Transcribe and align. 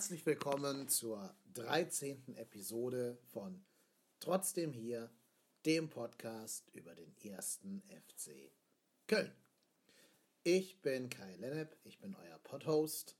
Herzlich 0.00 0.24
willkommen 0.24 0.88
zur 0.88 1.34
13. 1.52 2.34
Episode 2.36 3.18
von 3.34 3.62
Trotzdem 4.18 4.72
hier, 4.72 5.10
dem 5.66 5.90
Podcast 5.90 6.70
über 6.70 6.94
den 6.94 7.14
ersten 7.22 7.82
FC 8.08 8.50
Köln. 9.06 9.30
Ich 10.42 10.80
bin 10.80 11.10
Kai 11.10 11.36
Lennep, 11.36 11.76
ich 11.84 11.98
bin 11.98 12.14
euer 12.14 12.38
Podhost 12.38 13.14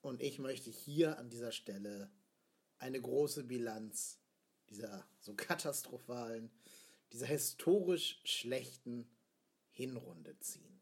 und 0.00 0.20
ich 0.20 0.40
möchte 0.40 0.68
hier 0.68 1.16
an 1.16 1.30
dieser 1.30 1.52
Stelle 1.52 2.10
eine 2.78 3.00
große 3.00 3.44
Bilanz 3.44 4.18
dieser 4.68 5.06
so 5.20 5.32
katastrophalen, 5.32 6.50
dieser 7.12 7.26
historisch 7.26 8.20
schlechten 8.24 9.08
Hinrunde 9.70 10.36
ziehen. 10.40 10.75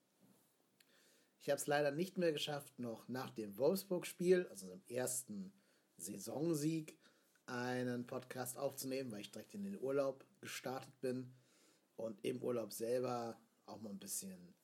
Ich 1.44 1.50
habe 1.50 1.60
es 1.60 1.66
leider 1.66 1.90
nicht 1.90 2.16
mehr 2.16 2.32
geschafft, 2.32 2.78
noch 2.78 3.06
nach 3.06 3.28
dem 3.28 3.58
Wolfsburg-Spiel, 3.58 4.46
also 4.48 4.66
dem 4.66 4.80
ersten 4.88 5.52
Saisonsieg, 5.98 6.98
einen 7.44 8.06
Podcast 8.06 8.56
aufzunehmen, 8.56 9.12
weil 9.12 9.20
ich 9.20 9.30
direkt 9.30 9.52
in 9.52 9.62
den 9.62 9.78
Urlaub 9.78 10.24
gestartet 10.40 10.98
bin 11.02 11.34
und 11.96 12.24
im 12.24 12.42
Urlaub 12.42 12.72
selber 12.72 13.38
auch 13.66 13.78
mal 13.82 13.90
ein 13.90 13.98
bisschen 13.98 14.54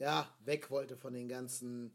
ja, 0.00 0.36
weg 0.40 0.68
wollte 0.72 0.96
von 0.96 1.12
den 1.12 1.28
ganzen 1.28 1.94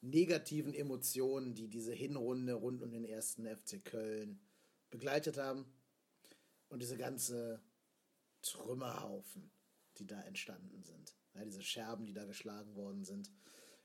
negativen 0.00 0.72
Emotionen, 0.72 1.54
die 1.54 1.68
diese 1.68 1.92
Hinrunde 1.92 2.54
rund 2.54 2.82
um 2.82 2.90
den 2.90 3.04
ersten 3.04 3.44
FC 3.44 3.84
Köln 3.84 4.40
begleitet 4.88 5.36
haben. 5.36 5.70
Und 6.70 6.80
diese 6.80 6.96
ganze 6.96 7.60
Trümmerhaufen, 8.40 9.50
die 9.98 10.06
da 10.06 10.18
entstanden 10.22 10.82
sind. 10.82 11.19
Ja, 11.34 11.44
diese 11.44 11.62
Scherben, 11.62 12.06
die 12.06 12.12
da 12.12 12.24
geschlagen 12.24 12.74
worden 12.74 13.04
sind. 13.04 13.30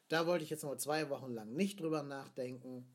Da 0.07 0.27
wollte 0.27 0.43
ich 0.43 0.49
jetzt 0.49 0.63
noch 0.63 0.75
zwei 0.77 1.09
Wochen 1.09 1.31
lang 1.31 1.53
nicht 1.53 1.79
drüber 1.79 2.03
nachdenken. 2.03 2.85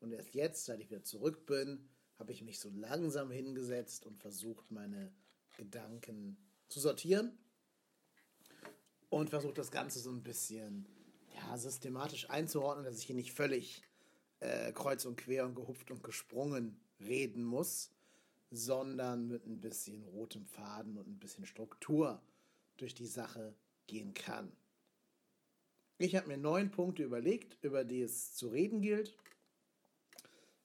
Und 0.00 0.12
erst 0.12 0.34
jetzt, 0.34 0.64
seit 0.64 0.80
ich 0.80 0.90
wieder 0.90 1.02
zurück 1.02 1.46
bin, 1.46 1.88
habe 2.18 2.32
ich 2.32 2.42
mich 2.42 2.58
so 2.58 2.70
langsam 2.70 3.30
hingesetzt 3.30 4.06
und 4.06 4.18
versucht, 4.18 4.70
meine 4.70 5.12
Gedanken 5.56 6.36
zu 6.68 6.80
sortieren. 6.80 7.38
Und 9.08 9.30
versucht 9.30 9.58
das 9.58 9.70
Ganze 9.70 9.98
so 9.98 10.10
ein 10.10 10.22
bisschen 10.22 10.86
ja, 11.34 11.56
systematisch 11.58 12.30
einzuordnen, 12.30 12.84
dass 12.84 12.98
ich 12.98 13.04
hier 13.04 13.16
nicht 13.16 13.32
völlig 13.32 13.82
äh, 14.40 14.72
kreuz 14.72 15.04
und 15.04 15.16
quer 15.16 15.44
und 15.46 15.54
gehupft 15.54 15.90
und 15.90 16.02
gesprungen 16.02 16.80
reden 17.00 17.42
muss, 17.42 17.90
sondern 18.50 19.28
mit 19.28 19.46
ein 19.46 19.60
bisschen 19.60 20.04
rotem 20.04 20.46
Faden 20.46 20.98
und 20.98 21.08
ein 21.08 21.18
bisschen 21.18 21.46
Struktur 21.46 22.22
durch 22.76 22.94
die 22.94 23.06
Sache 23.06 23.54
gehen 23.90 24.14
kann. 24.14 24.52
Ich 25.98 26.16
habe 26.16 26.28
mir 26.28 26.38
neun 26.38 26.70
Punkte 26.70 27.02
überlegt, 27.02 27.58
über 27.62 27.84
die 27.84 28.00
es 28.00 28.34
zu 28.34 28.48
reden 28.48 28.80
gilt. 28.80 29.14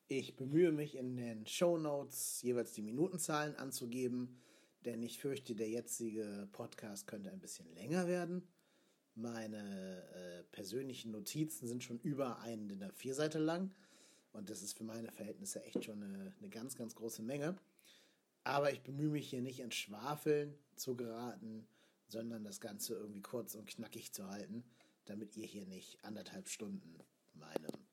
Ich 0.08 0.36
bemühe 0.36 0.72
mich 0.72 0.96
in 0.96 1.18
den 1.18 1.48
Show 1.48 1.78
Notes 1.78 2.42
jeweils 2.44 2.72
die 2.74 2.84
Minutenzahlen 2.84 3.56
anzugeben, 3.56 4.40
denn 4.86 5.02
ich 5.02 5.18
fürchte, 5.20 5.56
der 5.56 5.68
jetzige 5.68 6.48
Podcast 6.52 7.08
könnte 7.08 7.32
ein 7.32 7.40
bisschen 7.40 7.74
länger 7.74 8.08
werden. 8.08 8.48
Meine 9.16 10.04
äh, 10.14 10.44
persönlichen 10.52 11.12
Notizen 11.12 11.68
sind 11.68 11.84
schon 11.84 12.00
über 12.00 12.40
einen 12.40 12.70
in 12.70 12.80
der 12.80 12.94
Vierseite 12.94 13.40
lang 13.40 13.74
und 14.32 14.50
das 14.50 14.62
ist 14.62 14.78
für 14.78 14.84
meine 14.84 15.12
Verhältnisse 15.12 15.64
echt 15.64 15.84
schon 15.84 16.04
eine, 16.04 16.34
eine 16.38 16.50
ganz, 16.50 16.76
ganz 16.78 16.94
große 16.94 17.24
Menge. 17.24 17.58
Aber 18.44 18.72
ich 18.72 18.84
bemühe 18.84 19.10
mich 19.10 19.30
hier 19.30 19.42
nicht 19.42 19.60
ins 19.60 19.76
Schwafeln 19.76 20.54
zu 20.76 20.96
geraten 20.96 21.68
sondern 22.08 22.44
das 22.44 22.60
Ganze 22.60 22.94
irgendwie 22.96 23.22
kurz 23.22 23.56
und 23.56 23.68
knackig 23.68 24.14
zu 24.14 24.30
halten, 24.30 24.64
damit 25.06 25.36
ihr 25.38 25.46
hier 25.46 25.66
nicht 25.66 26.04
anderthalb 26.04 26.48
Stunden 26.50 27.00
meinem 27.34 27.88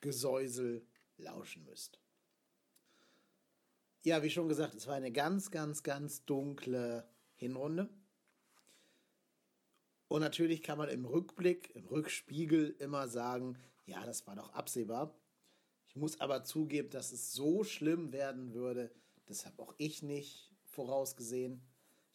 Gesäusel 0.00 0.86
lauschen 1.16 1.64
müsst. 1.64 2.00
Ja, 4.04 4.22
wie 4.22 4.30
schon 4.30 4.48
gesagt, 4.48 4.74
es 4.74 4.86
war 4.86 4.94
eine 4.94 5.12
ganz, 5.12 5.50
ganz, 5.50 5.82
ganz 5.82 6.24
dunkle 6.24 7.08
Hinrunde. 7.34 7.88
Und 10.08 10.20
natürlich 10.22 10.62
kann 10.62 10.78
man 10.78 10.88
im 10.88 11.04
Rückblick, 11.04 11.74
im 11.74 11.86
Rückspiegel 11.86 12.70
immer 12.78 13.08
sagen, 13.08 13.58
ja, 13.86 14.04
das 14.06 14.26
war 14.26 14.36
doch 14.36 14.52
absehbar. 14.54 15.14
Ich 15.86 15.96
muss 15.96 16.20
aber 16.20 16.44
zugeben, 16.44 16.90
dass 16.90 17.12
es 17.12 17.32
so 17.32 17.64
schlimm 17.64 18.12
werden 18.12 18.54
würde, 18.54 18.90
das 19.26 19.44
habe 19.44 19.62
auch 19.62 19.74
ich 19.76 20.02
nicht 20.02 20.50
vorausgesehen. 20.64 21.60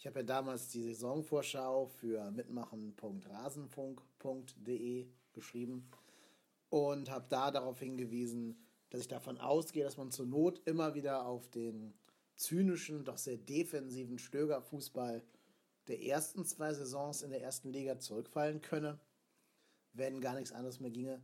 Ich 0.04 0.08
habe 0.08 0.20
ja 0.20 0.26
damals 0.26 0.68
die 0.68 0.84
Saisonvorschau 0.84 1.88
für 1.88 2.30
mitmachen.rasenfunk.de 2.32 5.08
geschrieben 5.32 5.90
und 6.68 7.10
habe 7.10 7.26
da 7.30 7.52
darauf 7.52 7.80
hingewiesen, 7.80 8.68
dass 8.90 9.00
ich 9.00 9.08
davon 9.08 9.38
ausgehe, 9.38 9.86
dass 9.86 9.96
man 9.96 10.12
zur 10.12 10.26
Not 10.26 10.62
immer 10.68 10.94
wieder 10.94 11.26
auf 11.26 11.50
den 11.52 11.94
zynischen, 12.36 13.06
doch 13.06 13.18
sehr 13.18 13.38
defensiven 13.38 14.20
Stögerfußball 14.20 15.24
der 15.88 16.04
ersten 16.04 16.44
zwei 16.44 16.74
Saisons 16.74 17.22
in 17.22 17.30
der 17.30 17.42
ersten 17.42 17.72
Liga 17.72 17.98
zurückfallen 17.98 18.60
könne, 18.60 19.00
wenn 19.94 20.20
gar 20.20 20.36
nichts 20.36 20.52
anderes 20.52 20.82
mehr 20.82 20.92
ginge 20.92 21.24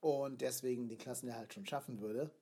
und 0.00 0.40
deswegen 0.40 0.88
den 0.88 0.98
Klassenerhalt 0.98 1.54
schon 1.54 1.66
schaffen 1.66 2.00
würde. 2.00 2.32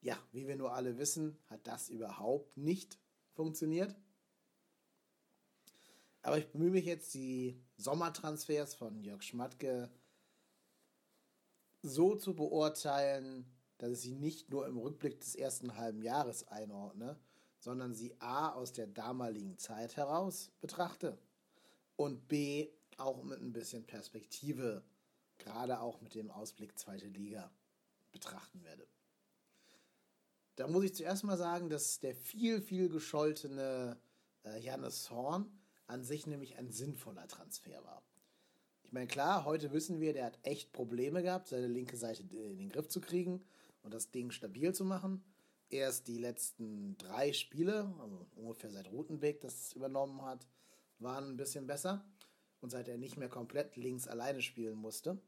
Ja, 0.00 0.18
wie 0.32 0.48
wir 0.48 0.56
nur 0.56 0.72
alle 0.72 0.98
wissen, 0.98 1.38
hat 1.46 1.68
das 1.68 1.88
überhaupt 1.88 2.56
nicht 2.56 2.98
funktioniert. 3.30 3.94
Aber 6.24 6.38
ich 6.38 6.48
bemühe 6.48 6.70
mich 6.70 6.86
jetzt, 6.86 7.12
die 7.12 7.62
Sommertransfers 7.76 8.74
von 8.74 8.98
Jörg 9.04 9.22
Schmatke 9.22 9.90
so 11.82 12.16
zu 12.16 12.34
beurteilen, 12.34 13.44
dass 13.76 13.90
ich 13.92 14.00
sie 14.00 14.14
nicht 14.14 14.48
nur 14.48 14.66
im 14.66 14.78
Rückblick 14.78 15.20
des 15.20 15.34
ersten 15.34 15.76
halben 15.76 16.00
Jahres 16.00 16.48
einordne, 16.48 17.20
sondern 17.58 17.92
sie 17.92 18.18
a. 18.20 18.52
aus 18.52 18.72
der 18.72 18.86
damaligen 18.86 19.58
Zeit 19.58 19.98
heraus 19.98 20.50
betrachte 20.62 21.18
und 21.96 22.26
b. 22.26 22.70
auch 22.96 23.22
mit 23.22 23.42
ein 23.42 23.52
bisschen 23.52 23.84
Perspektive, 23.84 24.82
gerade 25.36 25.78
auch 25.80 26.00
mit 26.00 26.14
dem 26.14 26.30
Ausblick 26.30 26.78
zweite 26.78 27.08
Liga, 27.08 27.52
betrachten 28.12 28.64
werde. 28.64 28.86
Da 30.56 30.68
muss 30.68 30.84
ich 30.84 30.94
zuerst 30.94 31.24
mal 31.24 31.36
sagen, 31.36 31.68
dass 31.68 32.00
der 32.00 32.14
viel, 32.14 32.62
viel 32.62 32.88
gescholtene 32.88 34.00
äh, 34.44 34.58
Jannis 34.58 35.10
Horn 35.10 35.50
an 35.86 36.04
sich 36.04 36.26
nämlich 36.26 36.56
ein 36.56 36.70
sinnvoller 36.70 37.26
Transfer 37.28 37.84
war. 37.84 38.02
Ich 38.82 38.92
meine, 38.92 39.06
klar, 39.06 39.44
heute 39.44 39.72
wissen 39.72 40.00
wir, 40.00 40.12
der 40.12 40.26
hat 40.26 40.38
echt 40.42 40.72
Probleme 40.72 41.22
gehabt, 41.22 41.48
seine 41.48 41.66
linke 41.66 41.96
Seite 41.96 42.22
in 42.22 42.58
den 42.58 42.68
Griff 42.68 42.88
zu 42.88 43.00
kriegen 43.00 43.42
und 43.82 43.92
das 43.92 44.10
Ding 44.10 44.30
stabil 44.30 44.74
zu 44.74 44.84
machen. 44.84 45.24
Erst 45.68 46.08
die 46.08 46.18
letzten 46.18 46.96
drei 46.98 47.32
Spiele, 47.32 47.92
also 48.00 48.26
ungefähr 48.36 48.70
seit 48.70 48.90
Rutenbeck 48.90 49.40
das 49.40 49.72
übernommen 49.72 50.22
hat, 50.22 50.46
waren 50.98 51.30
ein 51.30 51.36
bisschen 51.36 51.66
besser. 51.66 52.04
Und 52.60 52.70
seit 52.70 52.88
er 52.88 52.96
nicht 52.96 53.18
mehr 53.18 53.28
komplett 53.28 53.76
links 53.76 54.08
alleine 54.08 54.40
spielen 54.40 54.76
musste, 54.76 55.20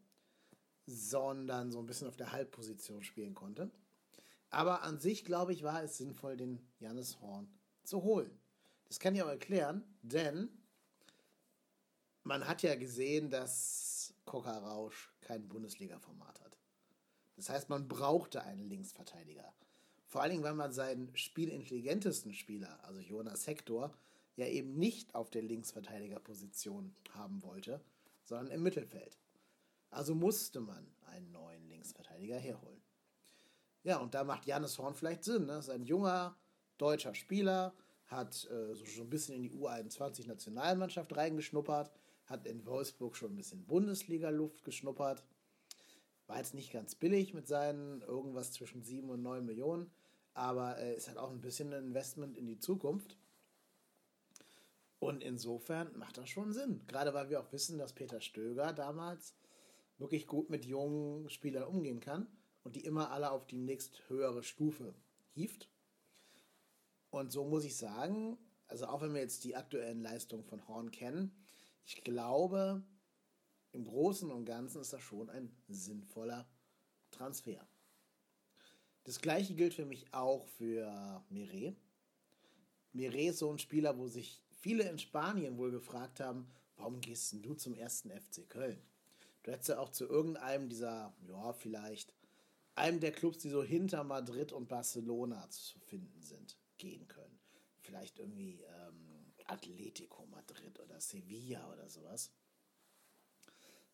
sondern 0.87 1.71
so 1.71 1.81
ein 1.81 1.87
bisschen 1.87 2.09
auf 2.09 2.17
der 2.17 2.33
Halbposition 2.33 3.03
spielen 3.03 3.35
konnte. 3.35 3.71
Aber 4.49 4.83
an 4.83 5.01
sich, 5.01 5.25
glaube 5.25 5.53
ich, 5.53 5.63
war 5.63 5.83
es 5.83 5.99
sinnvoll, 5.99 6.37
den 6.37 6.67
Jannis 6.79 7.21
Horn 7.21 7.49
zu 7.83 8.03
holen. 8.03 8.31
Das 8.89 9.01
kann 9.01 9.15
ich 9.15 9.23
auch 9.23 9.29
erklären, 9.29 9.85
denn 10.03 10.49
man 12.23 12.47
hat 12.47 12.63
ja 12.63 12.75
gesehen, 12.75 13.31
dass 13.31 14.15
Coca 14.25 14.59
Rausch 14.59 15.13
kein 15.21 15.49
Bundesliga-Format 15.49 16.41
hat. 16.41 16.59
Das 17.37 17.49
heißt, 17.49 17.69
man 17.69 17.89
brauchte 17.89 18.43
einen 18.43 18.69
Linksverteidiger. 18.69 19.53
Vor 20.07 20.23
allen 20.23 20.31
Dingen, 20.33 20.45
weil 20.45 20.55
man 20.55 20.73
seinen 20.73 21.15
spielintelligentesten 21.17 22.33
Spieler, 22.33 22.83
also 22.85 23.01
Jonas 23.01 23.47
Hector, 23.47 23.93
ja 24.37 24.47
eben 24.47 24.79
nicht 24.79 25.15
auf 25.15 25.31
der 25.31 25.43
Linksverteidigerposition 25.43 26.95
haben 27.11 27.43
wollte, 27.43 27.81
sondern 28.25 28.49
im 28.49 28.63
Mittelfeld. 28.63 29.19
Also 29.91 30.15
musste 30.15 30.61
man 30.61 30.87
einen 31.07 31.31
neuen 31.33 31.69
Linksverteidiger 31.69 32.39
herholen. 32.39 32.83
Ja, 33.83 33.99
und 33.99 34.15
da 34.15 34.25
macht 34.25 34.47
Janis 34.47 34.79
Horn 34.79 34.95
vielleicht 34.95 35.25
Sinn. 35.25 35.47
Ne? 35.47 35.55
Das 35.55 35.69
ist 35.69 35.75
ein 35.75 35.85
junger 35.85 36.37
deutscher 36.77 37.15
Spieler, 37.15 37.73
hat 38.07 38.49
äh, 38.51 38.75
so 38.75 38.85
schon 38.85 39.07
ein 39.07 39.11
bisschen 39.11 39.35
in 39.35 39.43
die 39.43 39.53
U21-Nationalmannschaft 39.53 41.17
reingeschnuppert, 41.17 41.91
hat 42.27 42.47
in 42.47 42.65
Wolfsburg 42.67 43.17
schon 43.17 43.33
ein 43.33 43.37
bisschen 43.37 43.67
Bundesliga-Luft 43.67 44.65
geschnuppert. 44.65 45.25
War 46.27 46.39
jetzt 46.39 46.55
nicht 46.55 46.73
ganz 46.73 46.95
billig 46.95 47.35
mit 47.35 47.47
seinen 47.47 48.03
irgendwas 48.03 48.53
zwischen 48.53 48.83
7 48.83 49.09
und 49.11 49.23
9 49.23 49.45
Millionen, 49.45 49.91
aber 50.35 50.79
äh, 50.79 50.97
ist 50.97 51.09
halt 51.09 51.19
auch 51.19 51.31
ein 51.31 51.41
bisschen 51.41 51.73
ein 51.73 51.87
Investment 51.87 52.37
in 52.37 52.47
die 52.47 52.59
Zukunft. 52.59 53.17
Und 54.99 55.23
insofern 55.23 55.97
macht 55.99 56.17
das 56.19 56.29
schon 56.29 56.53
Sinn. 56.53 56.83
Gerade 56.87 57.13
weil 57.15 57.29
wir 57.29 57.41
auch 57.41 57.53
wissen, 57.53 57.79
dass 57.79 57.93
Peter 57.93 58.21
Stöger 58.21 58.73
damals 58.73 59.35
wirklich 59.99 60.27
gut 60.27 60.51
mit 60.51 60.65
jungen 60.65 61.29
Spielern 61.31 61.65
umgehen 61.65 62.01
kann 62.01 62.27
und 62.63 62.77
die 62.77 62.85
immer 62.85 63.11
alle 63.11 63.31
auf 63.31 63.47
die 63.47 63.59
nächst 63.59 64.09
höhere 64.09 64.43
Stufe 64.43 64.95
hieft. 65.33 65.69
Und 67.17 67.33
so 67.33 67.47
muss 67.47 67.65
ich 67.65 67.75
sagen, 67.75 68.37
also 68.69 68.87
auch 68.87 69.01
wenn 69.01 69.15
wir 69.15 69.23
jetzt 69.23 69.43
die 69.45 69.57
aktuellen 69.57 70.03
Leistungen 70.03 70.45
von 70.45 70.69
Horn 70.69 70.91
kennen, 70.91 71.35
ich 71.87 72.05
glaube, 72.05 72.83
im 73.73 73.85
Großen 73.87 74.31
und 74.31 74.45
Ganzen 74.45 74.83
ist 74.83 74.93
das 74.93 75.01
schon 75.01 75.31
ein 75.31 75.51
sinnvoller 75.67 76.47
Transfer. 77.11 77.67
Das 79.05 79.23
gleiche 79.23 79.55
gilt 79.55 79.73
für 79.73 79.87
mich 79.87 80.13
auch 80.13 80.47
für 80.47 81.25
Mire. 81.31 81.75
Mire 82.93 83.23
ist 83.29 83.39
so 83.39 83.51
ein 83.51 83.59
Spieler, 83.59 83.97
wo 83.97 84.09
sich 84.09 84.43
viele 84.51 84.87
in 84.87 84.99
Spanien 84.99 85.57
wohl 85.57 85.71
gefragt 85.71 86.21
haben, 86.21 86.51
warum 86.77 87.01
gehst 87.01 87.33
denn 87.33 87.41
du 87.41 87.55
zum 87.55 87.75
ersten 87.75 88.11
FC 88.11 88.47
Köln? 88.47 88.83
Du 89.43 89.53
hättest 89.53 89.71
ja 89.71 89.79
auch 89.79 89.91
zu 89.91 90.05
irgendeinem 90.05 90.69
dieser, 90.69 91.15
ja, 91.27 91.55
vielleicht 91.55 92.13
einem 92.75 93.01
der 93.01 93.13
Clubs, 93.13 93.39
die 93.39 93.49
so 93.49 93.63
hinter 93.63 94.05
Madrid 94.05 94.53
und 94.53 94.69
Barcelona 94.69 95.49
zu 95.49 95.79
finden 95.79 96.21
sind, 96.21 96.59
gehen 96.79 97.07
können. 97.09 97.41
Vielleicht 97.81 98.19
irgendwie 98.19 98.63
ähm, 98.63 99.33
Atletico 99.47 100.27
Madrid 100.27 100.79
oder 100.81 101.01
Sevilla 101.01 101.73
oder 101.73 101.89
sowas. 101.89 102.33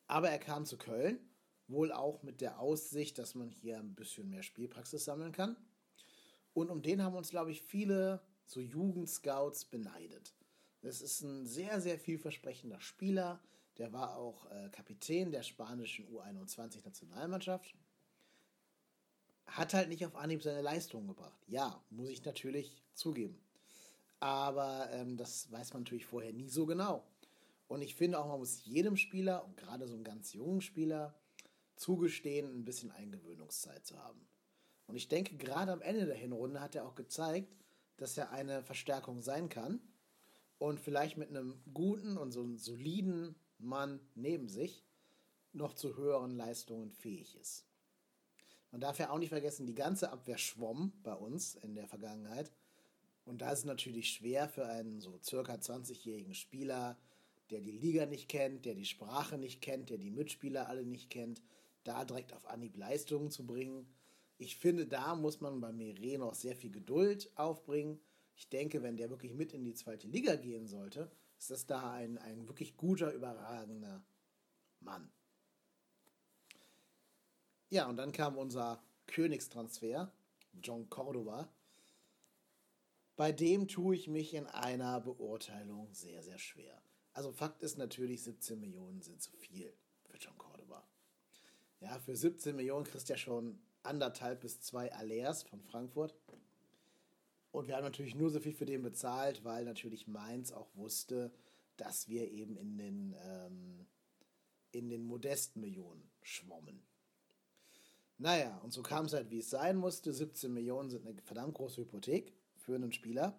Aber 0.07 0.31
er 0.31 0.39
kam 0.39 0.67
zu 0.67 0.79
Köln, 0.79 1.19
wohl 1.69 1.93
auch 1.93 2.23
mit 2.23 2.41
der 2.41 2.59
Aussicht, 2.59 3.19
dass 3.19 3.35
man 3.35 3.51
hier 3.51 3.79
ein 3.79 3.95
bisschen 3.95 4.29
mehr 4.29 4.43
Spielpraxis 4.43 5.05
sammeln 5.05 5.33
kann. 5.33 5.57
Und 6.55 6.71
um 6.71 6.83
den 6.83 7.03
haben 7.03 7.17
uns, 7.17 7.31
glaube 7.31 7.51
ich, 7.51 7.63
viele 7.63 8.23
so 8.45 8.61
Jugendscouts 8.61 9.65
beneidet. 9.67 10.35
Das 10.81 11.01
ist 11.01 11.23
ein 11.23 11.47
sehr, 11.47 11.81
sehr 11.81 11.99
vielversprechender 11.99 12.81
Spieler. 12.81 13.41
Der 13.79 13.93
war 13.93 14.17
auch 14.17 14.51
äh, 14.51 14.69
Kapitän 14.71 15.31
der 15.31 15.43
spanischen 15.43 16.07
U21-Nationalmannschaft. 16.09 17.75
Hat 19.53 19.75
halt 19.75 19.89
nicht 19.89 20.05
auf 20.07 20.17
Anhieb 20.17 20.43
seine 20.43 20.63
Leistung 20.63 21.07
gebracht. 21.07 21.39
Ja, 21.47 21.83
muss 21.91 22.09
ich 22.09 22.25
natürlich 22.25 22.83
zugeben. 22.95 23.39
Aber 24.21 24.89
ähm, 24.93 25.17
das 25.17 25.51
weiß 25.51 25.73
man 25.73 25.83
natürlich 25.83 26.07
vorher 26.07 26.33
nie 26.33 26.49
so 26.49 26.65
genau. 26.65 27.05
Und 27.69 27.83
ich 27.83 27.95
finde 27.95 28.19
auch, 28.19 28.29
man 28.29 28.39
muss 28.39 28.65
jedem 28.65 28.97
Spieler 28.97 29.45
und 29.45 29.57
gerade 29.57 29.87
so 29.87 29.95
einem 29.95 30.05
ganz 30.05 30.33
jungen 30.33 30.61
Spieler 30.61 31.15
zugestehen, 31.77 32.47
ein 32.47 32.65
bisschen 32.65 32.91
Eingewöhnungszeit 32.93 33.85
zu 33.85 33.99
haben. 33.99 34.21
Und 34.87 34.97
ich 34.97 35.09
denke, 35.09 35.37
gerade 35.37 35.73
am 35.73 35.83
Ende 35.83 36.07
der 36.07 36.17
Hinrunde 36.17 36.61
hat 36.61 36.75
er 36.75 36.87
auch 36.87 36.95
gezeigt, 36.95 37.55
dass 37.97 38.17
er 38.17 38.31
eine 38.31 38.63
Verstärkung 38.63 39.23
sein 39.23 39.49
kann 39.49 39.81
und 40.59 40.81
vielleicht 40.81 41.17
mit 41.17 41.29
einem 41.31 41.61
guten 41.73 42.17
und 42.17 42.33
so 42.33 42.43
einem 42.43 42.57
soliden 42.57 43.35
Mann 43.59 44.01
neben 44.15 44.49
sich 44.49 44.85
noch 45.53 45.75
zu 45.75 45.97
höheren 45.97 46.37
Leistungen 46.37 46.91
fähig 46.91 47.37
ist. 47.37 47.67
Man 48.73 48.81
darf 48.81 48.99
ja 48.99 49.11
auch 49.11 49.19
nicht 49.19 49.29
vergessen, 49.29 49.67
die 49.67 49.75
ganze 49.75 50.11
Abwehr 50.11 50.39
schwamm 50.39 50.93
bei 51.03 51.13
uns 51.13 51.55
in 51.57 51.75
der 51.75 51.87
Vergangenheit. 51.87 52.51
Und 53.25 53.43
da 53.43 53.53
ist 53.53 53.61
es 53.61 53.65
natürlich 53.67 54.09
schwer 54.09 54.49
für 54.49 54.67
einen 54.67 55.01
so 55.01 55.21
circa 55.23 55.55
20-jährigen 55.55 56.35
Spieler, 56.35 56.99
der 57.51 57.61
die 57.61 57.71
Liga 57.71 58.07
nicht 58.07 58.31
kennt, 58.31 58.65
der 58.65 58.75
die 58.75 58.87
Sprache 58.87 59.37
nicht 59.37 59.61
kennt, 59.61 59.91
der 59.91 59.99
die 59.99 60.11
Mitspieler 60.11 60.69
alle 60.69 60.87
nicht 60.87 61.11
kennt, 61.11 61.43
da 61.85 62.05
direkt 62.07 62.33
auf 62.33 62.47
Anhieb 62.47 62.77
Leistungen 62.77 63.31
zu 63.31 63.47
bringen. 63.47 63.87
Ich 64.39 64.57
finde, 64.57 64.87
da 64.87 65.15
muss 65.15 65.41
man 65.41 65.61
bei 65.61 65.71
Mire 65.71 66.19
noch 66.19 66.35
sehr 66.35 66.57
viel 66.57 66.71
Geduld 66.71 67.31
aufbringen. 67.37 68.01
Ich 68.35 68.49
denke, 68.49 68.83
wenn 68.83 68.97
der 68.97 69.11
wirklich 69.11 69.35
mit 69.35 69.53
in 69.53 69.65
die 69.65 69.75
zweite 69.75 70.09
Liga 70.09 70.35
gehen 70.37 70.67
sollte, 70.67 71.11
ist 71.39 71.51
das 71.51 71.67
da 71.67 71.93
ein, 71.93 72.17
ein 72.19 72.49
wirklich 72.49 72.77
guter, 72.79 73.13
überragender 73.13 74.03
Mann. 74.81 75.13
Ja, 77.73 77.89
und 77.89 77.97
dann 77.97 78.13
kam 78.13 78.37
unser 78.37 78.83
Königstransfer, 79.07 80.13
John 80.63 80.91
Cordova. 80.91 81.49
Bei 83.17 83.33
dem 83.33 83.67
tue 83.67 83.97
ich 83.97 84.09
mich 84.09 84.35
in 84.35 84.47
einer 84.47 85.01
Beurteilung 85.01 85.89
sehr, 85.95 86.23
sehr 86.23 86.39
schwer. 86.39 86.83
Also 87.15 87.33
Fakt 87.33 87.63
ist 87.63 87.79
natürlich, 87.79 88.25
17 88.25 88.61
Millionen 88.61 89.01
sind 89.01 89.23
zu 89.23 89.35
viel 89.39 89.73
für 90.03 90.19
John 90.19 90.37
Cordova. 90.37 90.87
Ja, 91.81 91.99
für 91.99 92.15
17 92.15 92.55
Millionen 92.55 92.85
kriegst 92.85 93.09
du 93.09 93.15
ja 93.15 93.17
schon 93.17 93.59
anderthalb 93.83 94.43
bis 94.43 94.61
zwei 94.61 94.93
Alers 94.93 95.43
von 95.43 95.63
Frankfurt. 95.63 96.15
Und 97.53 97.69
wir 97.69 97.77
haben 97.77 97.85
natürlich 97.85 98.15
nur 98.15 98.29
so 98.29 98.41
viel 98.41 98.53
für 98.53 98.67
den 98.67 98.83
bezahlt, 98.83 99.45
weil 99.45 99.65
natürlich 99.65 100.07
Mainz 100.07 100.53
auch 100.53 100.69
wusste, 100.75 101.33
dass 101.79 102.07
wir 102.07 102.31
eben 102.33 102.55
in 102.59 102.77
den, 102.77 103.17
ähm, 103.25 103.87
in 104.73 104.91
den 104.91 105.05
Modestmillionen 105.05 106.11
schwommen. 106.21 106.92
Naja, 108.23 108.57
und 108.63 108.73
so 108.73 108.85
kam 108.85 109.07
es 109.07 109.15
halt, 109.15 109.33
wie 109.33 109.41
es 109.41 109.51
sein 109.51 109.77
musste. 109.77 110.13
17 110.13 110.53
Millionen 110.53 110.89
sind 110.91 111.05
eine 111.05 111.21
verdammt 111.23 111.55
große 111.55 111.81
Hypothek 111.81 112.33
für 112.55 112.77
einen 112.77 112.93
Spieler. 112.93 113.37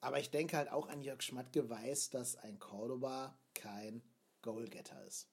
Aber 0.00 0.18
ich 0.18 0.32
denke 0.32 0.56
halt 0.56 0.72
auch 0.72 0.88
an 0.88 1.02
Jörg 1.02 1.22
Schmatke 1.22 1.70
weiß, 1.70 2.10
dass 2.10 2.34
ein 2.34 2.58
Cordoba 2.58 3.38
kein 3.54 4.02
Goalgetter 4.42 5.06
ist. 5.06 5.28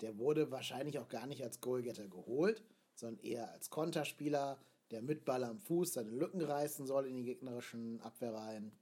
Der 0.00 0.18
wurde 0.18 0.50
wahrscheinlich 0.50 0.98
auch 0.98 1.08
gar 1.08 1.28
nicht 1.28 1.40
als 1.44 1.60
Goalgetter 1.60 2.08
geholt, 2.08 2.64
sondern 2.96 3.24
eher 3.24 3.52
als 3.52 3.70
Konterspieler, 3.70 4.58
der 4.90 5.00
mit 5.00 5.24
Ball 5.24 5.44
am 5.44 5.60
Fuß 5.60 5.92
seine 5.92 6.10
Lücken 6.10 6.40
reißen 6.40 6.84
soll 6.84 7.06
in 7.06 7.14
die 7.14 7.24
gegnerischen 7.24 8.00
Abwehrreihen 8.00 8.72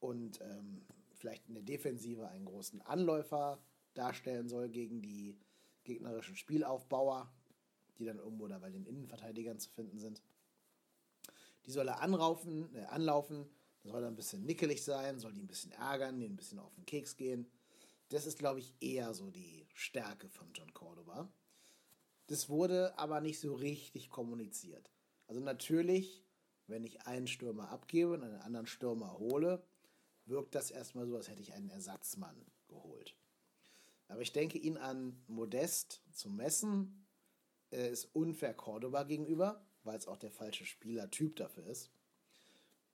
und 0.00 0.42
ähm, 0.42 0.84
vielleicht 1.14 1.48
in 1.48 1.54
der 1.54 1.62
Defensive 1.62 2.28
einen 2.28 2.44
großen 2.44 2.82
Anläufer 2.82 3.58
darstellen 3.94 4.46
soll 4.46 4.68
gegen 4.68 5.00
die 5.00 5.38
gegnerischen 5.84 6.36
Spielaufbauer, 6.36 7.32
die 7.98 8.04
dann 8.04 8.18
irgendwo 8.18 8.46
da 8.48 8.58
bei 8.58 8.70
den 8.70 8.86
Innenverteidigern 8.86 9.58
zu 9.58 9.70
finden 9.70 9.98
sind. 9.98 10.22
Die 11.66 11.70
soll 11.70 11.88
er 11.88 12.00
anraufen, 12.00 12.74
äh, 12.74 12.84
anlaufen, 12.84 13.46
soll 13.82 14.02
er 14.02 14.08
ein 14.08 14.16
bisschen 14.16 14.44
nickelig 14.44 14.84
sein, 14.84 15.18
soll 15.18 15.32
die 15.32 15.42
ein 15.42 15.48
bisschen 15.48 15.72
ärgern, 15.72 16.18
die 16.18 16.26
ein 16.26 16.36
bisschen 16.36 16.58
auf 16.58 16.74
den 16.74 16.86
Keks 16.86 17.16
gehen. 17.16 17.50
Das 18.08 18.26
ist, 18.26 18.38
glaube 18.38 18.60
ich, 18.60 18.74
eher 18.80 19.14
so 19.14 19.30
die 19.30 19.66
Stärke 19.74 20.28
von 20.28 20.52
John 20.52 20.72
Cordoba. 20.72 21.28
Das 22.28 22.48
wurde 22.48 22.96
aber 22.98 23.20
nicht 23.20 23.40
so 23.40 23.54
richtig 23.54 24.10
kommuniziert. 24.10 24.90
Also 25.26 25.40
natürlich, 25.40 26.24
wenn 26.66 26.84
ich 26.84 27.06
einen 27.06 27.26
Stürmer 27.26 27.70
abgebe 27.70 28.12
und 28.12 28.22
einen 28.22 28.40
anderen 28.40 28.66
Stürmer 28.66 29.18
hole, 29.18 29.62
wirkt 30.24 30.54
das 30.54 30.70
erstmal 30.70 31.06
so, 31.06 31.16
als 31.16 31.28
hätte 31.28 31.42
ich 31.42 31.52
einen 31.52 31.70
Ersatzmann 31.70 32.44
geholt. 32.68 33.16
Aber 34.08 34.20
ich 34.20 34.32
denke, 34.32 34.58
ihn 34.58 34.76
an 34.76 35.20
Modest 35.26 36.02
zu 36.12 36.30
messen, 36.30 37.05
äh, 37.76 37.90
ist 37.90 38.08
unfair 38.14 38.54
Cordoba 38.54 39.04
gegenüber, 39.04 39.62
weil 39.84 39.98
es 39.98 40.08
auch 40.08 40.16
der 40.16 40.30
falsche 40.30 40.64
Spielertyp 40.64 41.36
dafür 41.36 41.66
ist. 41.66 41.90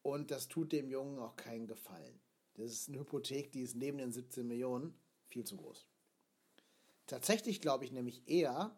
Und 0.03 0.31
das 0.31 0.49
tut 0.49 0.73
dem 0.73 0.91
Jungen 0.91 1.19
auch 1.21 1.37
keinen 1.37 1.67
Gefallen. 1.67 2.21
Das 2.55 2.73
ist 2.73 2.89
eine 2.89 2.99
Hypothek, 2.99 3.53
die 3.53 3.63
ist 3.63 3.77
neben 3.77 3.99
den 3.99 4.13
17 4.13 4.47
Millionen 4.47 4.95
viel 5.29 5.45
zu 5.45 5.57
groß. 5.57 5.87
Tatsächlich 7.07 7.61
glaube 7.61 7.85
ich 7.85 7.93
nämlich 7.93 8.29
eher, 8.29 8.77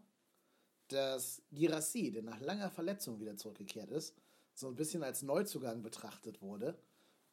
dass 0.88 1.42
Girassi, 1.50 2.12
der 2.12 2.22
nach 2.22 2.40
langer 2.40 2.70
Verletzung 2.70 3.18
wieder 3.18 3.36
zurückgekehrt 3.36 3.90
ist, 3.90 4.14
so 4.52 4.68
ein 4.68 4.76
bisschen 4.76 5.02
als 5.02 5.22
Neuzugang 5.22 5.82
betrachtet 5.82 6.42
wurde 6.42 6.78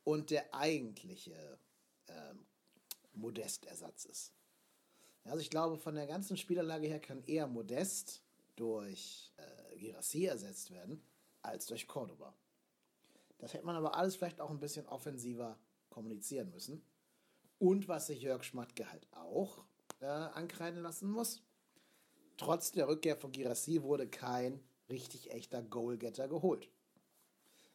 und 0.04 0.32
der 0.32 0.54
eigentliche 0.56 1.60
ähm, 2.08 2.46
Modestersatz 3.14 4.06
ist. 4.06 4.34
Also 5.26 5.40
ich 5.40 5.50
glaube, 5.50 5.78
von 5.78 5.94
der 5.96 6.08
ganzen 6.08 6.38
Spielanlage 6.38 6.88
her 6.88 7.00
kann 7.00 7.24
eher 7.26 7.46
Modest 7.46 8.24
durch 8.56 9.34
äh, 9.38 9.78
Girassi 9.78 10.26
ersetzt 10.26 10.72
werden, 10.72 11.02
als 11.42 11.66
durch 11.66 11.88
Cordoba. 11.88 12.36
Das 13.38 13.54
hätte 13.54 13.66
man 13.66 13.76
aber 13.76 13.96
alles 13.96 14.16
vielleicht 14.16 14.40
auch 14.40 14.52
ein 14.52 14.60
bisschen 14.60 14.88
offensiver 14.88 15.58
kommunizieren 15.90 16.52
müssen. 16.52 16.84
Und 17.58 17.88
was 17.88 18.08
sich 18.08 18.22
Jörg 18.22 18.44
Schmatke 18.44 18.92
halt 18.92 19.08
auch 19.12 19.64
äh, 20.00 20.06
ankreiden 20.06 20.82
lassen 20.82 21.10
muss, 21.10 21.42
trotz 22.38 22.72
der 22.72 22.88
Rückkehr 22.88 23.18
von 23.18 23.32
Girassi 23.32 23.82
wurde 23.84 24.08
kein 24.08 24.64
richtig 24.90 25.32
echter 25.32 25.62
Goalgetter 25.62 26.28
geholt. 26.28 26.70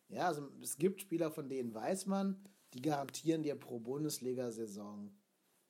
Ja, 0.08 0.28
also 0.28 0.48
es 0.62 0.76
gibt 0.76 1.00
Spieler, 1.00 1.30
von 1.30 1.48
denen 1.48 1.74
weiß 1.74 2.06
man, 2.06 2.44
die 2.74 2.82
garantieren 2.82 3.42
dir 3.42 3.56
pro 3.56 3.80
Bundesliga-Saison 3.80 5.10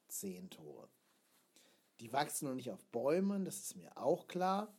10 0.08 0.50
Tore. 0.50 0.88
Die 2.00 2.12
wachsen 2.12 2.48
noch 2.48 2.54
nicht 2.54 2.70
auf 2.70 2.84
Bäumen, 2.86 3.44
das 3.44 3.60
ist 3.60 3.76
mir 3.76 3.96
auch 3.96 4.28
klar. 4.28 4.74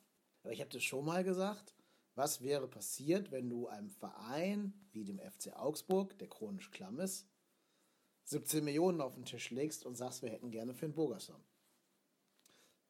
Aber 0.47 0.53
ich 0.53 0.61
habe 0.61 0.71
das 0.71 0.83
schon 0.85 1.03
mal 1.03 1.25
gesagt. 1.25 1.75
Was 2.15 2.41
wäre 2.41 2.69
passiert, 2.69 3.31
wenn 3.33 3.49
du 3.49 3.67
einem 3.67 3.89
Verein 3.89 4.73
wie 4.93 5.03
dem 5.03 5.19
FC 5.19 5.51
Augsburg, 5.53 6.17
der 6.19 6.29
chronisch 6.29 6.71
klamm 6.71 7.01
ist, 7.01 7.27
17 8.23 8.63
Millionen 8.63 9.01
auf 9.01 9.15
den 9.15 9.25
Tisch 9.25 9.51
legst 9.51 9.85
und 9.85 9.95
sagst, 9.95 10.21
wir 10.21 10.29
hätten 10.29 10.49
gerne 10.49 10.73
Finn 10.73 10.93
Bogerson? 10.93 11.43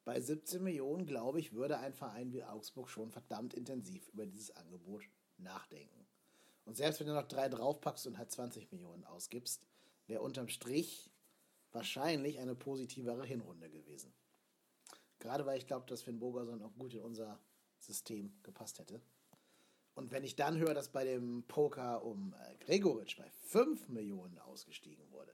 Bei 0.05 0.21
17 0.21 0.63
Millionen, 0.63 1.07
glaube 1.07 1.39
ich, 1.39 1.53
würde 1.53 1.79
ein 1.79 1.95
Verein 1.95 2.31
wie 2.31 2.43
Augsburg 2.43 2.91
schon 2.91 3.09
verdammt 3.09 3.55
intensiv 3.55 4.07
über 4.09 4.27
dieses 4.27 4.51
Angebot 4.51 5.09
nachdenken. 5.39 6.05
Und 6.63 6.77
selbst 6.77 6.99
wenn 6.99 7.07
du 7.07 7.15
noch 7.15 7.27
drei 7.27 7.49
draufpackst 7.49 8.05
und 8.05 8.19
halt 8.19 8.29
20 8.29 8.71
Millionen 8.71 9.03
ausgibst, 9.03 9.65
wäre 10.05 10.21
unterm 10.21 10.47
Strich 10.47 11.09
wahrscheinlich 11.71 12.37
eine 12.37 12.53
positivere 12.53 13.25
Hinrunde 13.25 13.71
gewesen. 13.71 14.13
Gerade 15.19 15.45
weil 15.45 15.57
ich 15.57 15.65
glaube, 15.65 15.87
dass 15.87 16.03
Finn 16.03 16.19
Bogerson 16.19 16.61
auch 16.61 16.75
gut 16.75 16.93
in 16.93 17.01
unser 17.01 17.39
System 17.79 18.34
gepasst 18.43 18.79
hätte. 18.79 19.01
Und 19.96 20.12
wenn 20.12 20.24
ich 20.24 20.36
dann 20.36 20.57
höre, 20.57 20.74
dass 20.74 20.89
bei 20.89 21.05
dem 21.05 21.43
Poker 21.48 22.03
um 22.03 22.34
äh, 22.34 22.55
Gregoritsch 22.63 23.17
bei 23.17 23.29
5 23.48 23.89
Millionen 23.89 24.38
ausgestiegen 24.38 25.10
wurde, 25.12 25.34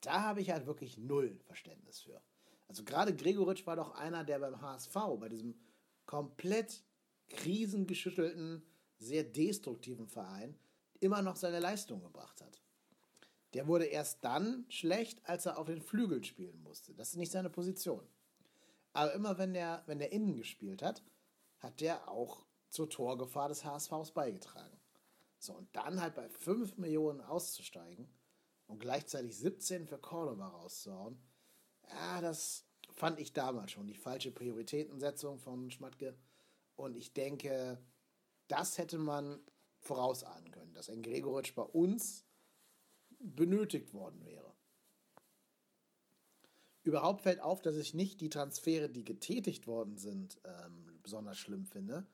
da 0.00 0.22
habe 0.22 0.40
ich 0.40 0.50
halt 0.50 0.66
wirklich 0.66 0.96
null 0.96 1.38
Verständnis 1.44 2.00
für. 2.00 2.20
Also 2.68 2.84
gerade 2.84 3.14
Gregoritsch 3.14 3.66
war 3.66 3.76
doch 3.76 3.94
einer, 3.94 4.24
der 4.24 4.38
beim 4.38 4.60
HSV, 4.60 4.94
bei 5.20 5.28
diesem 5.28 5.54
komplett 6.06 6.82
krisengeschüttelten, 7.28 8.62
sehr 8.98 9.24
destruktiven 9.24 10.08
Verein 10.08 10.56
immer 11.00 11.20
noch 11.20 11.36
seine 11.36 11.58
Leistung 11.60 12.00
gebracht 12.02 12.40
hat. 12.40 12.62
Der 13.54 13.66
wurde 13.66 13.84
erst 13.84 14.24
dann 14.24 14.64
schlecht, 14.68 15.20
als 15.28 15.46
er 15.46 15.58
auf 15.58 15.66
den 15.66 15.82
Flügeln 15.82 16.24
spielen 16.24 16.62
musste. 16.62 16.94
Das 16.94 17.10
ist 17.10 17.16
nicht 17.16 17.32
seine 17.32 17.50
Position. 17.50 18.06
Aber 18.94 19.12
immer 19.12 19.36
wenn 19.38 19.52
der, 19.52 19.82
wenn 19.86 19.98
der 19.98 20.12
innen 20.12 20.36
gespielt 20.36 20.82
hat, 20.82 21.02
hat 21.62 21.80
der 21.80 22.08
auch 22.08 22.44
zur 22.68 22.90
Torgefahr 22.90 23.48
des 23.48 23.64
HSVs 23.64 24.10
beigetragen. 24.10 24.78
So, 25.38 25.54
und 25.54 25.74
dann 25.74 26.00
halt 26.00 26.14
bei 26.14 26.28
5 26.28 26.76
Millionen 26.78 27.20
auszusteigen 27.20 28.08
und 28.66 28.78
gleichzeitig 28.78 29.36
17 29.36 29.86
für 29.86 29.98
Cordoba 29.98 30.48
rauszuhauen, 30.48 31.18
ja, 31.88 32.20
das 32.20 32.64
fand 32.90 33.18
ich 33.20 33.32
damals 33.32 33.72
schon 33.72 33.86
die 33.86 33.94
falsche 33.94 34.30
Prioritätensetzung 34.30 35.38
von 35.38 35.70
Schmatke. 35.70 36.16
Und 36.76 36.96
ich 36.96 37.12
denke, 37.12 37.78
das 38.48 38.78
hätte 38.78 38.98
man 38.98 39.40
vorausahnen 39.80 40.50
können, 40.50 40.74
dass 40.74 40.88
ein 40.88 41.02
Gregoritsch 41.02 41.54
bei 41.54 41.62
uns 41.62 42.24
benötigt 43.18 43.92
worden 43.94 44.24
wäre. 44.24 44.52
Überhaupt 46.84 47.22
fällt 47.22 47.40
auf, 47.40 47.62
dass 47.62 47.76
ich 47.76 47.94
nicht 47.94 48.20
die 48.20 48.30
Transfere, 48.30 48.88
die 48.88 49.04
getätigt 49.04 49.66
worden 49.66 49.96
sind, 49.96 50.40
ähm, 50.44 50.91
besonders 51.02 51.38
schlimm 51.38 51.66
finde, 51.66 52.06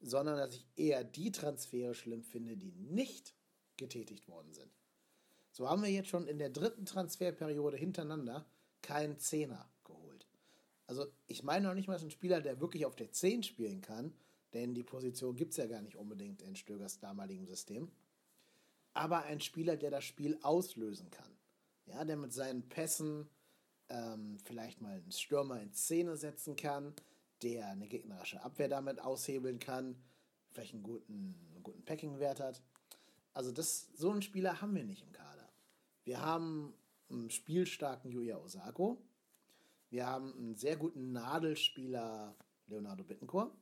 sondern 0.00 0.36
dass 0.36 0.54
ich 0.54 0.66
eher 0.76 1.04
die 1.04 1.32
Transfere 1.32 1.94
schlimm 1.94 2.22
finde, 2.22 2.56
die 2.56 2.72
nicht 2.72 3.34
getätigt 3.76 4.28
worden 4.28 4.52
sind. 4.52 4.70
So 5.52 5.68
haben 5.68 5.82
wir 5.82 5.90
jetzt 5.90 6.08
schon 6.08 6.26
in 6.26 6.38
der 6.38 6.50
dritten 6.50 6.86
Transferperiode 6.86 7.76
hintereinander 7.76 8.46
keinen 8.82 9.18
Zehner 9.18 9.68
geholt. 9.84 10.26
Also 10.86 11.06
ich 11.26 11.42
meine 11.42 11.66
noch 11.66 11.74
nicht 11.74 11.88
mal, 11.88 11.94
dass 11.94 12.04
ein 12.04 12.10
Spieler, 12.10 12.40
der 12.40 12.60
wirklich 12.60 12.86
auf 12.86 12.96
der 12.96 13.10
10 13.10 13.42
spielen 13.42 13.80
kann, 13.80 14.12
denn 14.54 14.74
die 14.74 14.84
Position 14.84 15.36
gibt 15.36 15.52
es 15.52 15.56
ja 15.56 15.66
gar 15.66 15.82
nicht 15.82 15.96
unbedingt 15.96 16.42
in 16.42 16.56
Stögers 16.56 17.00
damaligem 17.00 17.46
System, 17.46 17.90
aber 18.94 19.24
ein 19.24 19.40
Spieler, 19.40 19.76
der 19.76 19.90
das 19.90 20.04
Spiel 20.04 20.38
auslösen 20.42 21.10
kann. 21.10 21.30
Ja, 21.86 22.04
der 22.04 22.16
mit 22.16 22.32
seinen 22.32 22.68
Pässen 22.68 23.28
ähm, 23.88 24.38
vielleicht 24.44 24.80
mal 24.80 24.96
einen 24.96 25.12
Stürmer 25.12 25.60
in 25.60 25.72
Szene 25.72 26.16
setzen 26.16 26.56
kann, 26.56 26.94
der 27.42 27.68
eine 27.68 27.88
gegnerische 27.88 28.42
Abwehr 28.42 28.68
damit 28.68 29.00
aushebeln 29.00 29.58
kann, 29.58 29.96
vielleicht 30.50 30.74
einen 30.74 30.82
guten, 30.82 31.34
einen 31.52 31.62
guten 31.62 31.84
Packing-Wert 31.84 32.40
hat. 32.40 32.62
Also 33.34 33.52
das, 33.52 33.88
so 33.94 34.10
einen 34.10 34.22
Spieler 34.22 34.60
haben 34.60 34.74
wir 34.74 34.84
nicht 34.84 35.02
im 35.02 35.12
Kader. 35.12 35.48
Wir 36.04 36.20
haben 36.20 36.74
einen 37.10 37.30
spielstarken 37.30 38.10
Yuya 38.10 38.38
Osako. 38.38 38.98
Wir 39.90 40.06
haben 40.06 40.32
einen 40.34 40.56
sehr 40.56 40.76
guten 40.76 41.12
Nadelspieler 41.12 42.34
Leonardo 42.66 43.04
Bittencourt. 43.04 43.52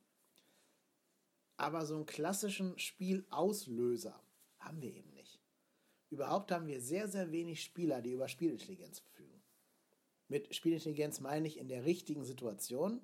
Aber 1.57 1.87
so 1.87 1.95
einen 1.95 2.07
klassischen 2.07 2.79
Spielauslöser 2.79 4.21
haben 4.59 4.83
wir 4.83 4.95
eben 4.95 5.11
nicht. 5.13 5.41
Überhaupt 6.11 6.53
haben 6.53 6.67
wir 6.67 6.81
sehr, 6.81 7.09
sehr 7.09 7.33
wenig 7.33 7.63
Spieler, 7.63 8.03
die 8.03 8.13
über 8.13 8.29
Spielintelligenz 8.29 9.01
verfügen. 9.01 9.43
Mit 10.29 10.55
Spielintelligenz 10.55 11.21
meine 11.21 11.47
ich 11.47 11.59
in 11.59 11.69
der 11.69 11.85
richtigen 11.85 12.25
Situation 12.25 13.01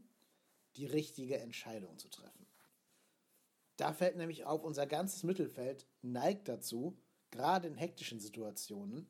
die 0.77 0.87
richtige 0.87 1.39
Entscheidung 1.39 1.99
zu 1.99 2.09
treffen. 2.09 2.47
Da 3.77 3.93
fällt 3.93 4.17
nämlich 4.17 4.45
auf, 4.45 4.63
unser 4.63 4.87
ganzes 4.87 5.23
Mittelfeld 5.23 5.87
neigt 6.03 6.49
dazu, 6.49 6.97
gerade 7.31 7.69
in 7.69 7.75
hektischen 7.75 8.21
Situationen, 8.21 9.07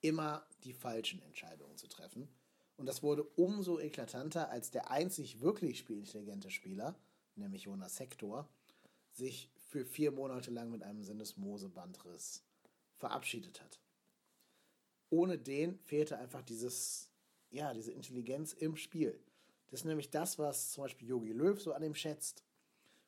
immer 0.00 0.46
die 0.64 0.74
falschen 0.74 1.22
Entscheidungen 1.22 1.76
zu 1.76 1.88
treffen. 1.88 2.28
Und 2.76 2.86
das 2.86 3.02
wurde 3.02 3.24
umso 3.36 3.78
eklatanter, 3.78 4.50
als 4.50 4.70
der 4.70 4.90
einzig 4.90 5.40
wirklich 5.40 5.78
spielintelligente 5.78 6.50
Spieler, 6.50 6.98
nämlich 7.36 7.64
Jonas 7.64 7.98
Hector, 8.00 8.48
sich 9.12 9.50
für 9.56 9.84
vier 9.84 10.10
Monate 10.12 10.50
lang 10.50 10.70
mit 10.70 10.82
einem 10.82 11.02
Sinnesmose-Bandriss 11.02 12.42
verabschiedet 12.96 13.62
hat. 13.62 13.80
Ohne 15.10 15.38
den 15.38 15.78
fehlte 15.78 16.18
einfach 16.18 16.42
dieses, 16.42 17.08
ja, 17.50 17.72
diese 17.72 17.92
Intelligenz 17.92 18.52
im 18.52 18.76
Spiel. 18.76 19.18
Das 19.74 19.80
ist 19.80 19.86
nämlich 19.86 20.10
das, 20.10 20.38
was 20.38 20.70
zum 20.70 20.84
Beispiel 20.84 21.08
Yogi 21.08 21.32
Löw 21.32 21.60
so 21.60 21.72
an 21.72 21.82
ihm 21.82 21.96
schätzt 21.96 22.44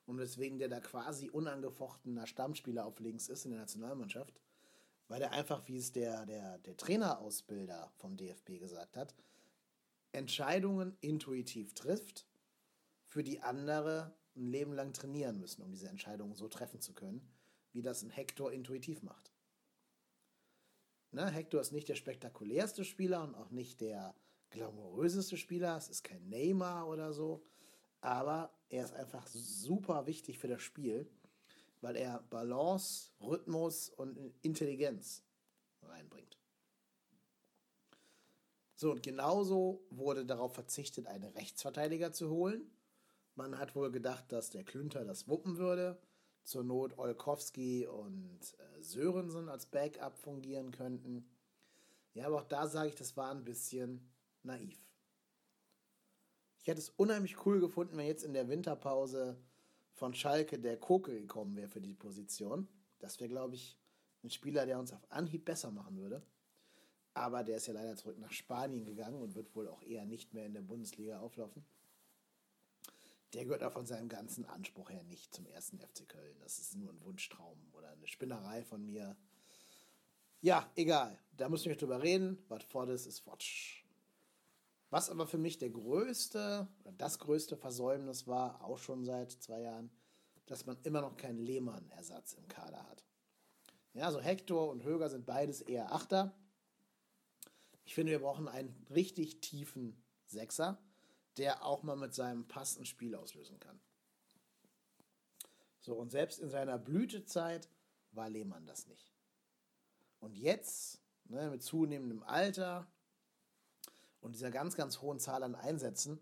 und 0.04 0.18
weswegen 0.18 0.58
der 0.58 0.68
da 0.68 0.80
quasi 0.80 1.30
unangefochtener 1.30 2.26
Stammspieler 2.26 2.84
auf 2.86 2.98
links 2.98 3.28
ist 3.28 3.44
in 3.44 3.52
der 3.52 3.60
Nationalmannschaft, 3.60 4.40
weil 5.06 5.22
er 5.22 5.30
einfach, 5.30 5.68
wie 5.68 5.76
es 5.76 5.92
der, 5.92 6.26
der, 6.26 6.58
der 6.58 6.76
Trainerausbilder 6.76 7.92
vom 7.94 8.16
DFB 8.16 8.58
gesagt 8.58 8.96
hat, 8.96 9.14
Entscheidungen 10.10 10.96
intuitiv 11.00 11.72
trifft, 11.74 12.26
für 13.06 13.22
die 13.22 13.42
andere 13.42 14.12
ein 14.34 14.48
Leben 14.48 14.72
lang 14.72 14.92
trainieren 14.92 15.38
müssen, 15.38 15.62
um 15.62 15.70
diese 15.70 15.88
Entscheidungen 15.88 16.34
so 16.34 16.48
treffen 16.48 16.80
zu 16.80 16.94
können, 16.94 17.32
wie 17.74 17.82
das 17.82 18.02
ein 18.02 18.10
Hector 18.10 18.50
intuitiv 18.50 19.04
macht. 19.04 19.30
Na, 21.12 21.28
Hector 21.28 21.60
ist 21.60 21.70
nicht 21.70 21.88
der 21.88 21.94
spektakulärste 21.94 22.84
Spieler 22.84 23.22
und 23.22 23.36
auch 23.36 23.52
nicht 23.52 23.80
der 23.80 24.16
glamouröseste 24.50 25.36
Spieler. 25.36 25.76
Es 25.76 25.88
ist 25.88 26.04
kein 26.04 26.28
Neymar 26.28 26.88
oder 26.88 27.12
so, 27.12 27.44
aber 28.00 28.50
er 28.68 28.84
ist 28.84 28.94
einfach 28.94 29.26
super 29.26 30.06
wichtig 30.06 30.38
für 30.38 30.48
das 30.48 30.62
Spiel, 30.62 31.08
weil 31.80 31.96
er 31.96 32.20
Balance, 32.30 33.10
Rhythmus 33.20 33.90
und 33.90 34.18
Intelligenz 34.42 35.22
reinbringt. 35.82 36.38
So, 38.74 38.92
und 38.92 39.02
genauso 39.02 39.86
wurde 39.90 40.26
darauf 40.26 40.54
verzichtet, 40.54 41.06
einen 41.06 41.32
Rechtsverteidiger 41.32 42.12
zu 42.12 42.30
holen. 42.30 42.70
Man 43.34 43.58
hat 43.58 43.74
wohl 43.74 43.90
gedacht, 43.90 44.30
dass 44.32 44.50
der 44.50 44.64
Klünter 44.64 45.04
das 45.04 45.28
wuppen 45.28 45.56
würde. 45.56 45.98
Zur 46.42 46.62
Not 46.62 46.96
Olkowski 46.96 47.86
und 47.86 48.38
äh, 48.58 48.82
Sörensen 48.82 49.48
als 49.48 49.66
Backup 49.66 50.16
fungieren 50.16 50.70
könnten. 50.70 51.28
Ja, 52.14 52.26
aber 52.26 52.36
auch 52.36 52.44
da 52.44 52.68
sage 52.68 52.90
ich, 52.90 52.94
das 52.94 53.16
war 53.16 53.32
ein 53.32 53.44
bisschen 53.44 54.08
naiv. 54.46 54.78
Ich 56.60 56.68
hätte 56.68 56.80
es 56.80 56.90
unheimlich 56.90 57.46
cool 57.46 57.60
gefunden, 57.60 57.96
wenn 57.96 58.06
jetzt 58.06 58.24
in 58.24 58.32
der 58.32 58.48
Winterpause 58.48 59.40
von 59.92 60.14
Schalke 60.14 60.58
der 60.58 60.76
Koke 60.76 61.12
gekommen 61.12 61.56
wäre 61.56 61.68
für 61.68 61.80
die 61.80 61.94
Position. 61.94 62.68
Das 62.98 63.20
wäre, 63.20 63.30
glaube 63.30 63.54
ich, 63.54 63.78
ein 64.24 64.30
Spieler, 64.30 64.66
der 64.66 64.78
uns 64.78 64.92
auf 64.92 65.10
Anhieb 65.10 65.44
besser 65.44 65.70
machen 65.70 65.96
würde. 65.96 66.22
Aber 67.14 67.44
der 67.44 67.56
ist 67.56 67.66
ja 67.66 67.72
leider 67.72 67.96
zurück 67.96 68.18
nach 68.18 68.32
Spanien 68.32 68.84
gegangen 68.84 69.22
und 69.22 69.34
wird 69.34 69.54
wohl 69.54 69.68
auch 69.68 69.82
eher 69.82 70.04
nicht 70.04 70.34
mehr 70.34 70.44
in 70.44 70.52
der 70.52 70.62
Bundesliga 70.62 71.20
auflaufen. 71.20 71.64
Der 73.32 73.44
gehört 73.44 73.62
auch 73.62 73.72
von 73.72 73.86
seinem 73.86 74.08
ganzen 74.08 74.44
Anspruch 74.44 74.90
her 74.90 75.02
nicht 75.04 75.34
zum 75.34 75.46
ersten 75.46 75.78
FC 75.78 76.08
Köln. 76.08 76.36
Das 76.40 76.58
ist 76.58 76.76
nur 76.76 76.90
ein 76.90 77.00
Wunschtraum 77.02 77.58
oder 77.72 77.90
eine 77.90 78.06
Spinnerei 78.06 78.64
von 78.64 78.84
mir. 78.84 79.16
Ja, 80.42 80.70
egal. 80.76 81.18
Da 81.36 81.48
muss 81.48 81.62
ich 81.62 81.68
nicht 81.68 81.80
drüber 81.80 82.02
reden. 82.02 82.44
Was 82.48 82.64
fort 82.64 82.90
ist, 82.90 83.06
ist 83.06 83.20
fort. 83.20 83.42
Was 84.96 85.10
aber 85.10 85.26
für 85.26 85.36
mich 85.36 85.58
der 85.58 85.68
größte, 85.68 86.66
das 86.96 87.18
größte 87.18 87.58
Versäumnis 87.58 88.26
war, 88.26 88.64
auch 88.64 88.78
schon 88.78 89.04
seit 89.04 89.30
zwei 89.30 89.60
Jahren, 89.60 89.90
dass 90.46 90.64
man 90.64 90.78
immer 90.84 91.02
noch 91.02 91.18
keinen 91.18 91.38
Lehmann-Ersatz 91.38 92.32
im 92.32 92.48
Kader 92.48 92.82
hat. 92.88 93.04
Ja, 93.92 94.10
so 94.10 94.22
Hector 94.22 94.70
und 94.70 94.84
Höger 94.84 95.10
sind 95.10 95.26
beides 95.26 95.60
eher 95.60 95.92
Achter. 95.92 96.34
Ich 97.84 97.94
finde, 97.94 98.12
wir 98.12 98.20
brauchen 98.20 98.48
einen 98.48 98.86
richtig 98.88 99.42
tiefen 99.42 100.02
Sechser, 100.24 100.82
der 101.36 101.62
auch 101.62 101.82
mal 101.82 101.96
mit 101.96 102.14
seinem 102.14 102.48
Pass 102.48 102.78
ein 102.78 102.86
Spiel 102.86 103.16
auslösen 103.16 103.60
kann. 103.60 103.78
So, 105.80 105.94
und 105.94 106.10
selbst 106.10 106.38
in 106.38 106.48
seiner 106.48 106.78
Blütezeit 106.78 107.68
war 108.12 108.30
Lehmann 108.30 108.64
das 108.64 108.86
nicht. 108.86 109.12
Und 110.20 110.38
jetzt, 110.38 111.02
ne, 111.26 111.50
mit 111.50 111.62
zunehmendem 111.62 112.22
Alter, 112.22 112.90
und 114.26 114.34
dieser 114.34 114.50
ganz, 114.50 114.74
ganz 114.74 115.00
hohen 115.00 115.20
Zahl 115.20 115.44
an 115.44 115.54
Einsätzen 115.54 116.20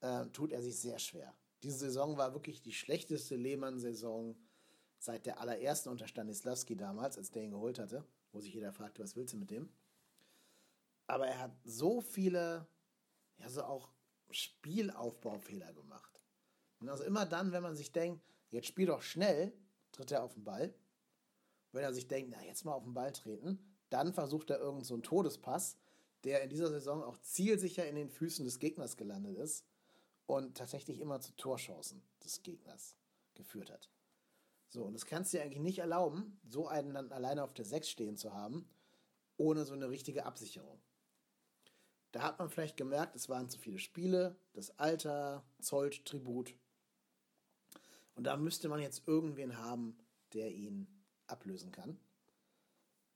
äh, 0.00 0.26
tut 0.26 0.50
er 0.52 0.60
sich 0.60 0.76
sehr 0.80 0.98
schwer. 0.98 1.32
Diese 1.62 1.78
Saison 1.78 2.18
war 2.18 2.34
wirklich 2.34 2.60
die 2.60 2.72
schlechteste 2.72 3.36
Lehmann-Saison 3.36 4.36
seit 4.98 5.24
der 5.24 5.38
allerersten 5.38 5.88
unter 5.88 6.08
Stanislavski 6.08 6.76
damals, 6.76 7.16
als 7.16 7.30
der 7.30 7.44
ihn 7.44 7.52
geholt 7.52 7.78
hatte, 7.78 8.04
wo 8.32 8.40
sich 8.40 8.52
jeder 8.52 8.72
fragte, 8.72 9.04
was 9.04 9.14
willst 9.14 9.34
du 9.34 9.38
mit 9.38 9.52
dem? 9.52 9.72
Aber 11.06 11.28
er 11.28 11.38
hat 11.38 11.52
so 11.62 12.00
viele, 12.00 12.66
ja, 13.38 13.48
so 13.48 13.62
auch 13.62 13.92
Spielaufbaufehler 14.30 15.72
gemacht. 15.74 16.20
Und 16.80 16.88
also 16.88 17.04
immer 17.04 17.24
dann, 17.24 17.52
wenn 17.52 17.62
man 17.62 17.76
sich 17.76 17.92
denkt, 17.92 18.20
jetzt 18.50 18.66
spiel 18.66 18.86
doch 18.86 19.02
schnell, 19.02 19.52
tritt 19.92 20.10
er 20.10 20.24
auf 20.24 20.34
den 20.34 20.42
Ball. 20.42 20.74
Wenn 21.70 21.84
er 21.84 21.94
sich 21.94 22.08
denkt, 22.08 22.32
na, 22.32 22.44
jetzt 22.44 22.64
mal 22.64 22.72
auf 22.72 22.82
den 22.82 22.94
Ball 22.94 23.12
treten, 23.12 23.76
dann 23.90 24.12
versucht 24.12 24.50
er 24.50 24.58
irgendeinen 24.58 24.84
so 24.84 24.98
Todespass, 24.98 25.78
der 26.24 26.42
in 26.42 26.50
dieser 26.50 26.68
Saison 26.68 27.02
auch 27.02 27.18
zielsicher 27.18 27.86
in 27.86 27.96
den 27.96 28.08
Füßen 28.08 28.44
des 28.44 28.58
Gegners 28.58 28.96
gelandet 28.96 29.36
ist 29.36 29.64
und 30.26 30.56
tatsächlich 30.56 31.00
immer 31.00 31.20
zu 31.20 31.32
Torchancen 31.36 32.02
des 32.24 32.42
Gegners 32.42 32.96
geführt 33.34 33.70
hat. 33.70 33.90
So, 34.68 34.82
und 34.84 34.94
das 34.94 35.06
kannst 35.06 35.32
du 35.32 35.36
dir 35.36 35.44
eigentlich 35.44 35.62
nicht 35.62 35.78
erlauben, 35.78 36.40
so 36.48 36.66
einen 36.66 36.94
dann 36.94 37.12
alleine 37.12 37.44
auf 37.44 37.54
der 37.54 37.64
6 37.64 37.88
stehen 37.88 38.16
zu 38.16 38.32
haben, 38.32 38.68
ohne 39.36 39.64
so 39.64 39.74
eine 39.74 39.88
richtige 39.88 40.26
Absicherung. 40.26 40.80
Da 42.10 42.22
hat 42.22 42.38
man 42.38 42.48
vielleicht 42.48 42.76
gemerkt, 42.76 43.16
es 43.16 43.28
waren 43.28 43.48
zu 43.48 43.58
viele 43.58 43.78
Spiele, 43.78 44.36
das 44.52 44.78
Alter 44.78 45.44
zollt 45.60 46.04
Tribut. 46.04 46.54
Und 48.14 48.24
da 48.24 48.36
müsste 48.36 48.68
man 48.68 48.80
jetzt 48.80 49.06
irgendwen 49.06 49.58
haben, 49.58 49.98
der 50.32 50.52
ihn 50.52 50.86
ablösen 51.26 51.72
kann. 51.72 51.98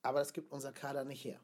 Aber 0.03 0.19
das 0.19 0.33
gibt 0.33 0.53
unser 0.53 0.73
Kader 0.73 1.05
nicht 1.05 1.25
her. 1.25 1.41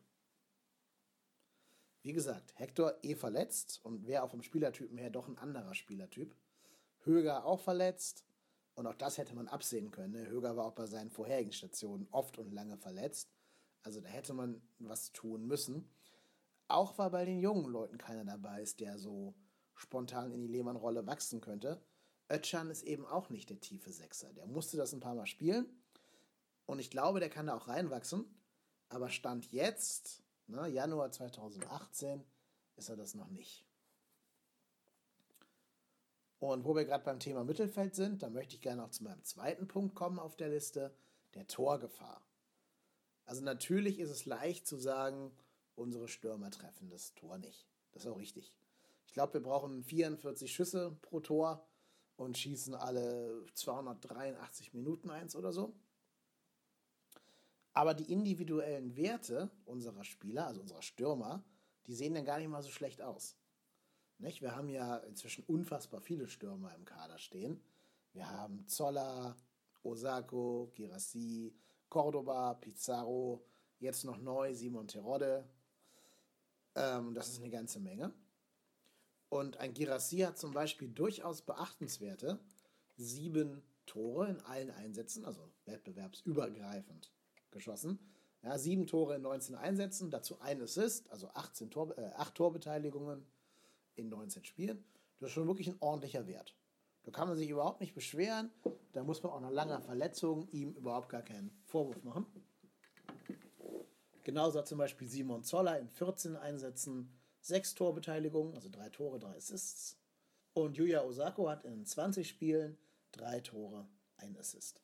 Wie 2.04 2.12
gesagt, 2.12 2.52
Hector 2.56 2.98
eh 3.02 3.14
verletzt 3.14 3.80
und 3.82 4.06
wäre 4.06 4.24
auch 4.24 4.30
vom 4.30 4.42
Spielertypen 4.42 4.98
her 4.98 5.08
doch 5.08 5.26
ein 5.26 5.38
anderer 5.38 5.74
Spielertyp. 5.74 6.36
Höger 7.00 7.46
auch 7.46 7.60
verletzt 7.60 8.26
und 8.74 8.86
auch 8.86 8.94
das 8.94 9.16
hätte 9.16 9.34
man 9.34 9.48
absehen 9.48 9.90
können. 9.90 10.12
Ne? 10.12 10.28
Höger 10.28 10.54
war 10.54 10.66
auch 10.66 10.74
bei 10.74 10.84
seinen 10.84 11.10
vorherigen 11.10 11.52
Stationen 11.52 12.06
oft 12.10 12.36
und 12.38 12.52
lange 12.52 12.76
verletzt. 12.76 13.32
Also 13.82 14.02
da 14.02 14.08
hätte 14.08 14.34
man 14.34 14.60
was 14.78 15.12
tun 15.12 15.46
müssen. 15.46 15.88
Auch 16.68 16.98
weil 16.98 17.08
bei 17.08 17.24
den 17.24 17.40
jungen 17.40 17.72
Leuten 17.72 17.96
keiner 17.96 18.26
dabei 18.26 18.60
ist, 18.60 18.80
der 18.80 18.98
so 18.98 19.34
spontan 19.74 20.30
in 20.30 20.42
die 20.42 20.48
Lehmann-Rolle 20.48 21.06
wachsen 21.06 21.40
könnte. 21.40 21.82
Ötchan 22.28 22.68
ist 22.68 22.82
eben 22.82 23.06
auch 23.06 23.30
nicht 23.30 23.48
der 23.48 23.60
tiefe 23.60 23.92
Sechser. 23.92 24.30
Der 24.34 24.46
musste 24.46 24.76
das 24.76 24.92
ein 24.92 25.00
paar 25.00 25.14
Mal 25.14 25.26
spielen. 25.26 25.66
Und 26.66 26.80
ich 26.80 26.90
glaube, 26.90 27.20
der 27.20 27.30
kann 27.30 27.46
da 27.46 27.56
auch 27.56 27.68
reinwachsen. 27.68 28.26
Aber 28.90 29.08
Stand 29.08 29.52
jetzt, 29.52 30.23
ne, 30.46 30.68
Januar 30.68 31.10
2018, 31.10 32.24
ist 32.76 32.88
er 32.88 32.96
das 32.96 33.14
noch 33.14 33.30
nicht. 33.30 33.64
Und 36.38 36.64
wo 36.64 36.74
wir 36.74 36.84
gerade 36.84 37.04
beim 37.04 37.20
Thema 37.20 37.44
Mittelfeld 37.44 37.94
sind, 37.94 38.22
da 38.22 38.28
möchte 38.28 38.54
ich 38.54 38.60
gerne 38.60 38.84
auch 38.84 38.90
zu 38.90 39.02
meinem 39.04 39.24
zweiten 39.24 39.66
Punkt 39.66 39.94
kommen 39.94 40.18
auf 40.18 40.36
der 40.36 40.50
Liste, 40.50 40.94
der 41.34 41.46
Torgefahr. 41.46 42.22
Also 43.24 43.42
natürlich 43.42 43.98
ist 43.98 44.10
es 44.10 44.26
leicht 44.26 44.66
zu 44.66 44.76
sagen, 44.76 45.32
unsere 45.74 46.08
Stürmer 46.08 46.50
treffen 46.50 46.90
das 46.90 47.14
Tor 47.14 47.38
nicht. 47.38 47.66
Das 47.92 48.04
ist 48.04 48.10
auch 48.10 48.18
richtig. 48.18 48.52
Ich 49.06 49.14
glaube, 49.14 49.34
wir 49.34 49.42
brauchen 49.42 49.84
44 49.84 50.52
Schüsse 50.52 50.96
pro 51.00 51.20
Tor 51.20 51.66
und 52.16 52.36
schießen 52.36 52.74
alle 52.74 53.46
283 53.54 54.74
Minuten 54.74 55.10
eins 55.10 55.36
oder 55.36 55.52
so. 55.52 55.74
Aber 57.74 57.92
die 57.92 58.10
individuellen 58.10 58.96
Werte 58.96 59.50
unserer 59.64 60.04
Spieler, 60.04 60.46
also 60.46 60.60
unserer 60.60 60.82
Stürmer, 60.82 61.44
die 61.86 61.94
sehen 61.94 62.14
dann 62.14 62.24
gar 62.24 62.38
nicht 62.38 62.48
mal 62.48 62.62
so 62.62 62.70
schlecht 62.70 63.02
aus. 63.02 63.36
Nicht? 64.18 64.40
Wir 64.40 64.54
haben 64.54 64.68
ja 64.68 64.98
inzwischen 64.98 65.44
unfassbar 65.44 66.00
viele 66.00 66.28
Stürmer 66.28 66.72
im 66.76 66.84
Kader 66.84 67.18
stehen. 67.18 67.60
Wir 68.12 68.30
haben 68.30 68.64
Zoller, 68.68 69.36
Osako, 69.82 70.70
Girassi, 70.76 71.52
Cordoba, 71.88 72.54
Pizarro, 72.54 73.44
jetzt 73.80 74.04
noch 74.04 74.18
neu 74.18 74.54
Simon 74.54 74.86
Terodde. 74.86 75.44
Ähm, 76.76 77.12
das 77.12 77.28
ist 77.28 77.40
eine 77.40 77.50
ganze 77.50 77.80
Menge. 77.80 78.14
Und 79.28 79.56
ein 79.56 79.74
Girassi 79.74 80.18
hat 80.18 80.38
zum 80.38 80.52
Beispiel 80.52 80.88
durchaus 80.88 81.42
beachtenswerte 81.42 82.38
sieben 82.96 83.64
Tore 83.84 84.28
in 84.28 84.40
allen 84.42 84.70
Einsätzen, 84.70 85.24
also 85.24 85.50
wettbewerbsübergreifend 85.66 87.13
geschossen. 87.54 87.98
Ja, 88.42 88.58
sieben 88.58 88.86
Tore 88.86 89.16
in 89.16 89.22
19 89.22 89.54
Einsätzen, 89.54 90.10
dazu 90.10 90.38
ein 90.40 90.60
Assist, 90.60 91.10
also 91.10 91.28
18 91.28 91.70
Tor, 91.70 91.96
äh, 91.96 92.10
8 92.16 92.34
Torbeteiligungen 92.34 93.24
in 93.94 94.10
19 94.10 94.44
Spielen. 94.44 94.84
Das 95.18 95.30
ist 95.30 95.34
schon 95.34 95.46
wirklich 95.46 95.68
ein 95.68 95.80
ordentlicher 95.80 96.26
Wert. 96.26 96.54
Da 97.04 97.10
kann 97.10 97.28
man 97.28 97.38
sich 97.38 97.48
überhaupt 97.48 97.80
nicht 97.80 97.94
beschweren. 97.94 98.50
Da 98.92 99.02
muss 99.02 99.22
man 99.22 99.32
auch 99.32 99.40
nach 99.40 99.50
langer 99.50 99.80
Verletzung 99.80 100.48
ihm 100.50 100.72
überhaupt 100.74 101.08
gar 101.08 101.22
keinen 101.22 101.50
Vorwurf 101.64 102.02
machen. 102.04 102.26
Genauso 104.24 104.58
hat 104.58 104.68
zum 104.68 104.78
Beispiel 104.78 105.08
Simon 105.08 105.42
Zoller 105.42 105.78
in 105.78 105.88
14 105.88 106.36
Einsätzen 106.36 107.10
6 107.40 107.74
Torbeteiligungen, 107.74 108.54
also 108.54 108.70
3 108.70 108.88
Tore, 108.90 109.18
3 109.18 109.36
Assists. 109.36 109.98
Und 110.54 110.76
Yuya 110.76 111.02
Osako 111.02 111.48
hat 111.48 111.64
in 111.64 111.84
20 111.84 112.28
Spielen 112.28 112.78
3 113.12 113.40
Tore, 113.40 113.86
1 114.16 114.38
Assist. 114.38 114.83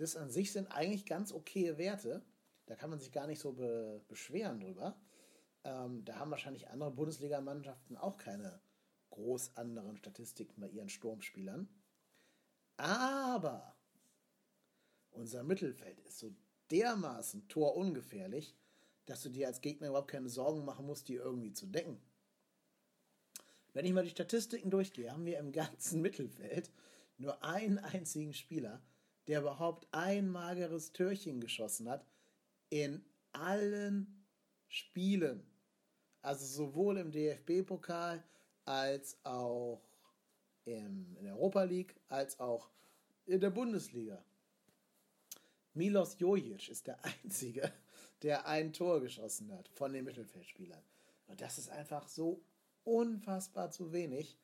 Das 0.00 0.16
an 0.16 0.30
sich 0.30 0.52
sind 0.52 0.68
eigentlich 0.68 1.04
ganz 1.04 1.30
okaye 1.30 1.76
Werte. 1.76 2.24
Da 2.64 2.74
kann 2.74 2.88
man 2.88 2.98
sich 2.98 3.12
gar 3.12 3.26
nicht 3.26 3.38
so 3.38 3.52
be 3.52 4.02
beschweren 4.08 4.58
drüber. 4.58 4.98
Ähm, 5.62 6.04
da 6.06 6.16
haben 6.16 6.30
wahrscheinlich 6.30 6.68
andere 6.68 6.90
Bundesligamannschaften 6.90 7.98
auch 7.98 8.16
keine 8.16 8.62
groß 9.10 9.56
anderen 9.58 9.98
Statistiken 9.98 10.58
bei 10.58 10.68
ihren 10.68 10.88
Sturmspielern. 10.88 11.68
Aber 12.78 13.76
unser 15.10 15.42
Mittelfeld 15.42 16.00
ist 16.00 16.18
so 16.18 16.34
dermaßen 16.70 17.48
torungefährlich, 17.48 18.56
dass 19.04 19.22
du 19.22 19.28
dir 19.28 19.48
als 19.48 19.60
Gegner 19.60 19.88
überhaupt 19.88 20.10
keine 20.10 20.30
Sorgen 20.30 20.64
machen 20.64 20.86
musst, 20.86 21.08
die 21.08 21.16
irgendwie 21.16 21.52
zu 21.52 21.66
decken. 21.66 22.00
Wenn 23.74 23.84
ich 23.84 23.92
mal 23.92 24.04
die 24.04 24.10
Statistiken 24.10 24.70
durchgehe, 24.70 25.12
haben 25.12 25.26
wir 25.26 25.38
im 25.38 25.52
ganzen 25.52 26.00
Mittelfeld 26.02 26.70
nur 27.18 27.44
einen 27.44 27.78
einzigen 27.78 28.32
Spieler, 28.32 28.80
der 29.30 29.42
überhaupt 29.42 29.86
ein 29.92 30.28
mageres 30.28 30.92
Türchen 30.92 31.40
geschossen 31.40 31.88
hat 31.88 32.04
in 32.68 33.04
allen 33.30 34.26
Spielen. 34.66 35.46
Also 36.20 36.44
sowohl 36.44 36.98
im 36.98 37.12
DFB-Pokal 37.12 38.24
als 38.64 39.24
auch 39.24 39.80
im, 40.64 41.14
in 41.16 41.22
der 41.22 41.34
Europa 41.34 41.62
League, 41.62 41.94
als 42.08 42.40
auch 42.40 42.70
in 43.24 43.38
der 43.38 43.50
Bundesliga. 43.50 44.20
Milos 45.74 46.18
Jojic 46.18 46.68
ist 46.68 46.88
der 46.88 46.98
Einzige, 47.22 47.72
der 48.22 48.48
ein 48.48 48.72
Tor 48.72 49.00
geschossen 49.00 49.52
hat 49.52 49.68
von 49.68 49.92
den 49.92 50.06
Mittelfeldspielern. 50.06 50.82
Und 51.28 51.40
das 51.40 51.56
ist 51.56 51.70
einfach 51.70 52.08
so 52.08 52.42
unfassbar 52.82 53.70
zu 53.70 53.92
wenig. 53.92 54.36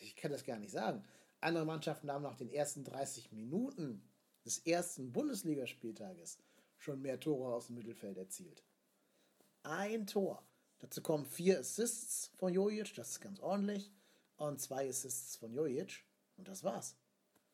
Ich 0.00 0.16
kann 0.16 0.32
das 0.32 0.42
gar 0.42 0.58
nicht 0.58 0.72
sagen. 0.72 1.04
Andere 1.44 1.66
Mannschaften 1.66 2.10
haben 2.10 2.22
nach 2.22 2.36
den 2.36 2.48
ersten 2.48 2.84
30 2.84 3.30
Minuten 3.30 4.02
des 4.46 4.60
ersten 4.60 5.12
Bundesligaspieltages 5.12 6.38
schon 6.78 7.02
mehr 7.02 7.20
Tore 7.20 7.52
aus 7.52 7.66
dem 7.66 7.76
Mittelfeld 7.76 8.16
erzielt. 8.16 8.64
Ein 9.62 10.06
Tor. 10.06 10.42
Dazu 10.78 11.02
kommen 11.02 11.26
vier 11.26 11.60
Assists 11.60 12.30
von 12.38 12.54
Jojic, 12.54 12.94
das 12.94 13.10
ist 13.10 13.20
ganz 13.20 13.40
ordentlich, 13.40 13.92
und 14.36 14.58
zwei 14.58 14.88
Assists 14.88 15.36
von 15.36 15.52
Jojic, 15.52 16.06
und 16.38 16.48
das 16.48 16.64
war's. 16.64 16.96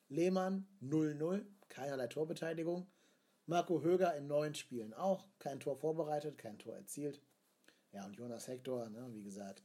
Lehmann 0.08 0.68
0-0, 0.80 1.44
keinerlei 1.68 2.06
Torbeteiligung. 2.06 2.86
Marco 3.46 3.82
Höger 3.82 4.14
in 4.14 4.28
neun 4.28 4.54
Spielen 4.54 4.94
auch, 4.94 5.26
kein 5.40 5.58
Tor 5.58 5.76
vorbereitet, 5.76 6.38
kein 6.38 6.60
Tor 6.60 6.76
erzielt. 6.76 7.20
Ja, 7.90 8.06
und 8.06 8.14
Jonas 8.14 8.46
Hector, 8.46 8.88
ne, 8.88 9.12
wie 9.14 9.24
gesagt, 9.24 9.64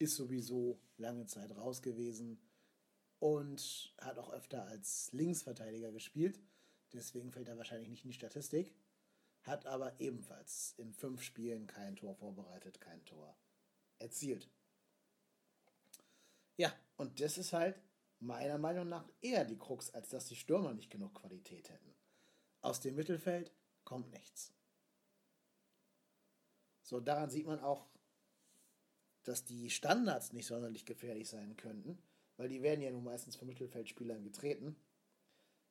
ist 0.00 0.16
sowieso 0.16 0.80
lange 0.96 1.26
Zeit 1.26 1.56
raus 1.56 1.80
gewesen 1.80 2.40
und 3.22 3.94
hat 4.00 4.18
auch 4.18 4.32
öfter 4.32 4.66
als 4.66 5.12
Linksverteidiger 5.12 5.92
gespielt. 5.92 6.40
Deswegen 6.92 7.30
fällt 7.30 7.46
er 7.46 7.56
wahrscheinlich 7.56 7.88
nicht 7.88 8.02
in 8.02 8.10
die 8.10 8.16
Statistik. 8.16 8.74
Hat 9.44 9.64
aber 9.64 10.00
ebenfalls 10.00 10.74
in 10.76 10.92
fünf 10.92 11.22
Spielen 11.22 11.68
kein 11.68 11.94
Tor 11.94 12.16
vorbereitet, 12.16 12.80
kein 12.80 13.04
Tor 13.04 13.38
erzielt. 14.00 14.50
Ja, 16.56 16.74
und 16.96 17.20
das 17.20 17.38
ist 17.38 17.52
halt 17.52 17.80
meiner 18.18 18.58
Meinung 18.58 18.88
nach 18.88 19.08
eher 19.20 19.44
die 19.44 19.58
Krux, 19.58 19.94
als 19.94 20.08
dass 20.08 20.26
die 20.26 20.34
Stürmer 20.34 20.74
nicht 20.74 20.90
genug 20.90 21.14
Qualität 21.14 21.70
hätten. 21.70 21.94
Aus 22.60 22.80
dem 22.80 22.96
Mittelfeld 22.96 23.52
kommt 23.84 24.10
nichts. 24.10 24.52
So, 26.82 26.98
daran 26.98 27.30
sieht 27.30 27.46
man 27.46 27.60
auch, 27.60 27.86
dass 29.22 29.44
die 29.44 29.70
Standards 29.70 30.32
nicht 30.32 30.46
sonderlich 30.46 30.84
gefährlich 30.84 31.28
sein 31.28 31.56
könnten 31.56 32.02
weil 32.36 32.48
die 32.48 32.62
werden 32.62 32.80
ja 32.80 32.90
nun 32.90 33.04
meistens 33.04 33.36
von 33.36 33.48
Mittelfeldspielern 33.48 34.22
getreten, 34.22 34.76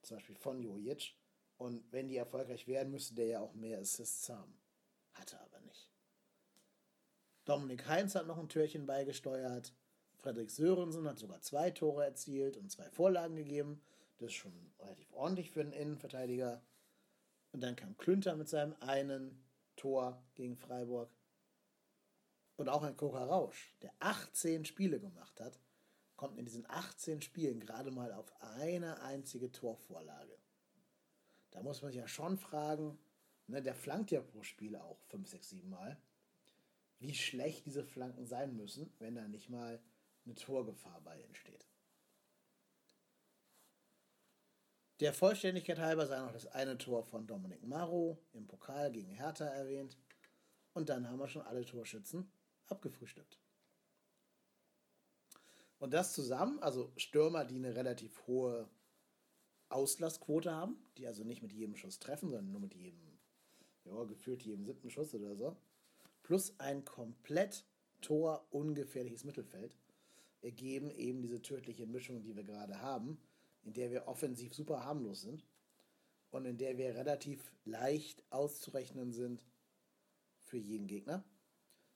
zum 0.01 0.17
Beispiel 0.17 0.35
von 0.35 0.61
Jojic. 0.61 1.15
Und 1.57 1.91
wenn 1.91 2.07
die 2.07 2.17
erfolgreich 2.17 2.67
werden, 2.67 2.91
müsste 2.91 3.13
der 3.13 3.27
ja 3.27 3.39
auch 3.39 3.53
mehr 3.53 3.79
Assists 3.79 4.29
haben. 4.29 4.59
Hatte 5.13 5.39
aber 5.41 5.59
nicht. 5.61 5.89
Dominik 7.45 7.87
Heinz 7.87 8.15
hat 8.15 8.27
noch 8.27 8.37
ein 8.37 8.49
Türchen 8.49 8.85
beigesteuert. 8.85 9.73
Frederik 10.15 10.51
Sörensen 10.51 11.07
hat 11.07 11.19
sogar 11.19 11.41
zwei 11.41 11.71
Tore 11.71 12.05
erzielt 12.05 12.57
und 12.57 12.71
zwei 12.71 12.89
Vorlagen 12.89 13.35
gegeben. 13.35 13.81
Das 14.17 14.27
ist 14.27 14.35
schon 14.35 14.73
relativ 14.79 15.11
ordentlich 15.13 15.51
für 15.51 15.61
einen 15.61 15.73
Innenverteidiger. 15.73 16.63
Und 17.51 17.61
dann 17.61 17.75
kam 17.75 17.97
Klünter 17.97 18.35
mit 18.35 18.47
seinem 18.47 18.75
einen 18.79 19.43
Tor 19.75 20.23
gegen 20.35 20.55
Freiburg. 20.55 21.13
Und 22.55 22.69
auch 22.69 22.83
ein 22.83 22.97
Koka 22.97 23.23
Rausch, 23.23 23.75
der 23.81 23.91
18 23.99 24.65
Spiele 24.65 24.99
gemacht 24.99 25.39
hat 25.39 25.59
kommt 26.21 26.37
in 26.37 26.45
diesen 26.45 26.69
18 26.69 27.23
Spielen 27.23 27.59
gerade 27.59 27.89
mal 27.89 28.13
auf 28.13 28.31
eine 28.41 29.01
einzige 29.01 29.51
Torvorlage. 29.51 30.37
Da 31.49 31.63
muss 31.63 31.81
man 31.81 31.91
sich 31.91 31.99
ja 31.99 32.07
schon 32.07 32.37
fragen, 32.37 32.99
ne, 33.47 33.59
der 33.59 33.73
flankt 33.73 34.11
ja 34.11 34.21
pro 34.21 34.43
Spiel 34.43 34.75
auch 34.75 35.01
5, 35.07 35.27
6, 35.27 35.49
7 35.49 35.69
Mal, 35.71 35.99
wie 36.99 37.15
schlecht 37.15 37.65
diese 37.65 37.83
Flanken 37.83 38.27
sein 38.27 38.55
müssen, 38.55 38.93
wenn 38.99 39.15
da 39.15 39.27
nicht 39.27 39.49
mal 39.49 39.81
eine 40.23 40.35
Torgefahr 40.35 41.01
bei 41.01 41.19
entsteht. 41.23 41.65
Der 44.99 45.15
Vollständigkeit 45.15 45.79
halber 45.79 46.05
sei 46.05 46.19
noch 46.19 46.33
das 46.33 46.45
eine 46.45 46.77
Tor 46.77 47.03
von 47.03 47.25
Dominik 47.25 47.63
Maro 47.63 48.23
im 48.33 48.45
Pokal 48.45 48.91
gegen 48.91 49.09
Hertha 49.09 49.45
erwähnt. 49.45 49.97
Und 50.73 50.89
dann 50.89 51.09
haben 51.09 51.17
wir 51.17 51.27
schon 51.27 51.41
alle 51.41 51.65
Torschützen 51.65 52.31
abgefrühstückt. 52.67 53.39
Und 55.81 55.95
das 55.95 56.13
zusammen, 56.13 56.59
also 56.59 56.91
Stürmer, 56.95 57.43
die 57.43 57.55
eine 57.55 57.75
relativ 57.75 58.27
hohe 58.27 58.69
Auslassquote 59.69 60.51
haben, 60.51 60.77
die 60.95 61.07
also 61.07 61.23
nicht 61.23 61.41
mit 61.41 61.53
jedem 61.53 61.75
Schuss 61.75 61.97
treffen, 61.97 62.29
sondern 62.29 62.51
nur 62.51 62.61
mit 62.61 62.75
jedem, 62.75 63.01
ja, 63.85 64.03
gefühlt 64.03 64.43
jedem 64.43 64.63
siebten 64.63 64.91
Schuss 64.91 65.15
oder 65.15 65.35
so, 65.35 65.57
plus 66.21 66.53
ein 66.59 66.85
komplett 66.85 67.65
Tor 67.99 68.45
ungefährliches 68.51 69.23
Mittelfeld, 69.23 69.75
ergeben 70.41 70.91
eben 70.91 71.23
diese 71.23 71.41
tödliche 71.41 71.87
Mischung, 71.87 72.21
die 72.21 72.35
wir 72.35 72.43
gerade 72.43 72.79
haben, 72.79 73.19
in 73.63 73.73
der 73.73 73.89
wir 73.89 74.07
offensiv 74.07 74.53
super 74.53 74.85
harmlos 74.85 75.21
sind 75.21 75.47
und 76.29 76.45
in 76.45 76.59
der 76.59 76.77
wir 76.77 76.93
relativ 76.93 77.51
leicht 77.65 78.21
auszurechnen 78.29 79.13
sind 79.13 79.43
für 80.41 80.57
jeden 80.57 80.85
Gegner, 80.85 81.23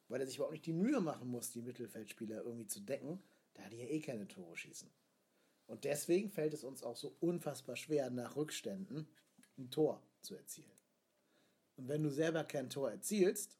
weil 0.08 0.22
er 0.22 0.26
sich 0.26 0.38
überhaupt 0.38 0.54
nicht 0.54 0.66
die 0.66 0.74
Mühe 0.74 1.02
machen 1.02 1.28
muss, 1.30 1.52
die 1.52 1.62
Mittelfeldspieler 1.62 2.42
irgendwie 2.42 2.66
zu 2.66 2.80
decken, 2.80 3.22
da 3.56 3.68
die 3.70 3.78
ja 3.78 3.86
eh 3.86 4.00
keine 4.00 4.28
Tore 4.28 4.56
schießen. 4.56 4.90
Und 5.68 5.84
deswegen 5.84 6.30
fällt 6.30 6.54
es 6.54 6.64
uns 6.64 6.84
auch 6.84 6.96
so 6.96 7.16
unfassbar 7.20 7.76
schwer, 7.76 8.10
nach 8.10 8.36
Rückständen 8.36 9.08
ein 9.58 9.72
Tor 9.72 10.02
zu 10.22 10.36
erzielen. 10.36 10.72
Und 11.76 11.88
wenn 11.88 12.04
du 12.04 12.10
selber 12.10 12.44
kein 12.44 12.70
Tor 12.70 12.92
erzielst, 12.92 13.58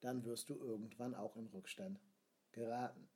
dann 0.00 0.24
wirst 0.24 0.48
du 0.48 0.54
irgendwann 0.54 1.14
auch 1.14 1.36
in 1.36 1.46
Rückstand 1.46 2.00
geraten. 2.52 3.08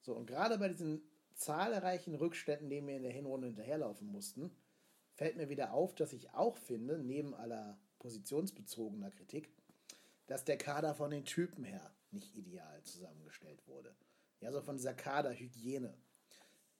So, 0.00 0.14
und 0.14 0.26
gerade 0.26 0.58
bei 0.58 0.68
diesen 0.68 1.02
zahlreichen 1.34 2.14
Rückständen, 2.14 2.68
denen 2.68 2.86
wir 2.86 2.96
in 2.96 3.02
der 3.02 3.12
Hinrunde 3.12 3.48
hinterherlaufen 3.48 4.06
mussten, 4.06 4.54
fällt 5.14 5.36
mir 5.36 5.48
wieder 5.48 5.72
auf, 5.72 5.94
dass 5.94 6.12
ich 6.12 6.30
auch 6.30 6.56
finde, 6.56 6.98
neben 6.98 7.34
aller 7.34 7.78
positionsbezogener 7.98 9.10
Kritik, 9.10 9.50
dass 10.26 10.44
der 10.44 10.58
Kader 10.58 10.94
von 10.94 11.10
den 11.10 11.24
Typen 11.24 11.64
her 11.64 11.94
nicht 12.10 12.36
ideal 12.36 12.82
zusammengestellt 12.84 13.66
wurde. 13.66 13.94
Ja, 14.44 14.52
so 14.52 14.60
von 14.60 14.76
dieser 14.76 14.92
Kaderhygiene. 14.92 15.94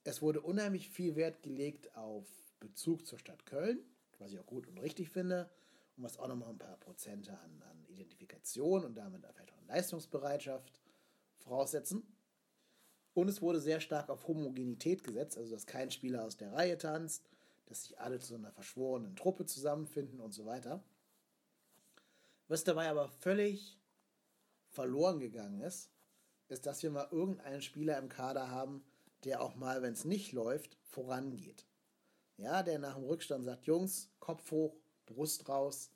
Es 0.05 0.21
wurde 0.21 0.43
unheimlich 0.43 0.91
viel 0.91 1.17
Wert 1.17 1.43
gelegt 1.43 1.97
auf 1.97 2.27
Bezug 2.61 3.07
zur 3.07 3.19
Stadt 3.19 3.47
Köln, 3.47 3.79
was 4.19 4.33
ich 4.33 4.39
auch 4.39 4.45
gut 4.45 4.69
und 4.69 4.77
richtig 4.77 5.09
finde, 5.09 5.49
und 5.97 6.05
was 6.05 6.19
auch 6.19 6.29
nochmal 6.29 6.51
ein 6.51 6.59
paar 6.59 6.77
Prozente 6.77 7.33
an, 7.33 7.63
an 7.71 7.87
Identifikation 7.89 8.85
und 8.85 8.97
damit 8.97 9.23
vielleicht 9.33 9.51
auch 9.51 9.57
an 9.57 9.67
Leistungsbereitschaft 9.69 10.79
voraussetzen. 11.39 12.07
Und 13.15 13.31
es 13.31 13.41
wurde 13.41 13.61
sehr 13.61 13.81
stark 13.81 14.11
auf 14.11 14.29
Homogenität 14.29 15.03
gesetzt, 15.03 15.39
also 15.39 15.55
dass 15.55 15.65
kein 15.65 15.91
Spieler 15.91 16.23
aus 16.23 16.37
der 16.37 16.53
Reihe 16.53 16.77
tanzt, 16.77 17.31
dass 17.65 17.85
sich 17.85 17.99
alle 17.99 18.19
zu 18.19 18.35
einer 18.35 18.53
verschworenen 18.53 19.17
Truppe 19.17 19.47
zusammenfinden 19.47 20.21
und 20.21 20.33
so 20.33 20.45
weiter. 20.45 20.85
Was 22.47 22.63
dabei 22.63 22.91
aber 22.91 23.09
völlig 23.09 23.79
verloren 24.69 25.19
gegangen 25.19 25.63
ist, 25.63 25.94
ist, 26.55 26.67
dass 26.67 26.83
wir 26.83 26.91
mal 26.91 27.09
irgendeinen 27.11 27.61
Spieler 27.61 27.99
im 27.99 28.09
Kader 28.09 28.51
haben, 28.51 28.85
der 29.25 29.43
auch 29.43 29.57
mal, 29.57 29.83
wenn 29.83 29.93
es 29.93 30.05
nicht 30.05 30.33
läuft, 30.33 30.79
vorangeht. 30.85 31.67
Ja, 32.37 32.63
der 32.63 32.79
nach 32.79 32.95
dem 32.95 33.05
Rückstand 33.05 33.45
sagt, 33.45 33.67
Jungs, 33.67 34.11
Kopf 34.21 34.51
hoch, 34.51 34.77
Brust 35.07 35.49
raus, 35.49 35.91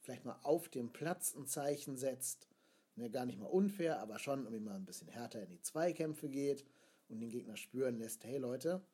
vielleicht 0.00 0.24
mal 0.24 0.38
auf 0.42 0.68
dem 0.68 0.92
Platz 0.92 1.34
ein 1.34 1.46
Zeichen 1.46 1.96
setzt. 1.96 2.48
Ne, 2.96 3.10
gar 3.10 3.24
nicht 3.24 3.38
mal 3.38 3.46
unfair, 3.46 4.00
aber 4.00 4.18
schon 4.18 4.40
irgendwie 4.40 4.60
mal 4.60 4.74
ein 4.74 4.84
bisschen 4.84 5.08
härter 5.08 5.42
in 5.42 5.50
die 5.50 5.62
Zweikämpfe 5.62 6.28
geht 6.28 6.66
und 7.08 7.20
den 7.20 7.30
Gegner 7.30 7.56
spüren 7.56 7.96
lässt, 7.96 8.24
hey 8.24 8.38
Leute, 8.38 8.84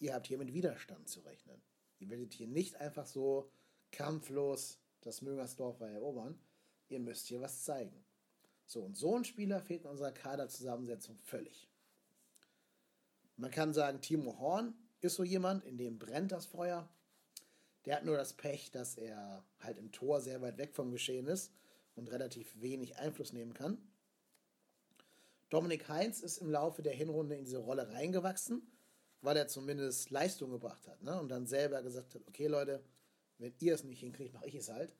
ihr 0.00 0.14
habt 0.14 0.26
hier 0.26 0.38
mit 0.38 0.52
Widerstand 0.52 1.08
zu 1.08 1.20
rechnen. 1.20 1.62
Ihr 1.98 2.10
werdet 2.10 2.32
hier 2.32 2.48
nicht 2.48 2.76
einfach 2.76 3.06
so 3.06 3.50
kampflos 3.92 4.80
das 5.02 5.22
Müngersdorfer 5.22 5.88
erobern. 5.88 6.38
Ihr 6.88 6.98
müsst 7.00 7.28
hier 7.28 7.40
was 7.40 7.62
zeigen. 7.62 8.03
So, 8.66 8.82
und 8.82 8.96
so 8.96 9.16
ein 9.16 9.24
Spieler 9.24 9.60
fehlt 9.60 9.84
in 9.84 9.90
unserer 9.90 10.12
Kaderzusammensetzung 10.12 11.18
völlig. 11.18 11.68
Man 13.36 13.50
kann 13.50 13.74
sagen, 13.74 14.00
Timo 14.00 14.38
Horn 14.38 14.74
ist 15.00 15.16
so 15.16 15.24
jemand, 15.24 15.64
in 15.64 15.76
dem 15.76 15.98
brennt 15.98 16.32
das 16.32 16.46
Feuer. 16.46 16.88
Der 17.84 17.96
hat 17.96 18.04
nur 18.04 18.16
das 18.16 18.32
Pech, 18.32 18.70
dass 18.70 18.96
er 18.96 19.44
halt 19.60 19.78
im 19.78 19.92
Tor 19.92 20.20
sehr 20.20 20.40
weit 20.40 20.56
weg 20.56 20.74
vom 20.74 20.92
Geschehen 20.92 21.26
ist 21.26 21.52
und 21.94 22.10
relativ 22.10 22.60
wenig 22.60 22.96
Einfluss 22.96 23.32
nehmen 23.32 23.52
kann. 23.52 23.78
Dominik 25.50 25.88
Heinz 25.88 26.20
ist 26.20 26.38
im 26.38 26.50
Laufe 26.50 26.82
der 26.82 26.94
Hinrunde 26.94 27.36
in 27.36 27.44
diese 27.44 27.58
Rolle 27.58 27.92
reingewachsen, 27.92 28.62
weil 29.20 29.36
er 29.36 29.48
zumindest 29.48 30.10
Leistung 30.10 30.50
gebracht 30.50 30.88
hat 30.88 31.02
ne? 31.02 31.20
und 31.20 31.28
dann 31.28 31.46
selber 31.46 31.82
gesagt 31.82 32.14
hat, 32.14 32.26
okay 32.26 32.46
Leute, 32.46 32.82
wenn 33.38 33.54
ihr 33.60 33.74
es 33.74 33.84
nicht 33.84 34.00
hinkriegt, 34.00 34.32
mache 34.32 34.46
ich 34.46 34.54
es 34.54 34.70
halt. 34.70 34.94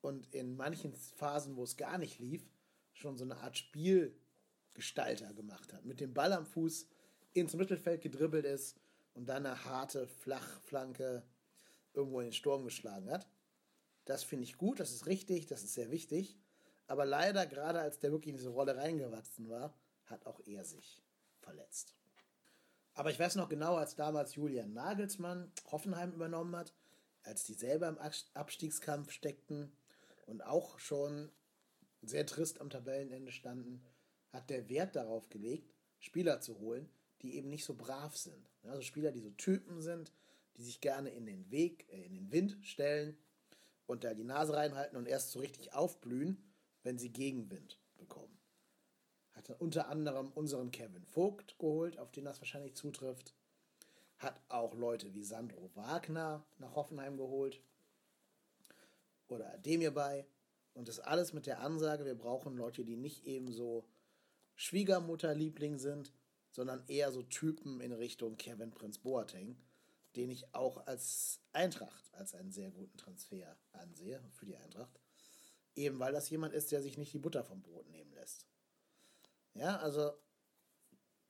Und 0.00 0.32
in 0.32 0.56
manchen 0.56 0.92
Phasen, 0.94 1.56
wo 1.56 1.64
es 1.64 1.76
gar 1.76 1.98
nicht 1.98 2.18
lief, 2.18 2.48
schon 2.98 3.16
so 3.16 3.24
eine 3.24 3.38
Art 3.38 3.56
Spielgestalter 3.56 5.32
gemacht 5.34 5.72
hat. 5.72 5.84
Mit 5.84 6.00
dem 6.00 6.14
Ball 6.14 6.32
am 6.32 6.46
Fuß 6.46 6.86
ins 7.32 7.54
Mittelfeld 7.54 8.02
gedribbelt 8.02 8.44
ist 8.44 8.76
und 9.14 9.28
dann 9.28 9.46
eine 9.46 9.64
harte 9.64 10.06
Flachflanke 10.06 11.22
irgendwo 11.94 12.20
in 12.20 12.26
den 12.26 12.32
Sturm 12.32 12.64
geschlagen 12.64 13.10
hat. 13.10 13.28
Das 14.04 14.24
finde 14.24 14.44
ich 14.44 14.56
gut, 14.56 14.80
das 14.80 14.92
ist 14.92 15.06
richtig, 15.06 15.46
das 15.46 15.62
ist 15.62 15.74
sehr 15.74 15.90
wichtig. 15.90 16.36
Aber 16.86 17.04
leider, 17.04 17.46
gerade 17.46 17.80
als 17.80 17.98
der 17.98 18.10
wirklich 18.12 18.30
in 18.30 18.36
diese 18.38 18.48
Rolle 18.48 18.76
reingewachsen 18.76 19.48
war, 19.48 19.74
hat 20.06 20.26
auch 20.26 20.40
er 20.46 20.64
sich 20.64 21.02
verletzt. 21.40 21.94
Aber 22.94 23.10
ich 23.10 23.18
weiß 23.18 23.36
noch 23.36 23.48
genau, 23.48 23.76
als 23.76 23.94
damals 23.94 24.34
Julian 24.34 24.72
Nagelsmann 24.72 25.52
Hoffenheim 25.70 26.12
übernommen 26.12 26.56
hat, 26.56 26.72
als 27.22 27.44
die 27.44 27.54
selber 27.54 27.88
im 27.88 27.98
Abstiegskampf 28.34 29.12
steckten 29.12 29.72
und 30.26 30.42
auch 30.42 30.78
schon 30.78 31.30
sehr 32.02 32.26
trist 32.26 32.60
am 32.60 32.70
Tabellenende 32.70 33.32
standen, 33.32 33.84
hat 34.32 34.50
der 34.50 34.68
Wert 34.68 34.96
darauf 34.96 35.28
gelegt, 35.28 35.74
Spieler 35.98 36.40
zu 36.40 36.58
holen, 36.58 36.88
die 37.22 37.36
eben 37.36 37.48
nicht 37.48 37.64
so 37.64 37.74
brav 37.74 38.16
sind. 38.16 38.50
Also 38.62 38.82
Spieler, 38.82 39.10
die 39.12 39.20
so 39.20 39.30
Typen 39.30 39.80
sind, 39.80 40.12
die 40.56 40.62
sich 40.62 40.80
gerne 40.80 41.10
in 41.10 41.26
den 41.26 41.50
Weg, 41.50 41.86
äh, 41.90 42.04
in 42.04 42.14
den 42.14 42.30
Wind 42.30 42.58
stellen 42.62 43.16
und 43.86 44.04
da 44.04 44.14
die 44.14 44.24
Nase 44.24 44.54
reinhalten 44.54 44.96
und 44.96 45.06
erst 45.06 45.32
so 45.32 45.40
richtig 45.40 45.72
aufblühen, 45.72 46.52
wenn 46.82 46.98
sie 46.98 47.10
Gegenwind 47.10 47.80
bekommen. 47.96 48.38
Hat 49.32 49.50
unter 49.60 49.88
anderem 49.88 50.30
unseren 50.32 50.70
Kevin 50.70 51.04
Vogt 51.04 51.58
geholt, 51.58 51.98
auf 51.98 52.10
den 52.10 52.24
das 52.24 52.40
wahrscheinlich 52.40 52.74
zutrifft. 52.74 53.34
Hat 54.18 54.40
auch 54.48 54.74
Leute 54.74 55.14
wie 55.14 55.22
Sandro 55.22 55.70
Wagner 55.74 56.44
nach 56.58 56.74
Hoffenheim 56.74 57.16
geholt. 57.16 57.60
Oder 59.28 59.56
Demir 59.58 59.92
bei. 59.92 60.26
Und 60.78 60.86
das 60.86 61.00
alles 61.00 61.32
mit 61.32 61.46
der 61.46 61.58
Ansage, 61.58 62.04
wir 62.04 62.14
brauchen 62.14 62.56
Leute, 62.56 62.84
die 62.84 62.96
nicht 62.96 63.26
eben 63.26 63.50
so 63.50 63.84
Schwiegermutterliebling 64.54 65.76
sind, 65.76 66.12
sondern 66.52 66.84
eher 66.86 67.10
so 67.10 67.24
Typen 67.24 67.80
in 67.80 67.90
Richtung 67.90 68.36
Kevin 68.36 68.70
Prince 68.70 69.00
Boateng, 69.00 69.56
den 70.14 70.30
ich 70.30 70.54
auch 70.54 70.86
als 70.86 71.40
Eintracht, 71.52 72.14
als 72.14 72.32
einen 72.32 72.52
sehr 72.52 72.70
guten 72.70 72.96
Transfer 72.96 73.56
ansehe 73.72 74.22
für 74.30 74.46
die 74.46 74.56
Eintracht. 74.56 75.00
Eben 75.74 75.98
weil 75.98 76.12
das 76.12 76.30
jemand 76.30 76.54
ist, 76.54 76.70
der 76.70 76.80
sich 76.80 76.96
nicht 76.96 77.12
die 77.12 77.18
Butter 77.18 77.42
vom 77.42 77.60
Brot 77.60 77.90
nehmen 77.90 78.12
lässt. 78.12 78.46
Ja, 79.54 79.78
also 79.78 80.12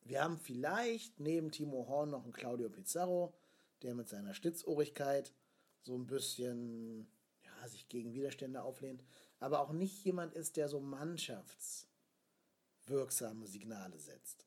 wir 0.02 0.22
haben 0.22 0.38
vielleicht 0.38 1.20
neben 1.20 1.52
Timo 1.52 1.88
Horn 1.88 2.10
noch 2.10 2.24
einen 2.24 2.34
Claudio 2.34 2.68
Pizarro, 2.68 3.32
der 3.80 3.94
mit 3.94 4.10
seiner 4.10 4.34
Stitzohrigkeit 4.34 5.32
so 5.80 5.94
ein 5.94 6.06
bisschen 6.06 7.10
ja, 7.42 7.68
sich 7.68 7.88
gegen 7.88 8.12
Widerstände 8.12 8.62
auflehnt, 8.62 9.02
aber 9.40 9.60
auch 9.60 9.72
nicht 9.72 10.04
jemand 10.04 10.34
ist, 10.34 10.56
der 10.56 10.68
so 10.68 10.80
mannschaftswirksame 10.80 13.46
Signale 13.46 13.98
setzt. 13.98 14.46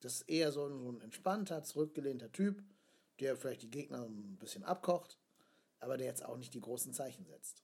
Das 0.00 0.14
ist 0.14 0.28
eher 0.28 0.52
so 0.52 0.66
ein, 0.66 0.80
so 0.80 0.90
ein 0.90 1.00
entspannter, 1.00 1.62
zurückgelehnter 1.62 2.32
Typ, 2.32 2.62
der 3.20 3.36
vielleicht 3.36 3.62
die 3.62 3.70
Gegner 3.70 4.04
ein 4.04 4.36
bisschen 4.38 4.64
abkocht, 4.64 5.18
aber 5.78 5.96
der 5.96 6.06
jetzt 6.06 6.24
auch 6.24 6.36
nicht 6.36 6.54
die 6.54 6.60
großen 6.60 6.92
Zeichen 6.92 7.24
setzt. 7.24 7.62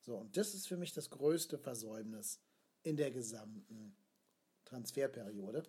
So, 0.00 0.16
und 0.16 0.36
das 0.36 0.54
ist 0.54 0.68
für 0.68 0.76
mich 0.76 0.92
das 0.92 1.10
größte 1.10 1.58
Versäumnis 1.58 2.40
in 2.82 2.96
der 2.96 3.10
gesamten 3.10 3.96
Transferperiode. 4.64 5.64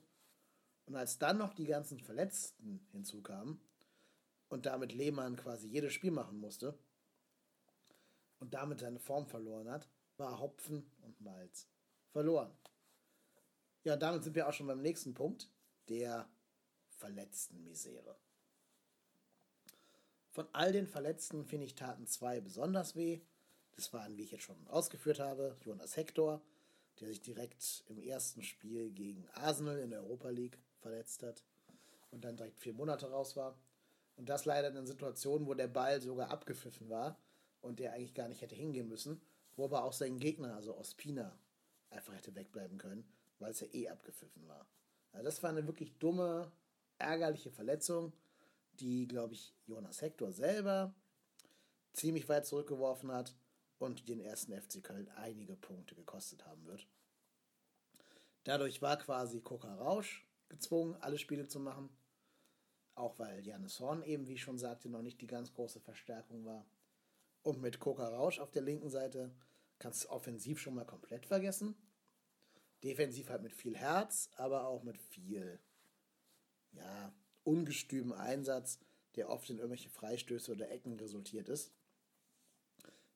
Und 0.86 0.96
als 0.96 1.20
dann 1.20 1.38
noch 1.38 1.54
die 1.54 1.66
ganzen 1.66 2.00
Verletzten 2.00 2.86
hinzukamen 2.92 3.62
und 4.50 4.66
damit 4.66 4.92
Lehmann 4.92 5.38
quasi 5.38 5.68
jedes 5.68 5.94
Spiel 5.94 6.12
machen 6.12 6.38
musste 6.38 6.78
und 8.44 8.54
damit 8.54 8.82
seine 8.82 9.00
Form 9.00 9.26
verloren 9.26 9.70
hat, 9.72 9.88
war 10.18 10.42
Hopfen 10.42 10.86
und 11.02 11.22
Malz 11.22 11.70
verloren. 12.12 12.52
Ja, 13.86 13.96
damit 13.96 14.26
sind 14.26 14.36
wir 14.36 14.50
auch 14.50 14.54
schon 14.54 14.68
beim 14.68 14.82
nächsten 14.82 15.14
Punkt 15.14 15.50
der 15.88 16.28
verletzten 16.90 17.64
Misere. 17.64 18.18
Von 20.32 20.46
all 20.52 20.74
den 20.74 20.88
Verletzten 20.88 21.46
finde 21.46 21.66
ich 21.66 21.76
taten 21.76 22.06
zwei 22.06 22.42
besonders 22.42 22.98
weh. 22.98 23.22
Das 23.78 23.94
waren, 23.94 24.18
wie 24.18 24.24
ich 24.24 24.32
jetzt 24.32 24.44
schon 24.44 24.68
ausgeführt 24.68 25.22
habe, 25.22 25.56
Jonas 25.62 25.96
Hector, 25.96 26.42
der 27.00 27.08
sich 27.08 27.22
direkt 27.22 27.86
im 27.88 27.98
ersten 27.98 28.44
Spiel 28.44 28.92
gegen 28.92 29.26
Arsenal 29.36 29.80
in 29.80 29.92
der 29.92 30.02
Europa 30.04 30.30
League 30.30 30.60
verletzt 30.80 31.24
hat 31.24 31.46
und 32.12 32.26
dann 32.26 32.36
direkt 32.36 32.60
vier 32.60 32.74
Monate 32.74 33.10
raus 33.10 33.38
war. 33.38 33.58
Und 34.18 34.28
das 34.28 34.44
leider 34.44 34.68
in 34.68 34.76
einer 34.76 34.86
Situation, 34.86 35.48
wo 35.48 35.54
der 35.54 35.70
Ball 35.70 36.02
sogar 36.02 36.30
abgepfiffen 36.30 36.90
war 36.90 37.18
und 37.64 37.80
der 37.80 37.94
eigentlich 37.94 38.14
gar 38.14 38.28
nicht 38.28 38.42
hätte 38.42 38.56
hingehen 38.56 38.88
müssen, 38.88 39.22
wo 39.56 39.66
aber 39.66 39.84
auch 39.84 39.94
sein 39.94 40.20
Gegner, 40.20 40.56
also 40.56 40.78
Ospina, 40.78 41.38
einfach 41.90 42.14
hätte 42.14 42.36
wegbleiben 42.36 42.78
können, 42.78 43.06
weil 43.40 43.52
es 43.52 43.62
ja 43.62 43.68
eh 43.72 43.90
abgepfiffen 43.90 44.48
war. 44.48 44.68
Also 45.12 45.26
das 45.26 45.42
war 45.44 45.50
eine 45.50 45.66
wirklich 45.66 45.98
dumme, 45.98 46.52
ärgerliche 46.98 47.52
Verletzung, 47.52 48.14
die, 48.80 49.08
glaube 49.08 49.34
ich, 49.34 49.56
Jonas 49.66 50.02
Hector 50.02 50.32
selber 50.32 50.94
ziemlich 51.94 52.28
weit 52.28 52.46
zurückgeworfen 52.46 53.12
hat 53.12 53.36
und 53.78 54.10
den 54.10 54.20
ersten 54.20 54.60
FC 54.60 54.84
Köln 54.84 55.08
einige 55.10 55.56
Punkte 55.56 55.96
gekostet 55.96 56.46
haben 56.46 56.66
wird. 56.66 56.88
Dadurch 58.44 58.82
war 58.82 58.98
quasi 58.98 59.40
Koka 59.42 59.74
Rausch 59.76 60.28
gezwungen, 60.50 60.96
alle 60.96 61.18
Spiele 61.18 61.48
zu 61.48 61.60
machen. 61.60 61.90
Auch 62.96 63.18
weil 63.20 63.46
Janis 63.46 63.80
Horn 63.80 64.04
eben, 64.04 64.28
wie 64.28 64.34
ich 64.34 64.42
schon 64.42 64.60
sagte, 64.60 64.90
noch 64.90 65.02
nicht 65.02 65.22
die 65.22 65.28
ganz 65.28 65.54
große 65.54 65.80
Verstärkung 65.80 66.46
war. 66.46 66.66
Und 67.44 67.62
mit 67.62 67.80
Koka 67.80 68.08
Rausch 68.08 68.40
auf 68.40 68.52
der 68.52 68.62
linken 68.62 68.90
Seite 68.90 69.32
kannst 69.78 70.06
du 70.06 70.10
offensiv 70.10 70.60
schon 70.60 70.76
mal 70.76 70.86
komplett 70.86 71.26
vergessen. 71.26 71.76
Defensiv 72.84 73.30
halt 73.30 73.44
mit 73.44 73.54
viel 73.54 73.78
Herz, 73.78 74.30
aber 74.38 74.66
auch 74.66 74.84
mit 74.84 74.98
viel, 74.98 75.60
ja, 76.72 77.14
ungestümen 77.44 78.14
Einsatz, 78.14 78.80
der 79.16 79.30
oft 79.30 79.50
in 79.50 79.58
irgendwelche 79.58 79.90
Freistöße 79.90 80.52
oder 80.52 80.72
Ecken 80.72 80.94
resultiert 80.94 81.50
ist, 81.50 81.72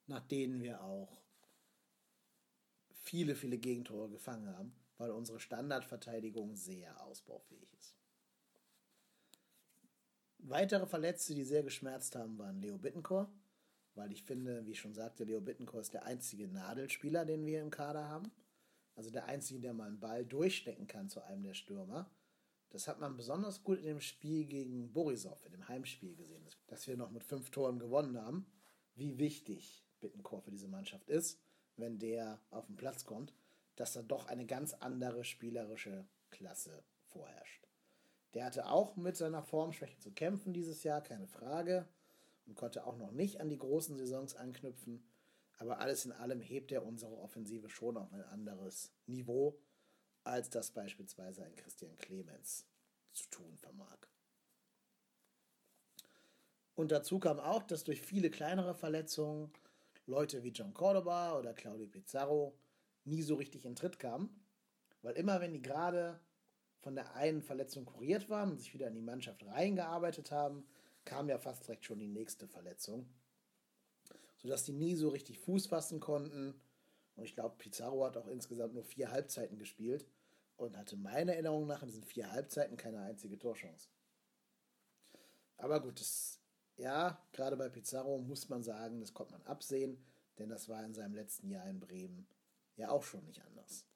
nach 0.05 0.25
denen 0.27 0.61
wir 0.61 0.83
auch 0.83 1.21
viele, 2.89 3.35
viele 3.35 3.57
Gegentore 3.57 4.09
gefangen 4.09 4.49
haben, 4.55 4.75
weil 4.97 5.11
unsere 5.11 5.39
Standardverteidigung 5.39 6.55
sehr 6.55 7.01
ausbaufähig 7.03 7.73
ist. 7.79 7.95
Weitere 10.39 10.85
Verletzte, 10.85 11.33
die 11.33 11.43
sehr 11.43 11.63
geschmerzt 11.63 12.15
haben, 12.15 12.37
waren 12.37 12.61
Leo 12.61 12.77
Bittencourt, 12.77 13.29
weil 13.97 14.11
ich 14.11 14.23
finde, 14.23 14.65
wie 14.65 14.71
ich 14.71 14.79
schon 14.79 14.93
sagte, 14.93 15.23
Leo 15.23 15.41
Bittencourt 15.41 15.81
ist 15.81 15.93
der 15.93 16.05
einzige 16.05 16.47
Nadelspieler, 16.47 17.25
den 17.25 17.45
wir 17.45 17.61
im 17.61 17.71
Kader 17.71 18.07
haben. 18.07 18.31
Also 18.95 19.09
der 19.09 19.25
einzige, 19.25 19.59
der 19.59 19.73
mal 19.73 19.87
einen 19.87 19.99
Ball 19.99 20.25
durchstecken 20.25 20.87
kann 20.87 21.09
zu 21.09 21.21
einem 21.21 21.43
der 21.43 21.53
Stürmer. 21.53 22.09
Das 22.69 22.87
hat 22.87 22.99
man 22.99 23.15
besonders 23.15 23.63
gut 23.63 23.79
in 23.79 23.85
dem 23.85 24.01
Spiel 24.01 24.45
gegen 24.45 24.91
Borisov, 24.91 25.43
in 25.45 25.51
dem 25.51 25.67
Heimspiel 25.67 26.15
gesehen, 26.15 26.43
dass 26.67 26.87
wir 26.87 26.97
noch 26.97 27.11
mit 27.11 27.23
fünf 27.23 27.49
Toren 27.49 27.79
gewonnen 27.79 28.17
haben. 28.21 28.45
Wie 28.95 29.17
wichtig 29.19 29.85
Bittencourt 29.99 30.43
für 30.43 30.51
diese 30.51 30.67
Mannschaft 30.67 31.09
ist, 31.09 31.39
wenn 31.75 31.99
der 31.99 32.41
auf 32.49 32.65
den 32.67 32.75
Platz 32.75 33.05
kommt, 33.05 33.33
dass 33.75 33.93
da 33.93 34.01
doch 34.01 34.27
eine 34.27 34.45
ganz 34.45 34.73
andere 34.73 35.23
spielerische 35.23 36.07
Klasse 36.29 36.83
vorherrscht. 37.05 37.67
Der 38.33 38.45
hatte 38.45 38.69
auch 38.69 38.95
mit 38.95 39.15
seiner 39.15 39.43
Formschwäche 39.43 39.97
zu 39.99 40.11
kämpfen 40.11 40.53
dieses 40.53 40.83
Jahr, 40.83 41.01
keine 41.01 41.27
Frage, 41.27 41.87
und 42.47 42.55
konnte 42.55 42.85
auch 42.85 42.97
noch 42.97 43.11
nicht 43.11 43.39
an 43.39 43.49
die 43.49 43.57
großen 43.57 43.97
Saisons 43.97 44.35
anknüpfen. 44.35 45.03
Aber 45.57 45.79
alles 45.79 46.05
in 46.05 46.11
allem 46.11 46.39
hebt 46.39 46.71
er 46.71 46.85
unsere 46.85 47.17
Offensive 47.17 47.69
schon 47.69 47.97
auf 47.97 48.13
ein 48.13 48.23
anderes 48.23 48.91
Niveau, 49.05 49.59
als 50.23 50.49
das 50.49 50.71
beispielsweise 50.71 51.43
ein 51.43 51.55
Christian 51.55 51.95
Clemens 51.97 52.65
zu 53.13 53.29
tun 53.29 53.57
vermag. 53.57 53.97
Und 56.75 56.91
dazu 56.91 57.19
kam 57.19 57.39
auch, 57.39 57.63
dass 57.63 57.83
durch 57.83 58.01
viele 58.01 58.29
kleinere 58.29 58.75
Verletzungen 58.75 59.51
Leute 60.05 60.43
wie 60.43 60.51
John 60.51 60.73
Cordoba 60.73 61.37
oder 61.37 61.53
Claudio 61.53 61.87
Pizarro 61.87 62.57
nie 63.03 63.23
so 63.23 63.35
richtig 63.35 63.65
in 63.65 63.75
Tritt 63.75 63.99
kamen, 63.99 64.29
weil 65.01 65.15
immer 65.15 65.41
wenn 65.41 65.53
die 65.53 65.61
gerade 65.61 66.19
von 66.79 66.95
der 66.95 67.15
einen 67.15 67.41
Verletzung 67.41 67.85
kuriert 67.85 68.29
waren 68.29 68.51
und 68.51 68.59
sich 68.59 68.73
wieder 68.73 68.87
in 68.87 68.93
die 68.93 69.01
Mannschaft 69.01 69.43
reingearbeitet 69.45 70.31
haben, 70.31 70.67
kam 71.07 71.29
ja 71.29 71.39
fast 71.39 71.63
direkt 71.65 71.85
schon 71.85 71.99
die 71.99 72.09
nächste 72.09 72.47
Verletzung, 72.47 73.07
sodass 74.35 74.65
die 74.65 74.73
nie 74.73 74.93
so 74.93 75.07
richtig 75.07 75.39
Fuß 75.39 75.67
fassen 75.67 76.01
konnten. 76.01 76.53
Und 77.15 77.23
ich 77.23 77.33
glaube, 77.33 77.55
Pizarro 77.57 78.05
hat 78.05 78.17
auch 78.17 78.27
insgesamt 78.27 78.73
nur 78.73 78.83
vier 78.83 79.09
Halbzeiten 79.09 79.57
gespielt 79.57 80.05
und 80.57 80.77
hatte 80.77 80.97
meiner 80.97 81.31
Erinnerung 81.31 81.65
nach 81.65 81.81
in 81.81 81.87
diesen 81.87 82.03
vier 82.03 82.31
Halbzeiten 82.31 82.75
keine 82.75 82.99
einzige 82.99 83.39
Torchance. 83.39 83.87
Aber 85.55 85.81
gut, 85.81 85.99
das, 85.99 86.41
ja, 86.75 87.25
gerade 87.31 87.55
bei 87.55 87.69
Pizarro 87.69 88.19
muss 88.19 88.49
man 88.49 88.61
sagen, 88.61 88.99
das 88.99 89.13
konnte 89.13 89.33
man 89.33 89.43
absehen, 89.43 89.97
denn 90.37 90.49
das 90.49 90.67
war 90.67 90.83
in 90.83 90.93
seinem 90.93 91.15
letzten 91.15 91.49
Jahr 91.49 91.67
in 91.69 91.79
Bremen 91.79 92.27
ja 92.75 92.89
auch 92.89 93.03
schon 93.03 93.25
nicht 93.25 93.41
anders. 93.43 93.87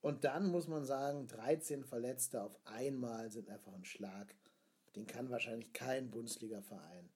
Und 0.00 0.24
dann 0.24 0.46
muss 0.46 0.68
man 0.68 0.84
sagen, 0.84 1.26
13 1.26 1.84
Verletzte 1.84 2.42
auf 2.42 2.56
einmal 2.64 3.32
sind 3.32 3.50
einfach 3.50 3.74
ein 3.74 3.84
Schlag. 3.84 4.34
Den 4.98 5.06
kann 5.06 5.30
wahrscheinlich 5.30 5.72
kein 5.72 6.10
Bundesliga-Verein 6.10 7.08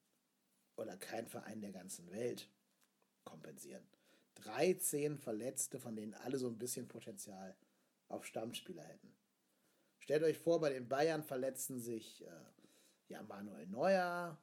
oder 0.77 0.95
kein 0.95 1.27
Verein 1.27 1.59
der 1.59 1.73
ganzen 1.73 2.09
Welt 2.11 2.49
kompensieren. 3.25 3.85
13 4.35 5.17
Verletzte, 5.17 5.81
von 5.81 5.93
denen 5.93 6.13
alle 6.13 6.37
so 6.37 6.47
ein 6.47 6.57
bisschen 6.57 6.87
Potenzial 6.87 7.57
auf 8.07 8.25
Stammspieler 8.25 8.83
hätten. 8.83 9.13
Stellt 9.99 10.23
euch 10.23 10.37
vor, 10.37 10.61
bei 10.61 10.69
den 10.69 10.87
Bayern 10.87 11.25
verletzten 11.25 11.81
sich 11.81 12.25
äh, 12.25 12.29
ja, 13.09 13.21
Manuel 13.21 13.67
Neuer, 13.67 14.41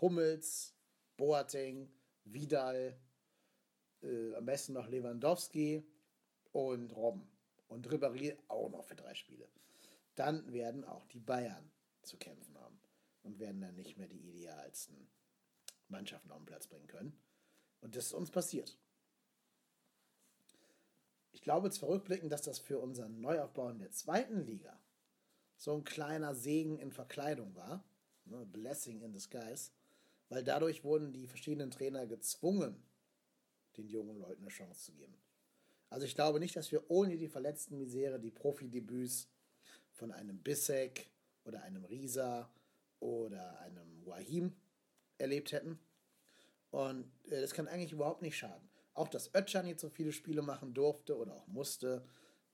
Hummels, 0.00 0.76
Boateng, 1.16 1.90
Vidal, 2.22 2.96
äh, 4.02 4.36
am 4.36 4.46
besten 4.46 4.74
noch 4.74 4.86
Lewandowski 4.86 5.84
und 6.52 6.94
Robben. 6.94 7.28
Und 7.66 7.88
Ribéry 7.88 8.36
auch 8.46 8.70
noch 8.70 8.84
für 8.84 8.94
drei 8.94 9.16
Spiele. 9.16 9.48
Dann 10.14 10.52
werden 10.52 10.84
auch 10.84 11.08
die 11.08 11.18
Bayern 11.18 11.72
zu 12.10 12.16
kämpfen 12.18 12.58
haben 12.58 12.78
und 13.22 13.38
werden 13.38 13.60
dann 13.60 13.76
nicht 13.76 13.96
mehr 13.96 14.08
die 14.08 14.28
idealsten 14.28 15.08
Mannschaften 15.88 16.30
auf 16.30 16.38
den 16.38 16.46
Platz 16.46 16.66
bringen 16.66 16.86
können. 16.86 17.18
Und 17.80 17.96
das 17.96 18.06
ist 18.06 18.12
uns 18.12 18.30
passiert. 18.30 18.76
Ich 21.32 21.42
glaube 21.42 21.68
jetzt 21.68 21.78
zurückblickend, 21.78 22.32
dass 22.32 22.42
das 22.42 22.58
für 22.58 22.78
unseren 22.78 23.20
Neuaufbau 23.20 23.70
in 23.70 23.78
der 23.78 23.92
zweiten 23.92 24.44
Liga 24.44 24.78
so 25.56 25.74
ein 25.74 25.84
kleiner 25.84 26.34
Segen 26.34 26.78
in 26.78 26.92
Verkleidung 26.92 27.54
war. 27.54 27.84
Ne, 28.24 28.44
Blessing 28.46 29.00
in 29.02 29.12
disguise. 29.12 29.70
Weil 30.28 30.44
dadurch 30.44 30.84
wurden 30.84 31.12
die 31.12 31.26
verschiedenen 31.26 31.70
Trainer 31.70 32.06
gezwungen, 32.06 32.82
den 33.76 33.88
jungen 33.88 34.18
Leuten 34.18 34.42
eine 34.42 34.50
Chance 34.50 34.84
zu 34.84 34.92
geben. 34.92 35.16
Also 35.88 36.06
ich 36.06 36.14
glaube 36.14 36.40
nicht, 36.40 36.56
dass 36.56 36.70
wir 36.70 36.88
ohne 36.90 37.16
die 37.16 37.28
verletzten 37.28 37.78
Misere 37.78 38.20
die 38.20 38.30
Profidebüts 38.30 39.28
von 39.92 40.12
einem 40.12 40.38
Bissek 40.38 41.10
oder 41.50 41.62
einem 41.62 41.84
Risa 41.84 42.48
oder 43.00 43.58
einem 43.60 44.06
Wahim 44.06 44.54
erlebt 45.18 45.50
hätten. 45.52 45.80
Und 46.70 47.10
äh, 47.26 47.40
das 47.40 47.54
kann 47.54 47.66
eigentlich 47.66 47.92
überhaupt 47.92 48.22
nicht 48.22 48.36
schaden. 48.36 48.68
Auch 48.94 49.08
dass 49.08 49.34
Ötchan 49.34 49.66
jetzt 49.66 49.80
so 49.80 49.88
viele 49.88 50.12
Spiele 50.12 50.42
machen 50.42 50.74
durfte 50.74 51.16
oder 51.16 51.34
auch 51.34 51.46
musste, 51.48 52.06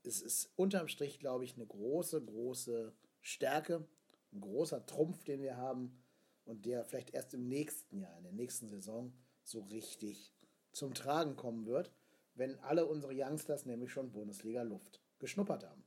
es 0.03 0.23
ist 0.23 0.51
unterm 0.57 0.89
Strich, 0.89 1.19
glaube 1.19 1.45
ich, 1.45 1.57
eine 1.57 1.67
große, 1.67 2.25
große 2.25 2.95
Stärke, 3.21 3.87
ein 4.33 4.41
großer 4.41 4.87
Trumpf, 4.87 5.25
den 5.25 5.43
wir 5.43 5.57
haben 5.57 6.03
und 6.45 6.65
der 6.65 6.85
vielleicht 6.85 7.11
erst 7.11 7.35
im 7.35 7.49
nächsten 7.49 7.99
Jahr, 7.99 8.17
in 8.17 8.25
der 8.25 8.33
nächsten 8.33 8.69
Saison 8.69 9.13
so 9.43 9.61
richtig 9.63 10.33
zum 10.73 10.95
Tragen 10.95 11.37
kommen 11.37 11.67
wird, 11.67 11.93
wenn 12.35 12.59
alle 12.61 12.87
unsere 12.87 13.13
Youngsters 13.15 13.67
nämlich 13.67 13.91
schon 13.91 14.13
Bundesliga-Luft 14.13 15.03
geschnuppert 15.19 15.65
haben. 15.65 15.85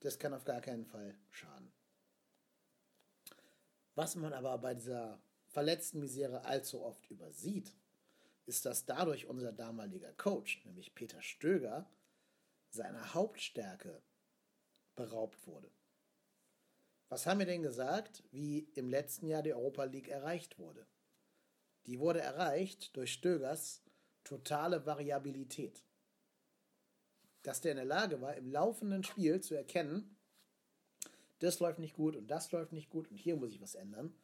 Das 0.00 0.18
kann 0.18 0.32
auf 0.32 0.44
gar 0.44 0.60
keinen 0.60 0.86
Fall 0.86 1.18
schaden. 1.30 1.72
Was 3.98 4.14
man 4.14 4.32
aber 4.32 4.56
bei 4.58 4.74
dieser 4.74 5.20
verletzten 5.48 5.98
Misere 5.98 6.44
allzu 6.44 6.84
oft 6.84 7.10
übersieht, 7.10 7.74
ist, 8.46 8.64
dass 8.64 8.86
dadurch 8.86 9.26
unser 9.26 9.50
damaliger 9.50 10.12
Coach, 10.12 10.64
nämlich 10.64 10.94
Peter 10.94 11.20
Stöger, 11.20 11.84
seiner 12.70 13.12
Hauptstärke 13.12 14.00
beraubt 14.94 15.44
wurde. 15.48 15.68
Was 17.08 17.26
haben 17.26 17.40
wir 17.40 17.46
denn 17.46 17.64
gesagt, 17.64 18.22
wie 18.30 18.70
im 18.76 18.88
letzten 18.88 19.26
Jahr 19.26 19.42
die 19.42 19.52
Europa 19.52 19.82
League 19.82 20.06
erreicht 20.06 20.60
wurde? 20.60 20.86
Die 21.86 21.98
wurde 21.98 22.20
erreicht 22.20 22.96
durch 22.96 23.12
Stögers 23.12 23.82
totale 24.22 24.86
Variabilität. 24.86 25.82
Dass 27.42 27.62
der 27.62 27.72
in 27.72 27.78
der 27.78 27.84
Lage 27.84 28.20
war, 28.20 28.36
im 28.36 28.52
laufenden 28.52 29.02
Spiel 29.02 29.40
zu 29.40 29.56
erkennen, 29.56 30.17
das 31.38 31.60
läuft 31.60 31.78
nicht 31.78 31.94
gut 31.94 32.16
und 32.16 32.30
das 32.30 32.50
läuft 32.52 32.72
nicht 32.72 32.90
gut 32.90 33.10
und 33.10 33.16
hier 33.16 33.36
muss 33.36 33.52
ich 33.52 33.60
was 33.60 33.74
ändern. 33.74 34.14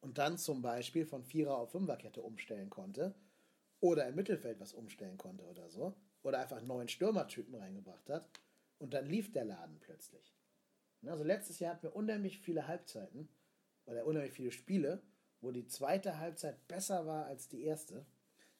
Und 0.00 0.18
dann 0.18 0.38
zum 0.38 0.62
Beispiel 0.62 1.04
von 1.04 1.24
Vierer 1.24 1.56
auf 1.58 1.72
Fünferkette 1.72 2.22
umstellen 2.22 2.70
konnte 2.70 3.14
oder 3.80 4.06
im 4.06 4.14
Mittelfeld 4.14 4.60
was 4.60 4.72
umstellen 4.72 5.18
konnte 5.18 5.44
oder 5.44 5.68
so. 5.68 5.94
Oder 6.22 6.40
einfach 6.40 6.60
neuen 6.62 6.88
Stürmertypen 6.88 7.54
reingebracht 7.54 8.08
hat. 8.10 8.28
Und 8.78 8.94
dann 8.94 9.06
lief 9.06 9.32
der 9.32 9.44
Laden 9.44 9.78
plötzlich. 9.80 10.34
Also 11.06 11.24
letztes 11.24 11.60
Jahr 11.60 11.74
hatten 11.74 11.84
wir 11.84 11.94
unheimlich 11.96 12.40
viele 12.40 12.66
Halbzeiten 12.66 13.28
oder 13.84 14.06
unheimlich 14.06 14.32
viele 14.32 14.50
Spiele, 14.50 15.02
wo 15.40 15.52
die 15.52 15.66
zweite 15.66 16.18
Halbzeit 16.18 16.66
besser 16.66 17.06
war 17.06 17.26
als 17.26 17.48
die 17.48 17.62
erste. 17.62 18.04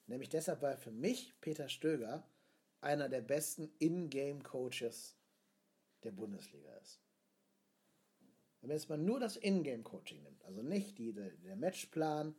Nämlich 0.06 0.28
deshalb, 0.28 0.62
weil 0.62 0.76
für 0.76 0.92
mich 0.92 1.34
Peter 1.40 1.68
Stöger 1.68 2.24
einer 2.80 3.08
der 3.08 3.22
besten 3.22 3.70
In-Game-Coaches 3.78 5.16
der 6.04 6.12
Bundesliga 6.12 6.72
ist. 6.76 7.00
Wenn 8.60 8.68
man 8.68 8.76
jetzt 8.78 8.88
nur 8.88 9.20
das 9.20 9.36
In-Game-Coaching 9.36 10.22
nimmt, 10.22 10.44
also 10.44 10.62
nicht 10.62 10.98
die, 10.98 11.12
der 11.12 11.56
Matchplan, 11.56 12.34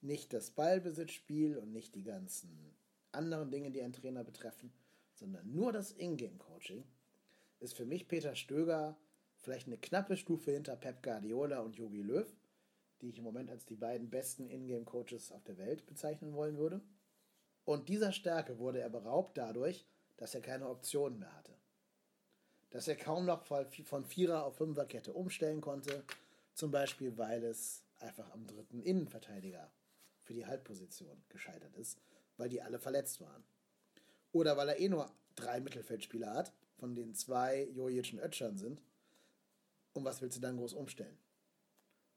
nicht 0.00 0.32
das 0.32 0.50
Ballbesitzspiel 0.50 1.56
und 1.56 1.72
nicht 1.72 1.94
die 1.94 2.02
ganzen 2.02 2.74
anderen 3.12 3.50
Dinge, 3.50 3.70
die 3.70 3.82
einen 3.82 3.92
Trainer 3.92 4.24
betreffen, 4.24 4.72
sondern 5.14 5.50
nur 5.52 5.72
das 5.72 5.92
In-Game-Coaching, 5.92 6.84
ist 7.60 7.74
für 7.74 7.86
mich 7.86 8.08
Peter 8.08 8.34
Stöger 8.34 8.96
vielleicht 9.40 9.66
eine 9.66 9.78
knappe 9.78 10.16
Stufe 10.16 10.52
hinter 10.52 10.76
Pep 10.76 11.02
Guardiola 11.02 11.60
und 11.60 11.76
Jogi 11.76 12.02
Löw, 12.02 12.26
die 13.00 13.08
ich 13.08 13.18
im 13.18 13.24
Moment 13.24 13.50
als 13.50 13.64
die 13.66 13.76
beiden 13.76 14.10
besten 14.10 14.48
Ingame-Coaches 14.48 15.32
auf 15.32 15.44
der 15.44 15.58
Welt 15.58 15.86
bezeichnen 15.86 16.34
wollen 16.34 16.58
würde. 16.58 16.80
Und 17.64 17.88
dieser 17.88 18.12
Stärke 18.12 18.58
wurde 18.58 18.80
er 18.80 18.90
beraubt 18.90 19.38
dadurch, 19.38 19.86
dass 20.16 20.34
er 20.34 20.40
keine 20.40 20.68
Optionen 20.68 21.18
mehr 21.18 21.34
hatte. 21.34 21.54
Dass 22.70 22.88
er 22.88 22.96
kaum 22.96 23.26
noch 23.26 23.44
von 23.44 24.04
Vierer 24.04 24.44
auf 24.44 24.56
Fünferkette 24.56 25.12
umstellen 25.12 25.60
konnte, 25.60 26.04
zum 26.54 26.70
Beispiel 26.70 27.16
weil 27.18 27.44
es 27.44 27.82
einfach 27.98 28.30
am 28.32 28.46
dritten 28.46 28.82
Innenverteidiger 28.82 29.70
für 30.20 30.34
die 30.34 30.46
Halbposition 30.46 31.22
gescheitert 31.28 31.76
ist, 31.76 31.98
weil 32.36 32.48
die 32.48 32.62
alle 32.62 32.78
verletzt 32.78 33.20
waren. 33.20 33.44
Oder 34.32 34.56
weil 34.56 34.68
er 34.68 34.78
eh 34.78 34.88
nur 34.88 35.10
drei 35.34 35.60
Mittelfeldspieler 35.60 36.32
hat, 36.32 36.52
von 36.78 36.94
denen 36.94 37.14
zwei 37.14 37.64
Jojic 37.74 38.12
und 38.12 38.20
Ötschern 38.20 38.56
sind. 38.56 38.82
Und 39.92 40.04
was 40.04 40.22
willst 40.22 40.36
du 40.36 40.40
dann 40.40 40.56
groß 40.56 40.74
umstellen? 40.74 41.18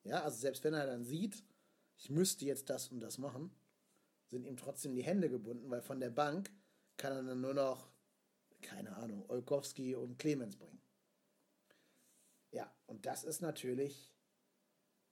Ja, 0.03 0.21
also 0.23 0.37
selbst 0.37 0.63
wenn 0.63 0.73
er 0.73 0.85
dann 0.85 1.03
sieht, 1.03 1.43
ich 1.97 2.09
müsste 2.09 2.45
jetzt 2.45 2.69
das 2.69 2.89
und 2.89 2.99
das 2.99 3.17
machen, 3.17 3.51
sind 4.27 4.45
ihm 4.45 4.57
trotzdem 4.57 4.93
die 4.95 5.03
Hände 5.03 5.29
gebunden, 5.29 5.69
weil 5.69 5.81
von 5.81 5.99
der 5.99 6.09
Bank 6.09 6.51
kann 6.97 7.13
er 7.13 7.23
dann 7.23 7.41
nur 7.41 7.53
noch, 7.53 7.89
keine 8.63 8.95
Ahnung, 8.95 9.29
Olkowski 9.29 9.95
und 9.95 10.17
Clemens 10.17 10.55
bringen. 10.55 10.81
Ja, 12.51 12.73
und 12.87 13.05
das 13.05 13.23
ist 13.23 13.41
natürlich 13.41 14.13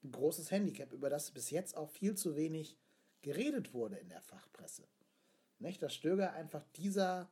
ein 0.04 0.12
großes 0.12 0.50
Handicap, 0.52 0.92
über 0.94 1.10
das 1.10 1.32
bis 1.32 1.52
jetzt 1.52 1.78
auch 1.78 1.90
viel 1.90 2.16
zu 2.16 2.36
wenig 2.36 2.78
geredet 3.22 3.74
wurde 3.74 3.98
in 3.98 4.10
der 4.10 4.22
Fachpresse. 4.22 4.88
Nicht, 5.60 5.82
dass 5.82 5.94
Stöger 5.94 6.34
einfach 6.34 6.64
dieser 6.76 7.32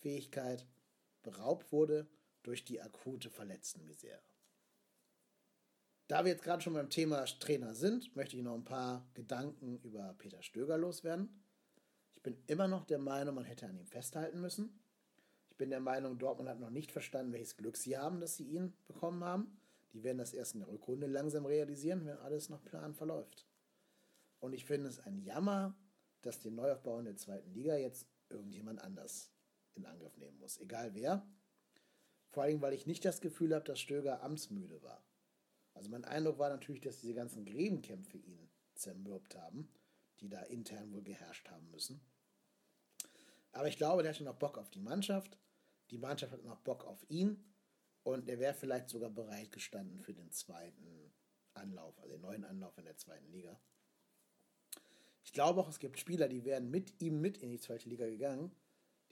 Fähigkeit 0.00 0.66
beraubt 1.22 1.72
wurde 1.72 2.06
durch 2.42 2.64
die 2.64 2.80
akute 2.80 3.30
Verletztenmisere. 3.30 4.20
Da 6.08 6.24
wir 6.24 6.32
jetzt 6.32 6.42
gerade 6.42 6.62
schon 6.62 6.74
beim 6.74 6.90
Thema 6.90 7.24
Trainer 7.24 7.74
sind, 7.74 8.14
möchte 8.16 8.36
ich 8.36 8.42
noch 8.42 8.54
ein 8.54 8.64
paar 8.64 9.08
Gedanken 9.14 9.78
über 9.82 10.14
Peter 10.18 10.42
Stöger 10.42 10.76
loswerden. 10.76 11.42
Ich 12.16 12.22
bin 12.22 12.36
immer 12.48 12.66
noch 12.66 12.84
der 12.84 12.98
Meinung, 12.98 13.36
man 13.36 13.44
hätte 13.44 13.66
an 13.66 13.78
ihm 13.78 13.86
festhalten 13.86 14.40
müssen. 14.40 14.80
Bin 15.60 15.68
der 15.68 15.80
Meinung, 15.80 16.16
Dortmund 16.16 16.48
hat 16.48 16.58
noch 16.58 16.70
nicht 16.70 16.90
verstanden, 16.90 17.34
welches 17.34 17.54
Glück 17.54 17.76
sie 17.76 17.98
haben, 17.98 18.18
dass 18.18 18.34
sie 18.34 18.44
ihn 18.44 18.72
bekommen 18.86 19.22
haben. 19.22 19.60
Die 19.92 20.02
werden 20.02 20.16
das 20.16 20.32
erst 20.32 20.54
in 20.54 20.60
der 20.60 20.70
Rückrunde 20.70 21.06
langsam 21.06 21.44
realisieren, 21.44 22.06
wenn 22.06 22.16
alles 22.16 22.48
nach 22.48 22.64
Plan 22.64 22.94
verläuft. 22.94 23.46
Und 24.38 24.54
ich 24.54 24.64
finde 24.64 24.88
es 24.88 25.00
ein 25.00 25.18
Jammer, 25.18 25.76
dass 26.22 26.40
den 26.40 26.54
Neuaufbau 26.54 26.98
in 27.00 27.04
der 27.04 27.18
zweiten 27.18 27.52
Liga 27.52 27.76
jetzt 27.76 28.06
irgendjemand 28.30 28.80
anders 28.80 29.34
in 29.74 29.84
Angriff 29.84 30.16
nehmen 30.16 30.38
muss. 30.38 30.56
Egal 30.56 30.94
wer. 30.94 31.28
Vor 32.30 32.44
allem, 32.44 32.62
weil 32.62 32.72
ich 32.72 32.86
nicht 32.86 33.04
das 33.04 33.20
Gefühl 33.20 33.54
habe, 33.54 33.66
dass 33.66 33.80
Stöger 33.80 34.22
amtsmüde 34.22 34.82
war. 34.82 35.04
Also 35.74 35.90
mein 35.90 36.06
Eindruck 36.06 36.38
war 36.38 36.48
natürlich, 36.48 36.80
dass 36.80 37.00
diese 37.00 37.12
ganzen 37.12 37.44
Gräbenkämpfe 37.44 38.16
ihn 38.16 38.48
zermürbt 38.76 39.36
haben, 39.36 39.68
die 40.20 40.30
da 40.30 40.40
intern 40.40 40.90
wohl 40.94 41.02
geherrscht 41.02 41.50
haben 41.50 41.70
müssen. 41.70 42.00
Aber 43.52 43.68
ich 43.68 43.76
glaube, 43.76 44.02
der 44.02 44.14
hatte 44.14 44.24
noch 44.24 44.38
Bock 44.38 44.56
auf 44.56 44.70
die 44.70 44.80
Mannschaft. 44.80 45.36
Die 45.90 45.98
Mannschaft 45.98 46.32
hat 46.32 46.44
noch 46.44 46.60
Bock 46.60 46.84
auf 46.84 47.04
ihn. 47.08 47.44
Und 48.02 48.28
er 48.28 48.38
wäre 48.38 48.54
vielleicht 48.54 48.88
sogar 48.88 49.10
bereit 49.10 49.52
gestanden 49.52 50.00
für 50.00 50.14
den 50.14 50.30
zweiten 50.32 51.12
Anlauf, 51.54 51.98
also 51.98 52.14
den 52.14 52.22
neuen 52.22 52.44
Anlauf 52.44 52.76
in 52.78 52.84
der 52.84 52.96
zweiten 52.96 53.30
Liga. 53.30 53.60
Ich 55.22 55.32
glaube 55.32 55.60
auch, 55.60 55.68
es 55.68 55.78
gibt 55.78 55.98
Spieler, 55.98 56.28
die 56.28 56.44
wären 56.44 56.70
mit 56.70 57.00
ihm 57.02 57.20
mit 57.20 57.38
in 57.38 57.50
die 57.50 57.60
zweite 57.60 57.88
Liga 57.88 58.06
gegangen, 58.06 58.54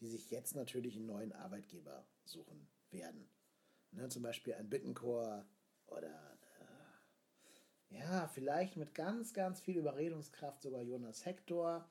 die 0.01 0.09
sich 0.09 0.31
jetzt 0.31 0.55
natürlich 0.55 0.97
einen 0.97 1.07
neuen 1.07 1.33
Arbeitgeber 1.33 2.07
suchen 2.25 2.67
werden. 2.91 3.29
Ne, 3.91 4.09
zum 4.09 4.23
Beispiel 4.23 4.55
ein 4.55 4.69
Bittenchor 4.69 5.47
oder 5.87 6.39
äh, 7.91 7.99
ja, 7.99 8.29
vielleicht 8.29 8.77
mit 8.77 8.95
ganz, 8.95 9.33
ganz 9.33 9.61
viel 9.61 9.77
Überredungskraft 9.77 10.63
sogar 10.63 10.83
Jonas 10.83 11.25
Hector. 11.25 11.89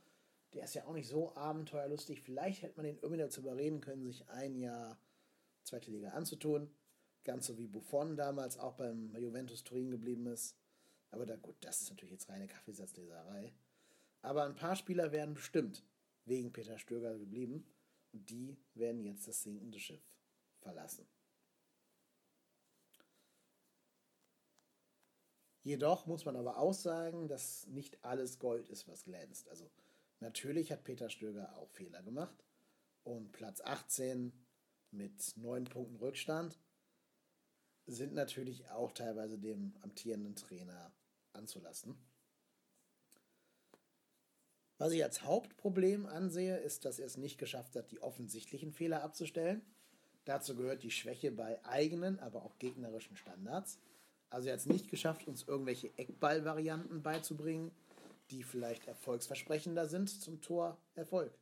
Der 0.53 0.63
ist 0.63 0.75
ja 0.75 0.85
auch 0.85 0.93
nicht 0.93 1.07
so 1.07 1.35
abenteuerlustig. 1.35 2.21
Vielleicht 2.21 2.61
hätte 2.61 2.77
man 2.77 2.85
ihn 2.85 2.97
irgendwie 3.01 3.17
dazu 3.17 3.41
überreden 3.41 3.81
können, 3.81 4.05
sich 4.05 4.27
ein 4.29 4.55
Jahr 4.55 4.99
zweite 5.63 5.91
Liga 5.91 6.11
anzutun. 6.11 6.69
Ganz 7.23 7.47
so 7.47 7.57
wie 7.57 7.67
Buffon 7.67 8.15
damals 8.15 8.57
auch 8.57 8.73
beim 8.73 9.15
Juventus 9.17 9.63
Turin 9.63 9.91
geblieben 9.91 10.27
ist. 10.27 10.55
Aber 11.11 11.25
da, 11.25 11.35
gut, 11.35 11.55
das 11.61 11.81
ist 11.81 11.89
natürlich 11.89 12.13
jetzt 12.13 12.29
reine 12.29 12.47
Kaffeesatzleserei. 12.47 13.53
Aber 14.21 14.43
ein 14.43 14.55
paar 14.55 14.75
Spieler 14.75 15.11
werden 15.11 15.35
bestimmt 15.35 15.83
wegen 16.25 16.51
Peter 16.51 16.77
Stöger 16.79 17.17
geblieben. 17.17 17.65
Und 18.13 18.29
die 18.29 18.57
werden 18.73 19.03
jetzt 19.03 19.27
das 19.27 19.43
sinkende 19.43 19.79
Schiff 19.79 20.01
verlassen. 20.59 21.07
Jedoch 25.63 26.05
muss 26.05 26.23
man 26.23 26.37
aber 26.37 26.57
auch 26.57 26.73
sagen, 26.73 27.27
dass 27.27 27.67
nicht 27.67 28.01
alles 28.05 28.39
Gold 28.39 28.69
ist, 28.69 28.87
was 28.87 29.03
glänzt. 29.03 29.49
Also 29.49 29.69
natürlich 30.19 30.71
hat 30.71 30.83
Peter 30.83 31.09
Stöger 31.09 31.55
auch 31.57 31.69
Fehler 31.69 32.03
gemacht. 32.03 32.43
Und 33.03 33.31
Platz 33.31 33.61
18 33.61 34.33
mit 34.91 35.37
neun 35.37 35.63
Punkten 35.65 35.95
Rückstand 35.97 36.59
sind 37.85 38.13
natürlich 38.13 38.69
auch 38.69 38.91
teilweise 38.91 39.37
dem 39.37 39.75
amtierenden 39.81 40.35
Trainer 40.35 40.93
anzulassen. 41.31 41.97
Was 44.77 44.91
ich 44.91 45.03
als 45.03 45.23
Hauptproblem 45.23 46.05
ansehe, 46.05 46.57
ist, 46.57 46.85
dass 46.85 46.99
er 46.99 47.07
es 47.07 47.17
nicht 47.17 47.37
geschafft 47.37 47.75
hat, 47.75 47.91
die 47.91 48.01
offensichtlichen 48.01 48.71
Fehler 48.71 49.03
abzustellen. 49.03 49.61
Dazu 50.25 50.55
gehört 50.55 50.83
die 50.83 50.91
Schwäche 50.91 51.31
bei 51.31 51.63
eigenen, 51.65 52.19
aber 52.19 52.43
auch 52.43 52.59
gegnerischen 52.59 53.15
Standards. 53.15 53.79
Also 54.29 54.49
er 54.49 54.53
hat 54.53 54.59
es 54.59 54.65
nicht 54.65 54.89
geschafft, 54.89 55.25
uns 55.25 55.47
irgendwelche 55.47 55.97
Eckballvarianten 55.97 57.01
beizubringen, 57.01 57.71
die 58.29 58.43
vielleicht 58.43 58.87
erfolgsversprechender 58.87 59.87
sind 59.87 60.09
zum 60.09 60.41
Torerfolg. 60.41 61.37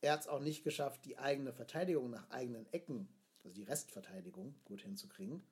Er 0.00 0.12
hat 0.12 0.20
es 0.20 0.28
auch 0.28 0.40
nicht 0.40 0.64
geschafft, 0.64 1.04
die 1.04 1.18
eigene 1.18 1.52
Verteidigung 1.52 2.10
nach 2.10 2.30
eigenen 2.30 2.66
Ecken, 2.72 3.08
also 3.38 3.50
die 3.50 3.64
Restverteidigung, 3.64 4.54
gut 4.64 4.82
hinzukriegen. 4.82 5.42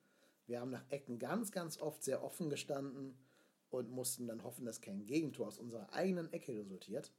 Wir 0.45 0.61
haben 0.61 0.71
nach 0.71 0.89
Ecken 0.89 1.19
ganz, 1.19 1.51
ganz 1.51 1.79
oft 1.79 2.03
sehr 2.03 2.23
offen 2.23 2.49
gestanden 2.49 3.17
und 3.69 3.91
mussten 3.91 4.27
dann 4.27 4.43
hoffen, 4.43 4.65
dass 4.65 4.81
kein 4.81 5.05
Gegentor 5.05 5.47
aus 5.47 5.59
unserer 5.59 5.91
eigenen 5.93 6.31
Ecke 6.31 6.53
resultiert. 6.53 7.11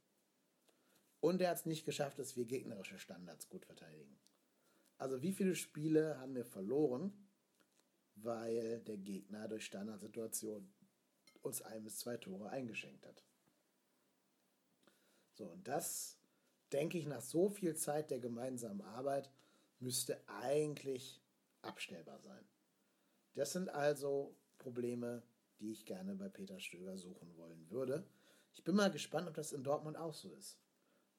Und 1.19 1.41
er 1.41 1.51
hat 1.51 1.57
es 1.57 1.65
nicht 1.65 1.85
geschafft, 1.85 2.17
dass 2.17 2.35
wir 2.35 2.45
gegnerische 2.45 2.97
Standards 2.97 3.49
gut 3.49 3.65
verteidigen. 3.65 4.17
Also 4.97 5.21
wie 5.21 5.33
viele 5.33 5.55
Spiele 5.55 6.19
haben 6.19 6.35
wir 6.35 6.45
verloren, 6.45 7.13
weil 8.15 8.79
der 8.81 8.97
Gegner 8.97 9.47
durch 9.47 9.65
Standardsituationen 9.65 10.73
uns 11.41 11.61
ein 11.61 11.83
bis 11.83 11.99
zwei 11.99 12.17
Tore 12.17 12.49
eingeschenkt 12.49 13.05
hat. 13.05 13.23
So, 15.33 15.45
und 15.47 15.67
das, 15.67 16.17
denke 16.71 16.97
ich, 16.97 17.05
nach 17.05 17.21
so 17.21 17.49
viel 17.49 17.75
Zeit 17.75 18.11
der 18.11 18.19
gemeinsamen 18.19 18.81
Arbeit 18.81 19.31
müsste 19.79 20.21
eigentlich 20.27 21.21
abstellbar 21.61 22.19
sein. 22.19 22.45
Das 23.35 23.53
sind 23.53 23.69
also 23.69 24.35
Probleme, 24.57 25.23
die 25.59 25.71
ich 25.71 25.85
gerne 25.85 26.15
bei 26.15 26.29
Peter 26.29 26.59
Stöger 26.59 26.97
suchen 26.97 27.37
wollen 27.37 27.69
würde. 27.69 28.05
Ich 28.53 28.63
bin 28.63 28.75
mal 28.75 28.91
gespannt, 28.91 29.27
ob 29.27 29.35
das 29.35 29.53
in 29.53 29.63
Dortmund 29.63 29.97
auch 29.97 30.13
so 30.13 30.33
ist. 30.33 30.59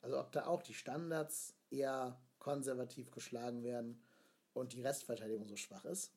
Also 0.02 0.18
ob 0.18 0.32
da 0.32 0.46
auch 0.46 0.62
die 0.62 0.74
Standards 0.74 1.54
eher 1.70 2.20
konservativ 2.38 3.10
geschlagen 3.10 3.62
werden 3.62 4.02
und 4.52 4.72
die 4.72 4.82
Restverteidigung 4.82 5.46
so 5.46 5.56
schwach 5.56 5.84
ist. 5.84 6.12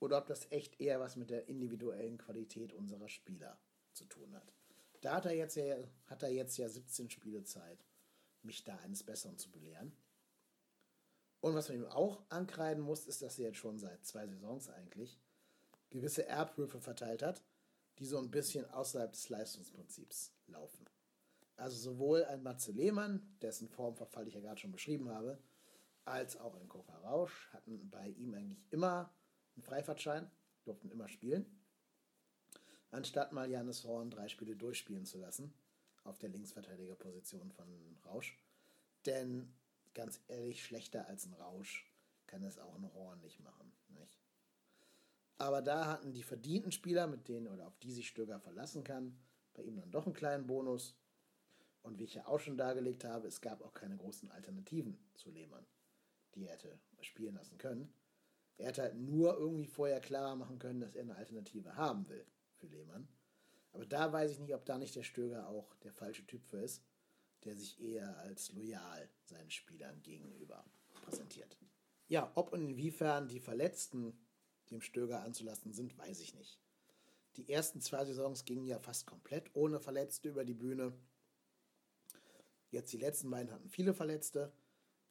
Oder 0.00 0.18
ob 0.18 0.26
das 0.26 0.50
echt 0.50 0.80
eher 0.80 0.98
was 0.98 1.16
mit 1.16 1.30
der 1.30 1.48
individuellen 1.48 2.18
Qualität 2.18 2.72
unserer 2.72 3.08
Spieler 3.08 3.60
zu 3.92 4.06
tun 4.06 4.34
hat. 4.34 4.52
Da 5.02 5.16
hat 5.16 5.26
er 5.26 5.34
jetzt 5.34 5.56
ja, 5.56 5.76
hat 6.06 6.22
er 6.22 6.30
jetzt 6.30 6.56
ja 6.56 6.68
17 6.68 7.10
Spiele 7.10 7.44
Zeit, 7.44 7.84
mich 8.42 8.64
da 8.64 8.76
eines 8.78 9.02
Besseren 9.02 9.38
zu 9.38 9.50
belehren. 9.50 9.92
Und 11.40 11.54
was 11.54 11.68
man 11.68 11.78
ihm 11.78 11.86
auch 11.86 12.22
ankreiden 12.28 12.82
muss, 12.82 13.06
ist, 13.06 13.22
dass 13.22 13.38
er 13.38 13.46
jetzt 13.46 13.58
schon 13.58 13.78
seit 13.78 14.04
zwei 14.04 14.26
Saisons 14.26 14.68
eigentlich 14.68 15.18
gewisse 15.88 16.26
Erbhöfe 16.26 16.80
verteilt 16.80 17.22
hat, 17.22 17.42
die 17.98 18.06
so 18.06 18.18
ein 18.18 18.30
bisschen 18.30 18.66
außerhalb 18.70 19.12
des 19.12 19.28
Leistungsprinzips 19.28 20.32
laufen. 20.46 20.86
Also 21.56 21.76
sowohl 21.76 22.24
ein 22.24 22.42
Matze 22.42 22.72
Lehmann, 22.72 23.36
dessen 23.42 23.68
Formverfall 23.68 24.28
ich 24.28 24.34
ja 24.34 24.40
gerade 24.40 24.60
schon 24.60 24.72
beschrieben 24.72 25.10
habe, 25.10 25.38
als 26.04 26.38
auch 26.38 26.54
ein 26.56 26.68
Koka 26.68 26.96
Rausch 26.98 27.50
hatten 27.52 27.90
bei 27.90 28.08
ihm 28.08 28.34
eigentlich 28.34 28.64
immer 28.70 29.12
einen 29.56 29.62
Freifahrtschein, 29.62 30.30
durften 30.64 30.90
immer 30.90 31.08
spielen, 31.08 31.46
anstatt 32.90 33.32
mal 33.32 33.50
Janis 33.50 33.84
Horn 33.84 34.10
drei 34.10 34.28
Spiele 34.28 34.56
durchspielen 34.56 35.04
zu 35.04 35.18
lassen 35.18 35.52
auf 36.04 36.18
der 36.18 36.30
Linksverteidigerposition 36.30 37.50
von 37.52 37.98
Rausch. 38.04 38.38
Denn 39.06 39.52
ganz 39.94 40.20
ehrlich, 40.28 40.64
schlechter 40.64 41.06
als 41.06 41.26
ein 41.26 41.34
Rausch 41.34 41.86
kann 42.26 42.42
es 42.42 42.58
auch 42.58 42.74
ein 42.74 42.92
Horn 42.94 43.20
nicht 43.20 43.40
machen. 43.40 43.72
Nicht? 43.88 44.20
Aber 45.38 45.62
da 45.62 45.86
hatten 45.86 46.12
die 46.12 46.22
verdienten 46.22 46.72
Spieler, 46.72 47.06
mit 47.06 47.28
denen 47.28 47.48
oder 47.48 47.66
auf 47.66 47.78
die 47.78 47.92
sich 47.92 48.08
Stöger 48.08 48.40
verlassen 48.40 48.84
kann, 48.84 49.18
bei 49.54 49.62
ihm 49.62 49.76
dann 49.76 49.90
doch 49.90 50.06
einen 50.06 50.14
kleinen 50.14 50.46
Bonus. 50.46 50.96
Und 51.82 51.98
wie 51.98 52.04
ich 52.04 52.14
ja 52.14 52.26
auch 52.26 52.38
schon 52.38 52.58
dargelegt 52.58 53.04
habe, 53.04 53.26
es 53.26 53.40
gab 53.40 53.62
auch 53.62 53.72
keine 53.72 53.96
großen 53.96 54.30
Alternativen 54.30 54.98
zu 55.14 55.30
Lehmann, 55.30 55.66
die 56.34 56.44
er 56.44 56.52
hätte 56.52 56.78
spielen 57.00 57.34
lassen 57.34 57.56
können. 57.56 57.92
Er 58.60 58.68
hätte 58.68 58.82
halt 58.82 58.96
nur 58.96 59.36
irgendwie 59.38 59.66
vorher 59.66 60.00
klarer 60.00 60.36
machen 60.36 60.58
können, 60.58 60.80
dass 60.80 60.94
er 60.94 61.02
eine 61.02 61.16
Alternative 61.16 61.76
haben 61.76 62.08
will 62.08 62.24
für 62.56 62.66
Lehmann. 62.66 63.08
Aber 63.72 63.86
da 63.86 64.12
weiß 64.12 64.32
ich 64.32 64.38
nicht, 64.38 64.54
ob 64.54 64.64
da 64.66 64.78
nicht 64.78 64.94
der 64.94 65.02
Stöger 65.02 65.48
auch 65.48 65.74
der 65.76 65.92
falsche 65.92 66.26
Typ 66.26 66.44
für 66.44 66.58
ist, 66.58 66.82
der 67.44 67.56
sich 67.56 67.80
eher 67.80 68.18
als 68.18 68.52
loyal 68.52 69.08
seinen 69.24 69.50
Spielern 69.50 70.02
gegenüber 70.02 70.64
präsentiert. 71.02 71.56
Ja, 72.08 72.30
ob 72.34 72.52
und 72.52 72.62
inwiefern 72.62 73.28
die 73.28 73.40
Verletzten 73.40 74.18
dem 74.70 74.80
Stöger 74.80 75.22
anzulassen 75.22 75.72
sind, 75.72 75.96
weiß 75.96 76.20
ich 76.20 76.34
nicht. 76.34 76.60
Die 77.36 77.48
ersten 77.48 77.80
zwei 77.80 78.04
Saisons 78.04 78.44
gingen 78.44 78.66
ja 78.66 78.78
fast 78.78 79.06
komplett 79.06 79.54
ohne 79.54 79.80
Verletzte 79.80 80.28
über 80.28 80.44
die 80.44 80.54
Bühne. 80.54 80.92
Jetzt 82.70 82.92
die 82.92 82.98
letzten 82.98 83.30
beiden 83.30 83.52
hatten 83.52 83.68
viele 83.68 83.94
Verletzte. 83.94 84.52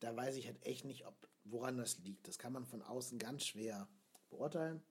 Da 0.02 0.16
weiß 0.16 0.36
ich 0.36 0.46
halt 0.46 0.64
echt 0.66 0.86
nicht, 0.86 1.08
ob, 1.08 1.30
woran 1.52 1.78
das 1.78 2.00
liegt. 2.00 2.28
Das 2.28 2.38
kann 2.38 2.54
man 2.54 2.66
von 2.66 2.82
außen 2.82 3.20
ganz 3.20 3.46
schwer 3.46 3.88
beurteilen. 4.30 4.82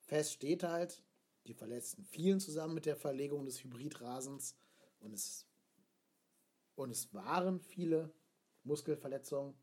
Fest 0.00 0.32
steht 0.32 0.62
halt, 0.62 1.02
die 1.46 1.54
Verletzten 1.54 2.04
fielen 2.04 2.40
zusammen 2.40 2.74
mit 2.74 2.86
der 2.86 2.96
Verlegung 2.96 3.44
des 3.44 3.62
Hybridrasens 3.62 4.56
und 5.00 5.12
es, 5.12 5.46
und 6.74 6.90
es 6.90 7.12
waren 7.14 7.60
viele 7.60 8.12
Muskelverletzungen. 8.64 9.54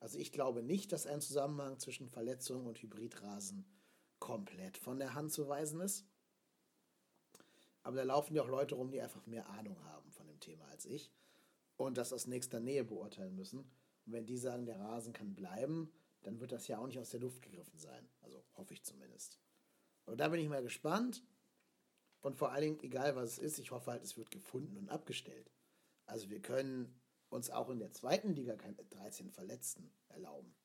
Also 0.00 0.18
ich 0.18 0.32
glaube 0.32 0.62
nicht, 0.62 0.92
dass 0.92 1.06
ein 1.06 1.20
Zusammenhang 1.20 1.78
zwischen 1.78 2.08
Verletzungen 2.08 2.66
und 2.66 2.82
Hybridrasen 2.82 3.64
komplett 4.18 4.78
von 4.78 4.98
der 4.98 5.14
Hand 5.14 5.32
zu 5.32 5.48
weisen 5.48 5.80
ist. 5.80 6.06
Aber 7.82 7.96
da 7.96 8.02
laufen 8.02 8.34
ja 8.34 8.42
auch 8.42 8.48
Leute 8.48 8.74
rum, 8.74 8.90
die 8.90 9.00
einfach 9.00 9.26
mehr 9.26 9.48
Ahnung 9.50 9.82
haben 9.84 10.10
von 10.12 10.26
dem 10.26 10.40
Thema 10.40 10.66
als 10.66 10.84
ich 10.84 11.10
und 11.76 11.96
das 11.96 12.12
aus 12.12 12.26
nächster 12.26 12.60
Nähe 12.60 12.84
beurteilen 12.84 13.34
müssen. 13.34 13.70
Und 14.10 14.14
wenn 14.16 14.26
die 14.26 14.38
sagen, 14.38 14.66
der 14.66 14.80
Rasen 14.80 15.12
kann 15.12 15.36
bleiben, 15.36 15.88
dann 16.22 16.40
wird 16.40 16.50
das 16.50 16.66
ja 16.66 16.78
auch 16.78 16.86
nicht 16.88 16.98
aus 16.98 17.10
der 17.10 17.20
Luft 17.20 17.42
gegriffen 17.42 17.78
sein. 17.78 18.08
Also 18.22 18.42
hoffe 18.56 18.74
ich 18.74 18.82
zumindest. 18.82 19.38
Aber 20.04 20.16
da 20.16 20.26
bin 20.26 20.40
ich 20.40 20.48
mal 20.48 20.64
gespannt. 20.64 21.22
Und 22.20 22.34
vor 22.34 22.50
allen 22.50 22.62
Dingen, 22.62 22.80
egal 22.80 23.14
was 23.14 23.34
es 23.34 23.38
ist, 23.38 23.58
ich 23.60 23.70
hoffe 23.70 23.92
halt, 23.92 24.02
es 24.02 24.16
wird 24.16 24.32
gefunden 24.32 24.76
und 24.76 24.88
abgestellt. 24.88 25.52
Also 26.06 26.28
wir 26.28 26.42
können 26.42 27.00
uns 27.28 27.50
auch 27.50 27.70
in 27.70 27.78
der 27.78 27.92
zweiten 27.92 28.34
Liga 28.34 28.56
keine 28.56 28.84
13 28.84 29.30
Verletzten 29.30 29.92
erlauben. 30.08 30.56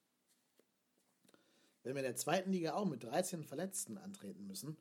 Wenn 1.84 1.94
wir 1.94 2.02
in 2.02 2.08
der 2.08 2.16
zweiten 2.16 2.52
Liga 2.52 2.74
auch 2.74 2.86
mit 2.86 3.04
13 3.04 3.44
Verletzten 3.44 4.00
antreten 4.00 4.48
müssen, 4.48 4.76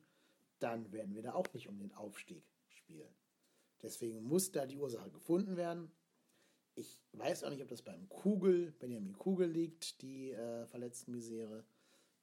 dann 0.57 0.91
werden 0.91 1.13
wir 1.13 1.21
da 1.21 1.35
auch 1.35 1.53
nicht 1.53 1.67
um 1.67 1.77
den 1.77 1.93
Aufstieg 1.93 2.43
spielen. 2.69 3.13
Deswegen 3.83 4.23
muss 4.23 4.51
da 4.51 4.65
die 4.65 4.79
Ursache 4.79 5.11
gefunden 5.11 5.55
werden. 5.55 5.91
Ich 6.75 6.99
weiß 7.13 7.43
auch 7.43 7.49
nicht, 7.49 7.61
ob 7.61 7.69
das 7.69 7.81
beim 7.81 8.09
Kugel, 8.09 8.71
Benjamin 8.73 9.17
Kugel 9.17 9.49
liegt, 9.49 10.01
die 10.01 10.31
äh, 10.31 10.67
Verletztenmisere. 10.67 11.65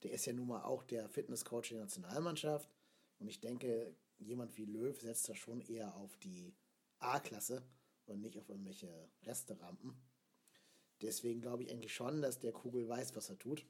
Der 0.03 0.13
ist 0.13 0.27
ja 0.27 0.35
nun 0.35 0.49
mal 0.49 0.63
auch 0.63 0.83
der 0.85 1.09
Fitnesscoach 1.09 1.71
der 1.71 1.81
Nationalmannschaft. 1.81 2.71
Und 3.19 3.29
ich 3.29 3.41
denke, 3.41 3.95
jemand 4.19 4.57
wie 4.59 4.67
Löw 4.67 4.99
setzt 5.01 5.29
da 5.29 5.35
schon 5.35 5.63
eher 5.63 5.97
auf 5.97 6.17
die 6.19 6.55
A-Klasse 6.99 7.63
und 8.05 8.21
nicht 8.21 8.39
auf 8.39 8.49
irgendwelche 8.49 9.09
Resterampen. 9.23 9.97
Deswegen 11.01 11.41
glaube 11.41 11.63
ich 11.63 11.71
eigentlich 11.71 11.95
schon, 11.95 12.21
dass 12.21 12.39
der 12.39 12.53
Kugel 12.53 12.89
weiß, 12.89 13.17
was 13.17 13.31
er 13.31 13.39
tut. 13.39 13.65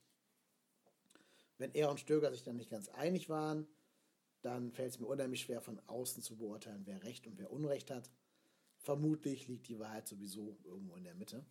Wenn 1.58 1.72
er 1.74 1.90
und 1.90 2.00
Stöger 2.00 2.30
sich 2.32 2.42
dann 2.42 2.56
nicht 2.56 2.70
ganz 2.70 2.88
einig 2.88 3.28
waren, 3.28 3.68
dann 4.42 4.72
fällt 4.72 4.90
es 4.90 4.98
mir 4.98 5.06
unheimlich 5.06 5.42
schwer, 5.42 5.60
von 5.60 5.80
außen 5.86 6.22
zu 6.22 6.36
beurteilen, 6.36 6.82
wer 6.84 7.02
Recht 7.04 7.26
und 7.26 7.38
wer 7.38 7.52
Unrecht 7.52 7.90
hat. 7.90 8.10
Vermutlich 8.82 9.46
liegt 9.46 9.68
die 9.68 9.78
Wahrheit 9.78 10.08
sowieso 10.08 10.58
irgendwo 10.64 10.96
in 10.96 11.04
der 11.04 11.14
Mitte. 11.14 11.46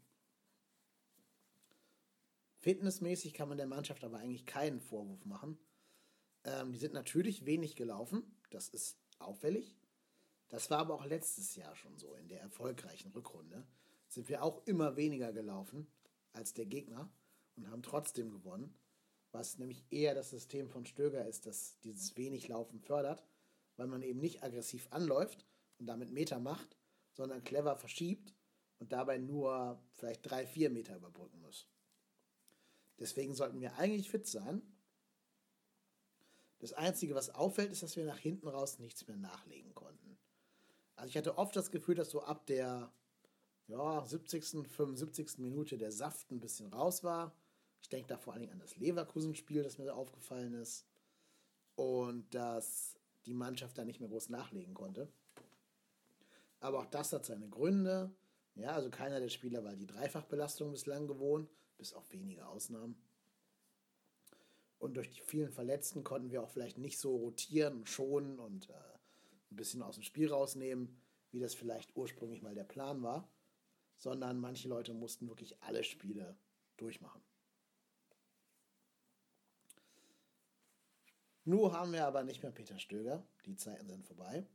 Fitnessmäßig 2.60 3.34
kann 3.34 3.50
man 3.50 3.58
der 3.58 3.68
Mannschaft 3.68 4.04
aber 4.04 4.18
eigentlich 4.18 4.46
keinen 4.46 4.82
Vorwurf 4.82 5.26
machen. 5.26 5.58
Ähm, 6.44 6.74
die 6.74 6.78
sind 6.78 6.94
natürlich 6.94 7.46
wenig 7.46 7.76
gelaufen, 7.76 8.24
das 8.50 8.70
ist 8.70 9.00
auffällig. 9.18 9.78
Das 10.50 10.70
war 10.70 10.80
aber 10.80 10.96
auch 10.96 11.06
letztes 11.06 11.56
Jahr 11.56 11.76
schon 11.76 11.98
so. 11.98 12.14
In 12.16 12.28
der 12.28 12.42
erfolgreichen 12.42 13.12
Rückrunde 13.12 13.66
sind 14.10 14.28
wir 14.28 14.44
auch 14.44 14.68
immer 14.68 14.98
weniger 14.98 15.32
gelaufen 15.32 15.88
als 16.34 16.54
der 16.54 16.66
Gegner 16.66 17.10
und 17.56 17.72
haben 17.72 17.82
trotzdem 17.82 18.30
gewonnen. 18.30 18.78
Was 19.32 19.58
nämlich 19.58 19.86
eher 19.90 20.14
das 20.14 20.32
System 20.32 20.68
von 20.68 20.86
Stöger 20.86 21.26
ist, 21.26 21.46
das 21.46 21.80
dieses 21.80 22.18
wenig 22.18 22.50
Laufen 22.50 22.82
fördert, 22.82 23.24
weil 23.78 23.88
man 23.88 24.02
eben 24.02 24.20
nicht 24.20 24.44
aggressiv 24.44 24.88
anläuft 24.92 25.46
und 25.80 25.88
damit 25.88 26.12
Meter 26.12 26.38
macht, 26.38 26.78
sondern 27.14 27.44
clever 27.44 27.76
verschiebt 27.76 28.34
und 28.80 28.92
dabei 28.92 29.18
nur 29.18 29.82
vielleicht 29.94 30.30
drei, 30.30 30.46
vier 30.46 30.70
Meter 30.70 30.96
überbrücken 30.96 31.40
muss. 31.42 31.68
Deswegen 33.00 33.34
sollten 33.34 33.60
wir 33.60 33.76
eigentlich 33.76 34.10
fit 34.10 34.28
sein. 34.28 34.62
Das 36.60 36.74
Einzige, 36.74 37.16
was 37.16 37.32
auffällt, 37.32 37.72
ist, 37.72 37.82
dass 37.82 37.96
wir 37.96 38.06
nach 38.06 38.20
hinten 38.20 38.48
raus 38.48 38.80
nichts 38.80 39.08
mehr 39.08 39.18
nachlegen 39.18 39.74
konnten. 39.74 40.18
Also 40.96 41.10
ich 41.10 41.18
hatte 41.18 41.38
oft 41.38 41.56
das 41.56 41.72
Gefühl, 41.72 41.96
dass 41.96 42.12
so 42.12 42.22
ab 42.22 42.46
der 42.46 42.94
ja, 43.68 44.06
70., 44.06 44.68
75. 44.68 45.40
Minute 45.40 45.78
der 45.78 45.92
Saft 45.92 46.30
ein 46.32 46.40
bisschen 46.40 46.68
raus 46.68 47.04
war. 47.04 47.34
Ich 47.82 47.90
denke 47.90 48.08
da 48.08 48.18
vor 48.18 48.34
allen 48.34 48.42
Dingen 48.42 48.54
an 48.54 48.60
das 48.60 48.78
Leverkusen-Spiel, 48.78 49.64
das 49.64 49.78
mir 49.78 49.86
da 49.86 49.94
aufgefallen 49.94 50.54
ist. 50.54 50.86
Und 51.76 52.34
dass 52.36 53.00
die 53.26 53.34
Mannschaft 53.34 53.78
da 53.78 53.86
nicht 53.86 54.00
mehr 54.00 54.10
groß 54.10 54.30
nachlegen 54.30 54.74
konnte. 54.74 55.12
Aber 56.62 56.80
auch 56.80 56.86
das 56.86 57.12
hat 57.12 57.26
seine 57.26 57.50
Gründe. 57.50 58.16
Ja, 58.56 58.72
also 58.72 58.90
keiner 58.90 59.20
der 59.20 59.30
Spieler 59.30 59.64
war 59.64 59.76
die 59.76 59.88
Dreifachbelastung 59.88 60.72
bislang 60.72 61.08
gewohnt, 61.08 61.50
bis 61.78 61.94
auf 61.94 62.12
wenige 62.12 62.48
Ausnahmen. 62.48 62.96
Und 64.78 64.96
durch 64.96 65.10
die 65.10 65.22
vielen 65.22 65.52
Verletzten 65.52 66.04
konnten 66.04 66.32
wir 66.32 66.42
auch 66.42 66.50
vielleicht 66.50 66.78
nicht 66.78 67.00
so 67.00 67.16
rotieren 67.16 67.78
und 67.78 67.90
schonen 67.90 68.40
und 68.40 68.70
äh, 68.70 68.74
ein 68.74 69.56
bisschen 69.56 69.82
aus 69.82 69.96
dem 69.96 70.04
Spiel 70.04 70.32
rausnehmen, 70.32 71.02
wie 71.32 71.40
das 71.40 71.56
vielleicht 71.56 71.96
ursprünglich 71.96 72.42
mal 72.42 72.56
der 72.56 72.64
Plan 72.64 73.02
war, 73.02 73.28
sondern 73.98 74.40
manche 74.40 74.68
Leute 74.68 74.94
mussten 74.94 75.28
wirklich 75.28 75.62
alle 75.62 75.84
Spiele 75.84 76.38
durchmachen. 76.78 77.22
Nur 81.44 81.74
haben 81.74 81.92
wir 81.94 82.06
aber 82.06 82.24
nicht 82.24 82.44
mehr 82.44 82.52
Peter 82.52 82.78
Stöger, 82.78 83.26
die 83.46 83.56
Zeiten 83.56 83.88
sind 83.88 84.06
vorbei. 84.06 84.48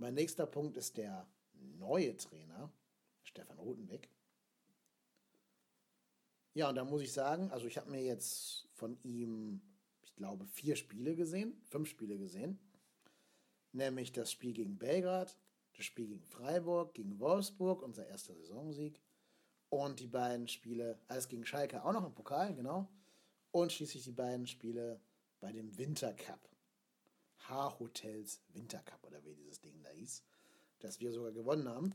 Mein 0.00 0.14
nächster 0.14 0.46
Punkt 0.46 0.76
ist 0.76 0.96
der 0.96 1.26
neue 1.78 2.16
Trainer, 2.16 2.72
Stefan 3.22 3.58
Rutenbeck. 3.58 4.08
Ja, 6.54 6.70
und 6.70 6.74
da 6.74 6.84
muss 6.84 7.02
ich 7.02 7.12
sagen, 7.12 7.50
also 7.52 7.66
ich 7.66 7.78
habe 7.78 7.90
mir 7.90 8.02
jetzt 8.02 8.68
von 8.74 8.98
ihm, 9.04 9.60
ich 10.02 10.16
glaube, 10.16 10.46
vier 10.46 10.74
Spiele 10.74 11.14
gesehen, 11.14 11.62
fünf 11.68 11.88
Spiele 11.88 12.18
gesehen 12.18 12.58
nämlich 13.72 14.12
das 14.12 14.32
Spiel 14.32 14.52
gegen 14.52 14.78
Belgrad, 14.78 15.36
das 15.76 15.84
Spiel 15.84 16.06
gegen 16.06 16.26
Freiburg, 16.26 16.94
gegen 16.94 17.18
Wolfsburg, 17.18 17.82
unser 17.82 18.06
erster 18.06 18.34
Saisonsieg 18.34 19.00
und 19.68 20.00
die 20.00 20.06
beiden 20.06 20.48
Spiele, 20.48 20.98
alles 21.08 21.28
gegen 21.28 21.44
Schalke 21.44 21.84
auch 21.84 21.92
noch 21.92 22.06
im 22.06 22.14
Pokal, 22.14 22.54
genau, 22.54 22.88
und 23.52 23.72
schließlich 23.72 24.04
die 24.04 24.12
beiden 24.12 24.46
Spiele 24.46 25.00
bei 25.40 25.52
dem 25.52 25.76
Wintercup. 25.78 26.49
H-Hotels 27.50 28.40
Wintercup 28.52 29.04
oder 29.04 29.24
wie 29.24 29.34
dieses 29.34 29.60
Ding 29.60 29.82
da 29.82 29.90
hieß, 29.90 30.22
das 30.78 31.00
wir 31.00 31.12
sogar 31.12 31.32
gewonnen 31.32 31.68
haben. 31.68 31.94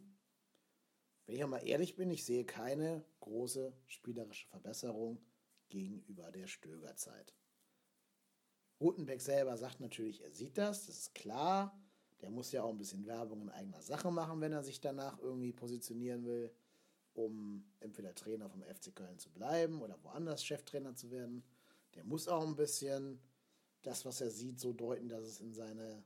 Wenn 1.25 1.35
ich 1.35 1.45
mal 1.47 1.65
ehrlich 1.65 1.95
bin, 1.95 2.11
ich 2.11 2.23
sehe 2.23 2.45
keine 2.45 3.03
große 3.21 3.73
spielerische 3.87 4.47
Verbesserung 4.47 5.19
gegenüber 5.69 6.31
der 6.31 6.47
Stögerzeit. 6.47 7.33
Rutenbeck 8.79 9.21
selber 9.21 9.57
sagt 9.57 9.79
natürlich, 9.79 10.21
er 10.21 10.31
sieht 10.31 10.57
das, 10.57 10.85
das 10.85 10.99
ist 10.99 11.15
klar. 11.15 11.81
Der 12.21 12.29
muss 12.29 12.51
ja 12.51 12.63
auch 12.63 12.69
ein 12.69 12.77
bisschen 12.77 13.05
Werbung 13.05 13.41
in 13.41 13.49
eigener 13.49 13.81
Sache 13.81 14.11
machen, 14.11 14.41
wenn 14.41 14.53
er 14.53 14.63
sich 14.63 14.79
danach 14.81 15.19
irgendwie 15.19 15.53
positionieren 15.53 16.25
will, 16.25 16.53
um 17.13 17.65
entweder 17.79 18.13
Trainer 18.13 18.49
vom 18.49 18.61
FC 18.61 18.95
Köln 18.95 19.17
zu 19.19 19.31
bleiben 19.31 19.81
oder 19.81 20.01
woanders 20.03 20.43
Cheftrainer 20.43 20.95
zu 20.95 21.11
werden. 21.11 21.43
Der 21.95 22.03
muss 22.03 22.27
auch 22.27 22.45
ein 22.45 22.55
bisschen 22.55 23.19
das, 23.85 24.05
was 24.05 24.21
er 24.21 24.29
sieht, 24.29 24.59
so 24.59 24.73
deuten, 24.73 25.09
dass 25.09 25.23
es 25.23 25.39
in, 25.39 25.53
seine, 25.53 26.03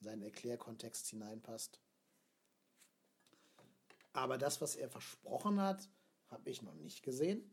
in 0.00 0.04
seinen 0.04 0.22
Erklärkontext 0.22 1.08
hineinpasst. 1.08 1.80
Aber 4.12 4.38
das, 4.38 4.60
was 4.60 4.76
er 4.76 4.88
versprochen 4.88 5.60
hat, 5.60 5.88
habe 6.26 6.50
ich 6.50 6.62
noch 6.62 6.74
nicht 6.74 7.02
gesehen. 7.02 7.50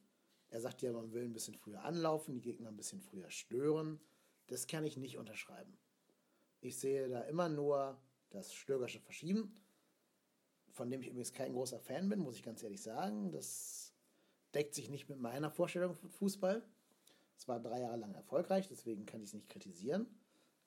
Er 0.50 0.62
sagt 0.62 0.82
ja, 0.82 0.92
man 0.92 1.12
will 1.12 1.24
ein 1.24 1.34
bisschen 1.34 1.56
früher 1.56 1.84
anlaufen, 1.84 2.34
die 2.34 2.42
Gegner 2.42 2.70
ein 2.70 2.78
bisschen 2.78 3.02
früher 3.02 3.30
stören. 3.30 4.00
Das 4.48 4.68
kann 4.68 4.86
ich 4.86 4.98
nicht 4.98 5.18
unterschreiben. 5.18 5.78
Ich 6.62 6.78
sehe 6.78 7.10
da 7.10 7.22
immer 7.22 7.50
nur 7.50 8.00
das 8.30 8.54
stürgerische 8.54 9.00
Verschieben, 9.00 9.62
von 10.72 10.90
dem 10.90 11.02
ich 11.02 11.08
übrigens 11.08 11.34
kein 11.34 11.54
großer 11.54 11.80
Fan 11.80 12.10
bin, 12.10 12.20
muss 12.20 12.36
ich 12.36 12.44
ganz 12.44 12.64
ehrlich 12.64 12.82
sagen. 12.82 13.32
Das 13.32 13.94
deckt 14.54 14.74
sich 14.74 14.90
nicht 14.90 15.10
mit 15.10 15.20
meiner 15.20 15.52
Vorstellung 15.52 15.96
von 15.96 16.10
Fußball. 16.10 16.68
Es 17.38 17.48
war 17.48 17.60
drei 17.60 17.82
Jahre 17.82 17.98
lang 17.98 18.14
erfolgreich, 18.14 18.68
deswegen 18.68 19.06
kann 19.06 19.22
ich 19.22 19.30
es 19.30 19.34
nicht 19.34 19.50
kritisieren. 19.50 20.08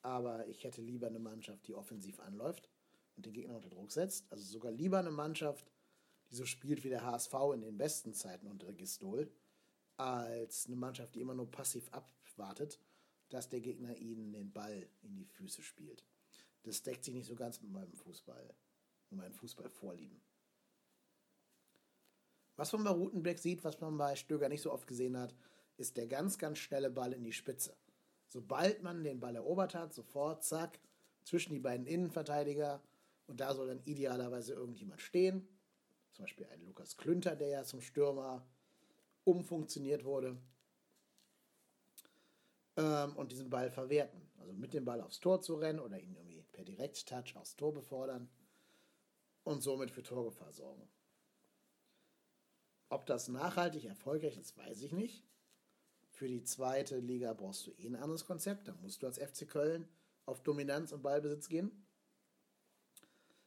Aber 0.02 0.46
ich 0.46 0.64
hätte 0.64 0.80
lieber 0.80 1.08
eine 1.08 1.18
Mannschaft, 1.18 1.66
die 1.66 1.74
offensiv 1.74 2.20
anläuft 2.20 2.70
und 3.16 3.26
den 3.26 3.32
Gegner 3.32 3.56
unter 3.56 3.70
Druck 3.70 3.90
setzt. 3.90 4.30
Also 4.30 4.44
sogar 4.44 4.70
lieber 4.70 4.98
eine 4.98 5.10
Mannschaft, 5.10 5.72
die 6.30 6.36
so 6.36 6.44
spielt 6.44 6.84
wie 6.84 6.88
der 6.88 7.04
HSV 7.04 7.34
in 7.54 7.62
den 7.62 7.78
besten 7.78 8.14
Zeiten 8.14 8.46
unter 8.46 8.72
Gistol, 8.72 9.30
als 9.96 10.66
eine 10.66 10.76
Mannschaft, 10.76 11.14
die 11.14 11.20
immer 11.20 11.34
nur 11.34 11.50
passiv 11.50 11.90
abwartet, 11.90 12.78
dass 13.30 13.48
der 13.48 13.60
Gegner 13.60 13.96
ihnen 13.96 14.32
den 14.32 14.52
Ball 14.52 14.88
in 15.02 15.16
die 15.16 15.24
Füße 15.24 15.62
spielt. 15.62 16.04
Das 16.62 16.82
deckt 16.82 17.04
sich 17.04 17.14
nicht 17.14 17.26
so 17.26 17.34
ganz 17.34 17.60
mit 17.60 17.70
meinem 17.70 17.92
Fußball, 17.92 18.54
mit 19.10 19.20
meinen 19.20 19.34
Fußballvorlieben. 19.34 20.20
Was 22.56 22.72
man 22.72 22.84
bei 22.84 22.90
Rutenbeck 22.90 23.38
sieht, 23.38 23.64
was 23.64 23.80
man 23.80 23.96
bei 23.96 24.16
Stöger 24.16 24.48
nicht 24.48 24.62
so 24.62 24.72
oft 24.72 24.86
gesehen 24.86 25.16
hat, 25.16 25.34
ist 25.79 25.97
der 25.97 26.07
ganz, 26.07 26.39
ganz 26.39 26.59
schnelle 26.59 26.91
Ball 26.91 27.12
in 27.12 27.24
die 27.24 27.33
Spitze. 27.33 27.76
Sobald 28.26 28.83
man 28.83 29.05
den 29.05 29.20
Ball 29.20 29.37
erobert 29.37 29.74
hat, 29.74 29.95
sofort, 29.95 30.45
zack, 30.45 30.79
zwischen 31.24 31.55
die 31.55 31.61
beiden 31.61 31.87
Innenverteidiger 31.87 32.83
und 33.26 33.41
da 33.41 33.55
soll 33.55 33.68
dann 33.68 33.83
idealerweise 33.85 34.53
irgendjemand 34.55 35.01
stehen. 35.01 35.49
Zum 36.12 36.24
Beispiel 36.24 36.47
ein 36.47 36.64
Lukas 36.64 36.97
Klünter, 36.97 37.37
der 37.37 37.49
ja 37.49 37.64
zum 37.64 37.81
Stürmer 37.81 38.47
umfunktioniert 39.24 40.05
wurde. 40.05 40.37
Ähm, 42.76 43.16
und 43.16 43.31
diesen 43.31 43.51
Ball 43.51 43.70
verwerten. 43.70 44.20
Also 44.39 44.53
mit 44.53 44.72
dem 44.72 44.85
Ball 44.85 45.01
aufs 45.01 45.20
Tor 45.20 45.41
zu 45.41 45.55
rennen 45.55 45.81
oder 45.81 46.01
ihn 46.01 46.14
irgendwie 46.14 46.43
per 46.53 46.64
Direkttouch 46.64 47.37
aufs 47.37 47.57
Tor 47.57 47.72
befordern 47.72 48.29
und 49.45 49.62
somit 49.62 49.91
für 49.91 50.03
Torgefahr 50.03 50.53
sorgen. 50.53 50.89
Ob 52.89 53.05
das 53.07 53.29
nachhaltig 53.29 53.85
erfolgreich 53.85 54.39
ist, 54.39 54.57
weiß 54.57 54.83
ich 54.83 54.93
nicht. 54.93 55.28
Für 56.18 56.26
die 56.26 56.42
zweite 56.42 56.98
Liga 56.98 57.32
brauchst 57.32 57.68
du 57.68 57.70
eh 57.78 57.86
ein 57.86 57.94
anderes 57.94 58.24
Konzept. 58.24 58.66
Da 58.66 58.74
musst 58.82 59.00
du 59.00 59.06
als 59.06 59.18
FC 59.18 59.48
Köln 59.48 59.86
auf 60.26 60.42
Dominanz 60.42 60.90
und 60.90 61.00
Ballbesitz 61.00 61.48
gehen. 61.48 61.70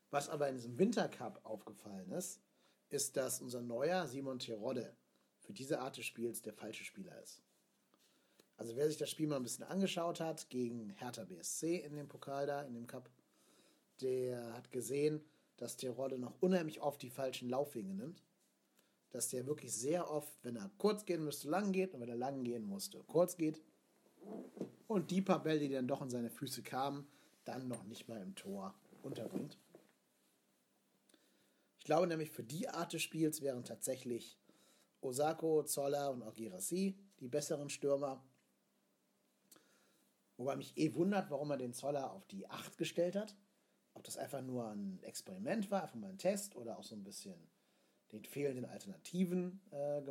Was 0.10 0.30
aber 0.30 0.48
in 0.48 0.56
diesem 0.56 0.80
Wintercup 0.80 1.42
aufgefallen 1.44 2.10
ist, 2.14 2.40
ist, 2.88 3.18
dass 3.18 3.42
unser 3.42 3.62
neuer 3.62 4.08
Simon 4.08 4.40
Terodde 4.40 4.96
für 5.40 5.52
diese 5.52 5.82
Art 5.82 5.98
des 5.98 6.06
Spiels 6.06 6.44
der 6.44 6.54
falsche 6.54 6.86
Spieler 6.86 7.22
ist. 7.22 7.44
Also 8.56 8.78
wer 8.78 8.88
sich 8.88 8.98
das 8.98 9.10
Spiel 9.10 9.28
mal 9.28 9.36
ein 9.36 9.44
bisschen 9.44 9.66
angeschaut 9.66 10.22
hat 10.22 10.50
gegen 10.50 10.92
Hertha 10.92 11.26
BSC 11.26 11.76
in 11.76 11.98
dem 11.98 12.08
Pokal 12.08 12.48
da, 12.48 12.62
in 12.62 12.74
dem 12.74 12.88
Cup, 12.88 13.10
der 14.00 14.54
hat 14.54 14.72
gesehen, 14.72 15.20
dass 15.58 15.76
Terodde 15.76 16.18
noch 16.18 16.42
unheimlich 16.42 16.80
oft 16.80 17.02
die 17.02 17.10
falschen 17.10 17.50
Laufwege 17.50 17.94
nimmt 17.94 18.24
dass 19.12 19.30
der 19.30 19.46
wirklich 19.46 19.74
sehr 19.74 20.10
oft, 20.10 20.34
wenn 20.44 20.56
er 20.56 20.72
kurz 20.78 21.06
gehen 21.06 21.24
müsste, 21.24 21.50
lang 21.50 21.72
geht 21.72 21.94
und 21.94 22.02
wenn 22.02 22.10
er 22.10 22.16
lang 22.16 22.44
gehen 22.44 22.66
musste, 22.66 23.04
kurz 23.08 23.38
geht. 23.38 23.62
Und 24.88 25.12
die 25.12 25.22
paar 25.22 25.44
Bälle, 25.44 25.60
die 25.60 25.70
dann 25.70 25.88
doch 25.88 26.02
in 26.02 26.10
seine 26.10 26.30
Füße 26.30 26.64
kamen, 26.64 27.08
dann 27.44 27.68
noch 27.68 27.84
nicht 27.84 28.08
mal 28.08 28.22
im 28.22 28.36
Tor 28.36 28.74
unterbringt. 29.04 29.58
Ich 31.80 31.86
glaube 31.86 32.08
nämlich, 32.08 32.32
für 32.32 32.44
die 32.44 32.70
Art 32.70 32.94
des 32.94 33.02
Spiels 33.02 33.42
wären 33.42 33.64
tatsächlich 33.64 34.38
Osako, 35.02 35.64
Zoller 35.64 36.12
und 36.12 36.22
auch 36.22 36.36
Girassi 36.36 36.96
die 37.20 37.28
besseren 37.28 37.70
Stürmer. 37.70 38.24
Wobei 40.38 40.56
mich 40.56 40.78
eh 40.78 40.94
wundert, 40.94 41.30
warum 41.30 41.52
er 41.52 41.58
den 41.58 41.74
Zoller 41.74 42.12
auf 42.12 42.26
die 42.28 42.48
8 42.50 42.78
gestellt 42.78 43.16
hat. 43.16 43.36
Ob 43.94 44.04
das 44.04 44.18
einfach 44.18 44.42
nur 44.42 44.70
ein 44.70 45.02
Experiment 45.04 45.70
war, 45.70 45.84
einfach 45.84 45.96
mal 45.96 46.10
ein 46.10 46.18
Test 46.18 46.56
oder 46.56 46.78
auch 46.78 46.84
so 46.84 46.96
ein 46.96 47.04
bisschen 47.04 47.36
den 48.12 48.24
fehlenden 48.26 48.66
Alternativen 48.66 49.62
äh, 49.72 50.02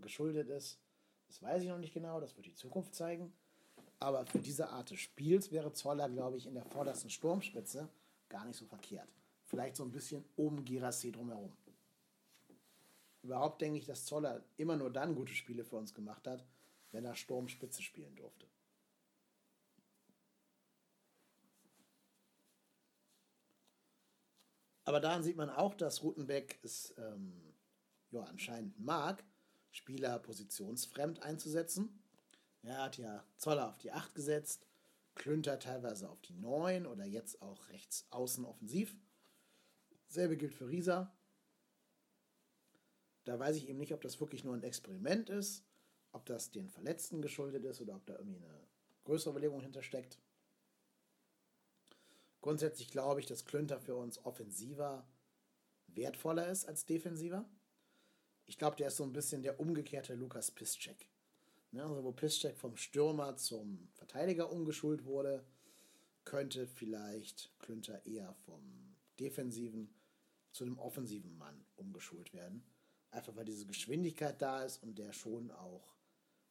geschuldet 0.00 0.48
ist. 0.48 0.78
Das 1.26 1.42
weiß 1.42 1.62
ich 1.62 1.68
noch 1.68 1.78
nicht 1.78 1.94
genau, 1.94 2.20
das 2.20 2.36
wird 2.36 2.46
die 2.46 2.54
Zukunft 2.54 2.94
zeigen. 2.94 3.32
Aber 4.00 4.24
für 4.26 4.38
diese 4.38 4.68
Art 4.68 4.90
des 4.90 5.00
Spiels 5.00 5.50
wäre 5.50 5.72
Zoller, 5.72 6.08
glaube 6.08 6.36
ich, 6.36 6.46
in 6.46 6.54
der 6.54 6.64
vordersten 6.64 7.10
Sturmspitze 7.10 7.88
gar 8.28 8.44
nicht 8.44 8.56
so 8.56 8.64
verkehrt. 8.64 9.08
Vielleicht 9.46 9.76
so 9.76 9.84
ein 9.84 9.90
bisschen 9.90 10.24
um 10.36 10.64
Girassi 10.64 11.10
drumherum. 11.10 11.52
Überhaupt 13.22 13.60
denke 13.60 13.78
ich, 13.78 13.86
dass 13.86 14.04
Zoller 14.04 14.44
immer 14.56 14.76
nur 14.76 14.92
dann 14.92 15.14
gute 15.14 15.34
Spiele 15.34 15.64
für 15.64 15.76
uns 15.76 15.94
gemacht 15.94 16.26
hat, 16.26 16.44
wenn 16.92 17.04
er 17.04 17.14
Sturmspitze 17.14 17.82
spielen 17.82 18.14
durfte. 18.14 18.46
Aber 24.88 25.00
daran 25.00 25.22
sieht 25.22 25.36
man 25.36 25.50
auch, 25.50 25.74
dass 25.74 26.02
Rutenbeck 26.02 26.60
es 26.62 26.94
ähm, 26.96 27.34
ja, 28.10 28.22
anscheinend 28.22 28.80
mag, 28.80 29.22
Spieler 29.70 30.18
positionsfremd 30.18 31.22
einzusetzen. 31.22 32.02
Er 32.62 32.84
hat 32.84 32.96
ja 32.96 33.22
Zoller 33.36 33.68
auf 33.68 33.76
die 33.76 33.92
8 33.92 34.14
gesetzt, 34.14 34.66
Klünter 35.14 35.58
teilweise 35.58 36.08
auf 36.08 36.22
die 36.22 36.32
9 36.32 36.86
oder 36.86 37.04
jetzt 37.04 37.42
auch 37.42 37.68
rechts 37.68 38.06
außen 38.08 38.46
offensiv. 38.46 38.96
Selbe 40.06 40.38
gilt 40.38 40.54
für 40.54 40.70
Risa. 40.70 41.14
Da 43.24 43.38
weiß 43.38 43.56
ich 43.56 43.68
eben 43.68 43.78
nicht, 43.78 43.92
ob 43.92 44.00
das 44.00 44.20
wirklich 44.20 44.42
nur 44.42 44.54
ein 44.54 44.62
Experiment 44.62 45.28
ist, 45.28 45.66
ob 46.12 46.24
das 46.24 46.50
den 46.50 46.70
Verletzten 46.70 47.20
geschuldet 47.20 47.62
ist 47.66 47.82
oder 47.82 47.96
ob 47.96 48.06
da 48.06 48.14
irgendwie 48.14 48.42
eine 48.42 48.66
größere 49.04 49.32
Überlegung 49.32 49.60
hintersteckt. 49.60 50.18
Grundsätzlich 52.48 52.90
glaube 52.90 53.20
ich, 53.20 53.26
dass 53.26 53.44
Klünter 53.44 53.78
für 53.78 53.94
uns 53.94 54.24
offensiver 54.24 55.06
wertvoller 55.86 56.48
ist 56.48 56.66
als 56.66 56.86
defensiver 56.86 57.48
ich 58.48 58.56
glaube, 58.56 58.76
der 58.76 58.88
ist 58.88 58.96
so 58.96 59.04
ein 59.04 59.12
bisschen 59.12 59.42
der 59.42 59.60
umgekehrte 59.60 60.14
Lukas 60.14 60.50
Piszczek. 60.50 61.06
Ne, 61.70 61.82
also 61.82 62.02
wo 62.02 62.12
Piszczek 62.12 62.56
vom 62.56 62.78
Stürmer 62.78 63.36
zum 63.36 63.90
Verteidiger 63.92 64.50
umgeschult 64.50 65.04
wurde, 65.04 65.44
könnte 66.24 66.66
vielleicht 66.66 67.52
Klünter 67.58 68.04
eher 68.06 68.34
vom 68.46 68.96
defensiven 69.20 69.94
zu 70.50 70.64
einem 70.64 70.78
offensiven 70.78 71.36
Mann 71.36 71.62
umgeschult 71.76 72.32
werden. 72.32 72.64
Einfach 73.10 73.36
weil 73.36 73.44
diese 73.44 73.66
Geschwindigkeit 73.66 74.40
da 74.40 74.64
ist 74.64 74.82
und 74.82 74.98
der 74.98 75.12
schon 75.12 75.50
auch 75.50 75.94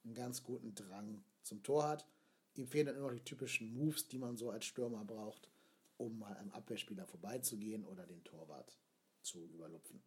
einen 0.04 0.14
ganz 0.14 0.44
guten 0.44 0.76
Drang 0.76 1.24
zum 1.42 1.64
Tor 1.64 1.88
hat. 1.88 2.06
Ihm 2.54 2.68
fehlen 2.68 2.86
dann 2.86 2.96
immer 2.96 3.08
noch 3.08 3.18
die 3.18 3.24
typischen 3.24 3.74
Moves, 3.74 4.08
die 4.08 4.20
man 4.20 4.38
so 4.38 4.52
als 4.52 4.66
Stürmer 4.66 5.04
braucht, 5.04 5.50
um 5.98 6.18
mal 6.20 6.38
am 6.38 6.52
Abwehrspieler 6.52 7.06
vorbeizugehen 7.06 7.86
oder 7.86 8.06
den 8.06 8.24
Torwart 8.24 8.78
zu 9.22 9.48
überlupfen. 9.48 10.02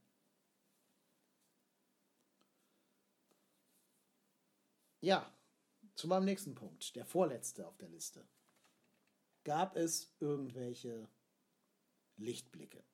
Ja, 5.01 5.33
zu 5.95 6.09
meinem 6.09 6.27
nächsten 6.27 6.55
Punkt, 6.55 6.95
der 6.97 7.05
vorletzte 7.05 7.67
auf 7.67 7.77
der 7.79 7.89
Liste. 7.89 8.27
Gab 9.45 9.77
es 9.77 10.15
irgendwelche 10.21 11.09
Lichtblicke 12.17 12.85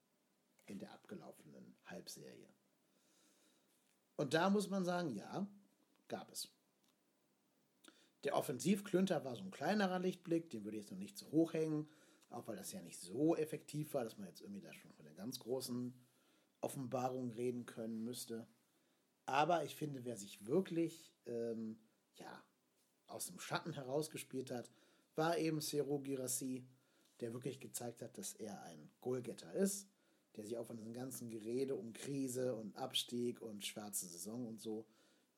in 0.66 0.78
der 0.78 0.92
abgelaufenen 0.92 1.76
Halbserie? 1.86 2.48
Und 4.16 4.34
da 4.34 4.50
muss 4.50 4.70
man 4.70 4.84
sagen, 4.84 5.14
ja, 5.14 5.46
gab 6.08 6.30
es. 6.30 6.48
Der 8.24 8.36
Offensivklünter 8.36 9.24
war 9.24 9.36
so 9.36 9.42
ein 9.42 9.50
kleinerer 9.50 9.98
Lichtblick, 9.98 10.50
den 10.50 10.64
würde 10.64 10.76
ich 10.76 10.84
jetzt 10.84 10.90
noch 10.90 10.98
nicht 10.98 11.18
zu 11.18 11.30
hoch 11.30 11.52
hängen, 11.52 11.88
auch 12.30 12.46
weil 12.46 12.56
das 12.56 12.72
ja 12.72 12.82
nicht 12.82 13.00
so 13.00 13.36
effektiv 13.36 13.94
war, 13.94 14.04
dass 14.04 14.18
man 14.18 14.28
jetzt 14.28 14.40
irgendwie 14.40 14.60
da 14.60 14.72
schon 14.72 14.92
von 14.92 15.04
der 15.04 15.14
ganz 15.14 15.38
großen 15.38 15.94
Offenbarung 16.60 17.30
reden 17.30 17.66
können 17.66 18.04
müsste. 18.04 18.46
Aber 19.26 19.64
ich 19.64 19.74
finde, 19.74 20.04
wer 20.04 20.16
sich 20.16 20.46
wirklich 20.46 21.12
ähm, 21.26 21.78
ja, 22.14 22.44
aus 23.06 23.26
dem 23.26 23.38
Schatten 23.38 23.72
herausgespielt 23.72 24.50
hat, 24.50 24.70
war 25.14 25.38
eben 25.38 25.60
Sero 25.60 25.98
Girassi, 25.98 26.66
der 27.20 27.32
wirklich 27.32 27.60
gezeigt 27.60 28.02
hat, 28.02 28.18
dass 28.18 28.34
er 28.34 28.62
ein 28.62 28.90
Goalgetter 29.00 29.52
ist, 29.54 29.88
der 30.36 30.44
sich 30.44 30.56
auch 30.56 30.66
von 30.66 30.76
diesem 30.76 30.92
ganzen 30.92 31.30
Gerede 31.30 31.74
um 31.74 31.92
Krise 31.92 32.54
und 32.54 32.76
Abstieg 32.76 33.40
und 33.40 33.64
schwarze 33.64 34.06
Saison 34.06 34.46
und 34.46 34.60
so 34.60 34.86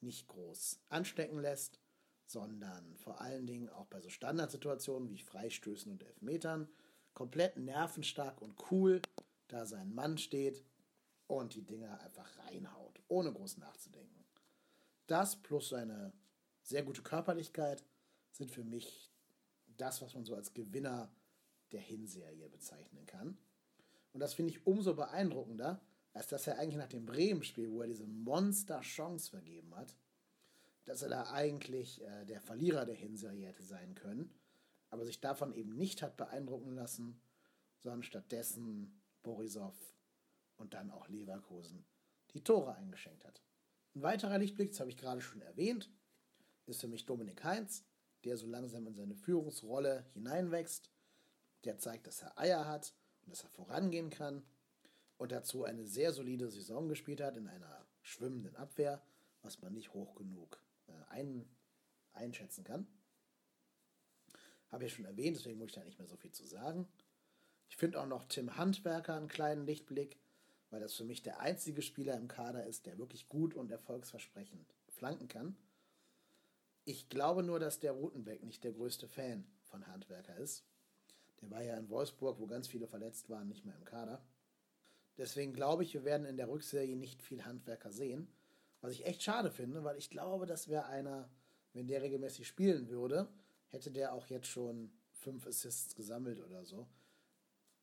nicht 0.01 0.27
groß 0.29 0.81
anstecken 0.89 1.41
lässt, 1.41 1.81
sondern 2.29 2.95
vor 2.97 3.21
allen 3.23 3.47
Dingen 3.47 3.71
auch 3.71 3.87
bei 3.87 4.01
so 4.01 4.11
Standardsituationen 4.11 5.11
wie 5.11 5.19
Freistößen 5.19 5.91
und 5.91 6.03
Elfmetern 6.03 6.69
komplett 7.15 7.57
nervenstark 7.57 8.41
und 8.43 8.55
cool 8.71 9.01
da 9.49 9.65
sein 9.65 9.95
Mann 9.95 10.19
steht 10.19 10.63
und 11.27 11.55
die 11.55 11.65
Dinger 11.65 12.01
einfach 12.03 12.29
reinhaut, 12.47 13.01
ohne 13.09 13.33
groß 13.33 13.57
nachzudenken. 13.57 14.25
Das 15.07 15.37
plus 15.37 15.71
seine 15.71 16.13
sehr 16.63 16.83
gute 16.83 17.03
Körperlichkeit 17.03 17.83
sind 18.31 18.51
für 18.51 18.63
mich 18.63 19.11
das, 19.79 20.03
was 20.03 20.15
man 20.15 20.27
so 20.27 20.35
als 20.35 20.53
Gewinner 20.53 21.11
der 21.73 21.81
Hinserie 21.81 22.49
bezeichnen 22.51 23.07
kann. 23.07 23.39
Und 24.13 24.21
das 24.21 24.35
finde 24.35 24.53
ich 24.53 24.67
umso 24.67 24.95
beeindruckender, 24.95 25.81
als 26.13 26.29
dass 26.29 26.47
er 26.47 26.59
eigentlich 26.59 26.77
nach 26.77 26.89
dem 26.89 27.07
Bremen-Spiel, 27.07 27.71
wo 27.71 27.81
er 27.81 27.89
diese 27.89 28.07
Monster-Chance 28.07 29.31
vergeben 29.31 29.75
hat, 29.77 29.95
dass 30.89 31.03
er 31.03 31.11
da 31.11 31.31
eigentlich 31.33 32.03
äh, 32.03 32.25
der 32.25 32.41
Verlierer 32.41 32.87
der 32.87 32.95
Hinserie 32.95 33.47
hätte 33.47 33.63
sein 33.63 33.95
können, 33.95 34.35
aber 34.89 35.05
sich 35.05 35.21
davon 35.21 35.53
eben 35.53 35.77
nicht 35.77 36.01
hat 36.01 36.17
beeindrucken 36.17 36.73
lassen, 36.73 37.21
sondern 37.81 38.03
stattdessen 38.03 39.03
Borisov 39.23 39.77
und 40.57 40.73
dann 40.73 40.91
auch 40.91 41.09
Leverkusen 41.09 41.85
die 42.33 42.43
Tore 42.43 42.75
eingeschenkt 42.75 43.25
hat. 43.25 43.43
Ein 43.95 44.03
weiterer 44.03 44.39
Lichtblick, 44.39 44.71
das 44.71 44.81
habe 44.81 44.91
ich 44.91 44.97
gerade 44.97 45.21
schon 45.21 45.43
erwähnt, 45.43 45.91
ist 46.65 46.81
für 46.81 46.89
mich 46.89 47.05
Dominik 47.05 47.45
Heinz, 47.45 47.85
der 48.25 48.39
so 48.39 48.47
langsam 48.47 48.87
in 48.87 48.95
seine 48.95 49.15
Führungsrolle 49.15 50.07
hineinwächst. 50.15 50.91
Der 51.65 51.79
zeigt, 51.79 52.07
dass 52.07 52.23
er 52.23 52.39
Eier 52.39 52.67
hat 52.67 52.95
und 53.23 53.31
dass 53.31 53.43
er 53.43 53.51
vorangehen 53.51 54.11
kann. 54.11 54.43
Und 55.19 55.33
dazu 55.33 55.65
eine 55.65 55.87
sehr 55.87 56.13
solide 56.13 56.51
Saison 56.51 56.89
gespielt 56.89 57.21
hat 57.21 57.37
in 57.37 57.49
einer 57.49 57.87
schwimmenden 58.01 58.57
Abwehr, 58.57 59.03
was 59.43 59.61
man 59.61 59.75
nicht 59.75 59.93
hoch 59.93 60.15
genug 60.15 60.63
ein, 61.09 61.49
einschätzen 62.13 62.65
kann. 62.65 62.87
Habe 64.71 64.85
ich 64.85 64.93
schon 64.93 65.05
erwähnt, 65.05 65.37
deswegen 65.37 65.59
muss 65.59 65.69
ich 65.69 65.75
da 65.75 65.85
nicht 65.85 65.99
mehr 65.99 66.09
so 66.09 66.17
viel 66.17 66.33
zu 66.33 66.45
sagen. 66.45 66.87
Ich 67.69 67.77
finde 67.77 68.01
auch 68.01 68.07
noch 68.07 68.25
Tim 68.25 68.57
Handwerker 68.57 69.17
einen 69.17 69.29
kleinen 69.29 69.65
Lichtblick, 69.67 70.19
weil 70.71 70.81
das 70.81 70.95
für 70.95 71.05
mich 71.05 71.23
der 71.23 71.41
einzige 71.41 71.83
Spieler 71.83 72.17
im 72.17 72.29
Kader 72.29 72.67
ist, 72.67 72.87
der 72.87 72.99
wirklich 72.99 73.29
gut 73.29 73.55
und 73.55 73.71
erfolgsversprechend 73.71 74.75
flanken 74.89 75.29
kann. 75.29 75.57
Ich 76.85 77.09
glaube 77.09 77.43
nur, 77.43 77.61
dass 77.61 77.81
der 77.81 77.93
Rutenbeck 77.93 78.43
nicht 78.43 78.65
der 78.65 78.73
größte 78.73 79.09
Fan 79.09 79.47
von 79.65 79.87
Handwerker 79.87 80.37
ist. 80.37 80.65
Der 81.41 81.51
war 81.51 81.63
ja 81.63 81.77
in 81.77 81.89
Wolfsburg, 81.89 82.39
wo 82.41 82.47
ganz 82.47 82.67
viele 82.69 82.89
verletzt 82.89 83.29
waren, 83.31 83.49
nicht 83.49 83.65
mehr 83.65 83.77
im 83.77 83.85
Kader. 83.85 84.23
Deswegen 85.17 85.53
glaube 85.53 85.83
ich, 85.83 85.95
wir 85.95 86.05
werden 86.05 86.27
in 86.27 86.37
der 86.37 86.49
Rückserie 86.49 86.97
nicht 86.97 87.23
viel 87.23 87.45
Handwerker 87.45 87.93
sehen. 87.93 88.29
Was 88.81 88.93
ich 88.93 89.07
echt 89.07 89.23
schade 89.23 89.51
finde, 89.51 89.83
weil 89.85 89.97
ich 89.97 90.11
glaube, 90.11 90.47
das 90.47 90.69
wäre 90.69 90.87
einer, 90.87 91.29
wenn 91.73 91.87
der 91.87 92.03
regelmäßig 92.03 92.47
spielen 92.47 92.89
würde, 92.89 93.29
hätte 93.69 93.91
der 93.91 94.13
auch 94.13 94.27
jetzt 94.27 94.47
schon 94.47 94.91
fünf 95.13 95.47
Assists 95.47 95.95
gesammelt 95.95 96.41
oder 96.41 96.65
so. 96.65 96.87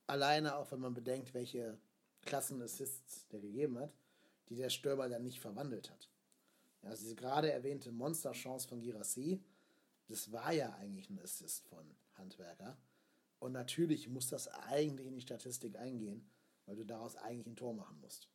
Alleine 0.08 0.56
auch, 0.56 0.72
wenn 0.72 0.80
man 0.80 0.94
bedenkt, 0.94 1.34
welche 1.34 1.78
Klassenassists 2.22 3.28
der 3.28 3.42
gegeben 3.42 3.78
hat, 3.80 3.94
die 4.50 4.56
der 4.56 4.70
Stürmer 4.70 5.10
dann 5.10 5.24
nicht 5.24 5.40
verwandelt 5.40 5.90
hat. 5.90 6.10
Also 6.84 7.04
diese 7.04 7.16
gerade 7.16 7.52
erwähnte 7.52 7.92
Monsterchance 7.92 8.68
von 8.68 8.82
Girassi, 8.82 9.44
das 10.08 10.32
war 10.32 10.52
ja 10.54 10.74
eigentlich 10.76 11.10
ein 11.10 11.20
Assist 11.20 11.66
von 11.68 11.84
Handwerker. 12.14 12.78
Und 13.40 13.54
natürlich 13.54 14.08
muss 14.08 14.28
das 14.28 14.48
eigentlich 14.48 15.08
in 15.08 15.16
die 15.16 15.22
Statistik 15.22 15.76
eingehen, 15.78 16.30
weil 16.66 16.76
du 16.76 16.86
daraus 16.86 17.16
eigentlich 17.16 17.48
ein 17.48 17.56
Tor 17.56 17.74
machen 17.74 18.00
musst. 18.00 18.30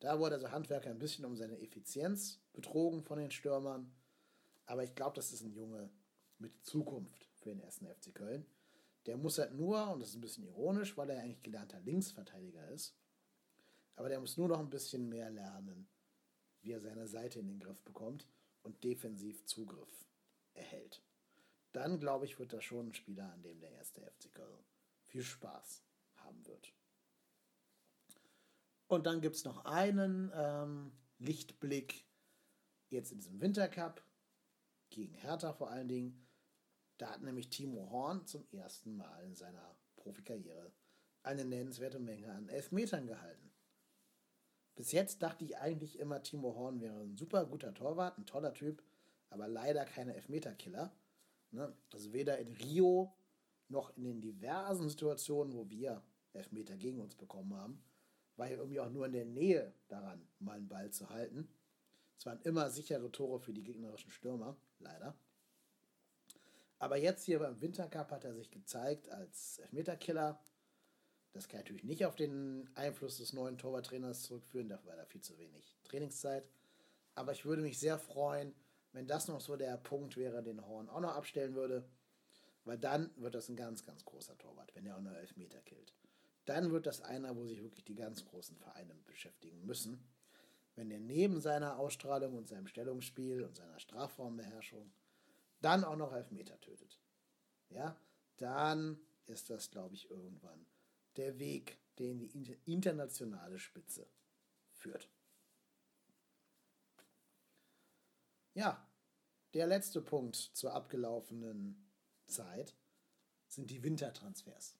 Da 0.00 0.18
wurde 0.18 0.36
also 0.36 0.50
Handwerker 0.50 0.90
ein 0.90 0.98
bisschen 0.98 1.24
um 1.24 1.36
seine 1.36 1.60
Effizienz 1.60 2.40
betrogen 2.52 3.02
von 3.02 3.18
den 3.18 3.30
Stürmern. 3.30 3.92
Aber 4.66 4.82
ich 4.82 4.94
glaube, 4.94 5.16
das 5.16 5.32
ist 5.32 5.42
ein 5.42 5.52
Junge 5.52 5.90
mit 6.38 6.64
Zukunft 6.64 7.28
für 7.36 7.50
den 7.50 7.60
ersten 7.60 7.86
FC 7.86 8.14
Köln. 8.14 8.46
Der 9.06 9.16
muss 9.16 9.38
halt 9.38 9.54
nur, 9.54 9.90
und 9.90 10.00
das 10.00 10.10
ist 10.10 10.14
ein 10.16 10.20
bisschen 10.22 10.44
ironisch, 10.44 10.96
weil 10.96 11.10
er 11.10 11.22
eigentlich 11.22 11.42
gelernter 11.42 11.80
Linksverteidiger 11.80 12.68
ist, 12.68 12.96
aber 13.96 14.08
der 14.08 14.20
muss 14.20 14.36
nur 14.36 14.48
noch 14.48 14.58
ein 14.58 14.70
bisschen 14.70 15.08
mehr 15.08 15.30
lernen, 15.30 15.88
wie 16.62 16.72
er 16.72 16.80
seine 16.80 17.06
Seite 17.06 17.38
in 17.38 17.48
den 17.48 17.60
Griff 17.60 17.82
bekommt 17.82 18.26
und 18.62 18.82
defensiv 18.84 19.44
Zugriff 19.46 20.06
erhält. 20.54 21.02
Dann, 21.72 22.00
glaube 22.00 22.24
ich, 22.24 22.38
wird 22.38 22.52
er 22.52 22.60
schon 22.60 22.88
ein 22.88 22.94
Spieler, 22.94 23.32
an 23.32 23.42
dem 23.42 23.60
der 23.60 23.72
erste 23.72 24.00
FC 24.00 24.32
Köln 24.32 24.64
viel 25.04 25.22
Spaß 25.22 25.82
haben 26.16 26.46
wird. 26.46 26.72
Und 28.90 29.06
dann 29.06 29.20
gibt 29.20 29.36
es 29.36 29.44
noch 29.44 29.64
einen 29.66 30.32
ähm, 30.34 30.90
Lichtblick 31.18 32.04
jetzt 32.88 33.12
in 33.12 33.18
diesem 33.18 33.40
Wintercup 33.40 34.02
gegen 34.90 35.14
Hertha 35.14 35.52
vor 35.52 35.70
allen 35.70 35.86
Dingen. 35.86 36.26
Da 36.98 37.12
hat 37.12 37.22
nämlich 37.22 37.50
Timo 37.50 37.88
Horn 37.88 38.26
zum 38.26 38.48
ersten 38.50 38.96
Mal 38.96 39.22
in 39.22 39.36
seiner 39.36 39.76
Profikarriere 39.94 40.72
eine 41.22 41.44
nennenswerte 41.44 42.00
Menge 42.00 42.32
an 42.32 42.48
Elfmetern 42.48 43.06
gehalten. 43.06 43.52
Bis 44.74 44.90
jetzt 44.90 45.22
dachte 45.22 45.44
ich 45.44 45.56
eigentlich 45.58 46.00
immer, 46.00 46.24
Timo 46.24 46.56
Horn 46.56 46.80
wäre 46.80 46.98
ein 47.00 47.16
super 47.16 47.46
guter 47.46 47.72
Torwart, 47.72 48.18
ein 48.18 48.26
toller 48.26 48.54
Typ, 48.54 48.82
aber 49.28 49.46
leider 49.46 49.84
keine 49.84 50.16
Elfmeterkiller. 50.16 50.92
Ne? 51.52 51.72
Also 51.92 52.12
weder 52.12 52.38
in 52.38 52.50
Rio 52.54 53.14
noch 53.68 53.96
in 53.96 54.02
den 54.02 54.20
diversen 54.20 54.88
Situationen, 54.88 55.54
wo 55.54 55.70
wir 55.70 56.02
Elfmeter 56.32 56.76
gegen 56.76 57.00
uns 57.00 57.14
bekommen 57.14 57.54
haben, 57.54 57.84
war 58.40 58.48
er 58.48 58.56
irgendwie 58.56 58.80
auch 58.80 58.88
nur 58.88 59.04
in 59.04 59.12
der 59.12 59.26
Nähe 59.26 59.74
daran, 59.88 60.26
mal 60.38 60.56
einen 60.56 60.66
Ball 60.66 60.90
zu 60.90 61.10
halten. 61.10 61.46
Es 62.18 62.24
waren 62.24 62.40
immer 62.42 62.70
sichere 62.70 63.12
Tore 63.12 63.38
für 63.38 63.52
die 63.52 63.62
gegnerischen 63.62 64.10
Stürmer, 64.10 64.56
leider. 64.78 65.14
Aber 66.78 66.96
jetzt 66.96 67.24
hier 67.24 67.38
beim 67.38 67.60
Wintercup 67.60 68.10
hat 68.10 68.24
er 68.24 68.34
sich 68.34 68.50
gezeigt 68.50 69.10
als 69.10 69.58
Elfmeterkiller. 69.58 70.42
Das 71.34 71.48
kann 71.48 71.60
natürlich 71.60 71.84
nicht 71.84 72.06
auf 72.06 72.16
den 72.16 72.70
Einfluss 72.74 73.18
des 73.18 73.34
neuen 73.34 73.58
Torwarttrainers 73.58 74.22
zurückführen, 74.22 74.70
dafür 74.70 74.92
war 74.92 74.96
da 74.96 75.04
viel 75.04 75.20
zu 75.20 75.38
wenig 75.38 75.76
Trainingszeit. 75.84 76.48
Aber 77.14 77.32
ich 77.32 77.44
würde 77.44 77.60
mich 77.60 77.78
sehr 77.78 77.98
freuen, 77.98 78.54
wenn 78.92 79.06
das 79.06 79.28
noch 79.28 79.42
so 79.42 79.56
der 79.56 79.76
Punkt 79.76 80.16
wäre, 80.16 80.42
den 80.42 80.66
Horn 80.66 80.88
auch 80.88 81.00
noch 81.00 81.14
abstellen 81.14 81.54
würde. 81.54 81.84
Weil 82.64 82.78
dann 82.78 83.10
wird 83.16 83.34
das 83.34 83.50
ein 83.50 83.56
ganz, 83.56 83.84
ganz 83.84 84.02
großer 84.06 84.38
Torwart, 84.38 84.74
wenn 84.74 84.86
er 84.86 84.96
auch 84.96 85.02
noch 85.02 85.12
Elfmeter 85.14 85.60
killt. 85.60 85.94
Dann 86.44 86.72
wird 86.72 86.86
das 86.86 87.00
einer, 87.00 87.36
wo 87.36 87.46
sich 87.46 87.62
wirklich 87.62 87.84
die 87.84 87.94
ganz 87.94 88.24
großen 88.24 88.56
Vereine 88.56 88.94
beschäftigen 89.06 89.64
müssen. 89.66 90.08
Wenn 90.74 90.90
er 90.90 91.00
neben 91.00 91.40
seiner 91.40 91.78
Ausstrahlung 91.78 92.36
und 92.36 92.48
seinem 92.48 92.66
Stellungsspiel 92.66 93.42
und 93.42 93.56
seiner 93.56 93.78
Strafraumbeherrschung 93.78 94.92
dann 95.60 95.84
auch 95.84 95.96
noch 95.96 96.12
Elfmeter 96.12 96.58
tötet. 96.60 96.98
Ja, 97.68 97.96
dann 98.38 98.98
ist 99.26 99.50
das, 99.50 99.70
glaube 99.70 99.94
ich, 99.94 100.10
irgendwann 100.10 100.66
der 101.16 101.38
Weg, 101.38 101.78
der 101.98 102.10
in 102.10 102.44
die 102.44 102.58
internationale 102.64 103.58
Spitze 103.58 104.08
führt. 104.72 105.10
Ja, 108.54 108.90
der 109.54 109.66
letzte 109.66 110.00
Punkt 110.00 110.36
zur 110.36 110.72
abgelaufenen 110.72 111.90
Zeit 112.26 112.74
sind 113.46 113.70
die 113.70 113.82
Wintertransfers. 113.82 114.79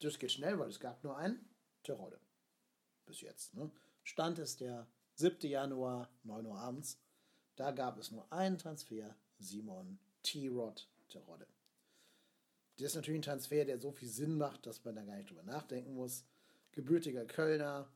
Das 0.00 0.18
geht 0.18 0.32
schnell, 0.32 0.58
weil 0.58 0.68
es 0.68 0.80
gab 0.80 1.02
nur 1.04 1.16
einen, 1.16 1.48
Terodde. 1.82 2.18
Bis 3.06 3.20
jetzt. 3.20 3.54
Ne? 3.54 3.70
Stand 4.02 4.38
ist 4.38 4.60
der 4.60 4.86
7. 5.14 5.48
Januar, 5.48 6.10
9 6.24 6.46
Uhr 6.46 6.58
abends. 6.58 6.98
Da 7.56 7.70
gab 7.70 7.98
es 7.98 8.10
nur 8.10 8.30
einen 8.32 8.58
Transfer, 8.58 9.14
Simon 9.38 9.98
T-Rod 10.22 10.88
Terodde. 11.08 11.46
Das 12.76 12.88
ist 12.88 12.94
natürlich 12.94 13.20
ein 13.20 13.24
Transfer, 13.24 13.64
der 13.64 13.78
so 13.78 13.92
viel 13.92 14.08
Sinn 14.08 14.38
macht, 14.38 14.66
dass 14.66 14.84
man 14.84 14.94
da 14.94 15.04
gar 15.04 15.16
nicht 15.16 15.30
drüber 15.30 15.42
nachdenken 15.42 15.94
muss. 15.94 16.24
Gebürtiger 16.72 17.26
Kölner. 17.26 17.90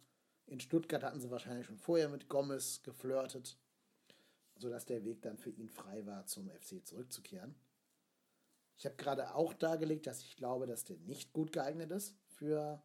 In 0.46 0.60
Stuttgart 0.60 1.02
hatten 1.02 1.20
sie 1.20 1.30
wahrscheinlich 1.30 1.66
schon 1.66 1.78
vorher 1.78 2.10
mit 2.10 2.28
Gomez 2.28 2.82
geflirtet 2.82 3.56
sodass 4.56 4.84
der 4.86 5.04
Weg 5.04 5.22
dann 5.22 5.38
für 5.38 5.50
ihn 5.50 5.68
frei 5.68 6.06
war, 6.06 6.26
zum 6.26 6.48
FC 6.48 6.86
zurückzukehren. 6.86 7.54
Ich 8.76 8.84
habe 8.86 8.96
gerade 8.96 9.34
auch 9.34 9.52
dargelegt, 9.54 10.06
dass 10.06 10.20
ich 10.20 10.36
glaube, 10.36 10.66
dass 10.66 10.84
der 10.84 10.96
nicht 10.98 11.32
gut 11.32 11.52
geeignet 11.52 11.90
ist 11.90 12.16
für 12.26 12.82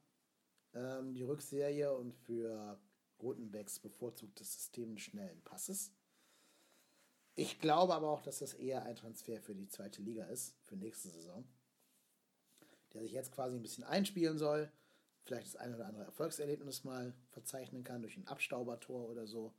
ähm, 0.73 1.13
die 1.13 1.23
Rückserie 1.23 1.93
und 1.93 2.13
für 2.13 2.79
Rotenbecks 3.21 3.79
bevorzugtes 3.79 4.53
System 4.53 4.97
schnellen 4.97 5.41
Passes. 5.43 5.91
Ich 7.35 7.59
glaube 7.59 7.95
aber 7.95 8.09
auch, 8.09 8.21
dass 8.21 8.39
das 8.39 8.53
eher 8.53 8.83
ein 8.83 8.95
Transfer 8.95 9.41
für 9.41 9.55
die 9.55 9.69
zweite 9.69 10.01
Liga 10.01 10.25
ist, 10.25 10.55
für 10.63 10.75
nächste 10.75 11.09
Saison. 11.09 11.47
Der 12.93 13.01
sich 13.01 13.11
jetzt 13.11 13.31
quasi 13.31 13.55
ein 13.55 13.61
bisschen 13.61 13.83
einspielen 13.83 14.37
soll, 14.37 14.71
vielleicht 15.23 15.47
das 15.47 15.55
eine 15.55 15.75
oder 15.75 15.85
andere 15.87 16.05
Erfolgserlebnis 16.05 16.83
mal 16.83 17.13
verzeichnen 17.29 17.83
kann 17.83 18.01
durch 18.01 18.17
ein 18.17 18.27
Abstaubertor 18.27 19.07
oder 19.09 19.27
so. 19.27 19.53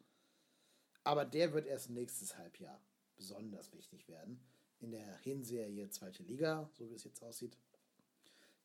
Aber 1.04 1.24
der 1.24 1.52
wird 1.52 1.66
erst 1.66 1.90
nächstes 1.90 2.36
Halbjahr 2.36 2.80
besonders 3.16 3.72
wichtig 3.72 4.08
werden. 4.08 4.44
In 4.80 4.92
der 4.92 5.18
Hinserie 5.18 5.90
zweite 5.90 6.22
Liga, 6.22 6.70
so 6.72 6.90
wie 6.90 6.94
es 6.94 7.04
jetzt 7.04 7.22
aussieht. 7.22 7.56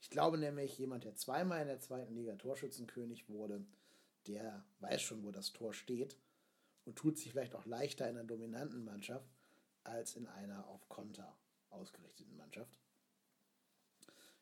Ich 0.02 0.10
glaube 0.10 0.38
nämlich, 0.38 0.78
jemand, 0.78 1.04
der 1.04 1.16
zweimal 1.16 1.62
in 1.62 1.68
der 1.68 1.80
zweiten 1.80 2.16
Liga 2.16 2.36
Torschützenkönig 2.36 3.28
wurde, 3.28 3.66
der 4.28 4.64
weiß 4.80 5.02
schon, 5.02 5.24
wo 5.24 5.32
das 5.32 5.52
Tor 5.52 5.74
steht 5.74 6.18
und 6.86 6.96
tut 6.96 7.18
sich 7.18 7.32
vielleicht 7.32 7.56
auch 7.56 7.66
leichter 7.66 8.10
in 8.10 8.18
einer 8.18 8.26
dominanten 8.26 8.84
Mannschaft 8.86 9.30
als 9.84 10.16
in 10.16 10.28
einer 10.28 10.68
auf 10.68 10.88
Konter 10.90 11.38
ausgerichteten 11.70 12.36
Mannschaft. 12.38 12.72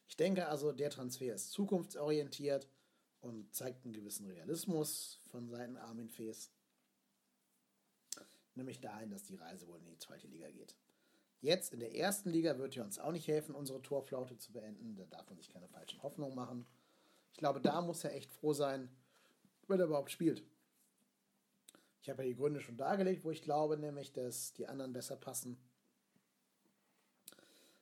Ich 0.08 0.16
denke 0.16 0.48
also, 0.48 0.72
der 0.72 0.90
Transfer 0.90 1.34
ist 1.34 1.52
zukunftsorientiert 1.52 2.68
und 3.22 3.54
zeigt 3.54 3.84
einen 3.84 3.94
gewissen 3.94 4.28
Realismus 4.28 5.20
von 5.32 5.50
Seiten 5.50 5.78
Armin 5.78 6.10
Fees 6.10 6.52
nämlich 8.56 8.80
dahin, 8.80 9.10
dass 9.10 9.24
die 9.24 9.36
Reise 9.36 9.68
wohl 9.68 9.80
in 9.80 9.88
die 9.88 9.98
zweite 9.98 10.28
Liga 10.28 10.50
geht. 10.50 10.76
Jetzt 11.44 11.74
in 11.74 11.82
der 11.82 11.94
ersten 11.94 12.30
Liga 12.30 12.58
wird 12.58 12.78
er 12.78 12.86
uns 12.86 13.00
auch 13.00 13.12
nicht 13.12 13.28
helfen, 13.28 13.54
unsere 13.54 13.82
Torflaute 13.82 14.38
zu 14.38 14.54
beenden. 14.54 14.96
Da 14.96 15.04
darf 15.04 15.28
man 15.28 15.38
sich 15.38 15.50
keine 15.50 15.68
falschen 15.68 16.02
Hoffnungen 16.02 16.34
machen. 16.34 16.66
Ich 17.34 17.38
glaube, 17.38 17.60
da 17.60 17.82
muss 17.82 18.06
er 18.06 18.16
echt 18.16 18.32
froh 18.32 18.54
sein, 18.54 18.90
wenn 19.68 19.78
er 19.78 19.88
überhaupt 19.88 20.10
spielt. 20.10 20.42
Ich 22.02 22.10
habe 22.10 22.24
ja 22.24 22.30
die 22.30 22.38
Gründe 22.38 22.62
schon 22.62 22.78
dargelegt, 22.78 23.26
wo 23.26 23.32
ich 23.32 23.42
glaube, 23.42 23.76
nämlich, 23.76 24.14
dass 24.14 24.54
die 24.54 24.68
anderen 24.68 24.94
besser 24.94 25.18
passen. 25.18 25.58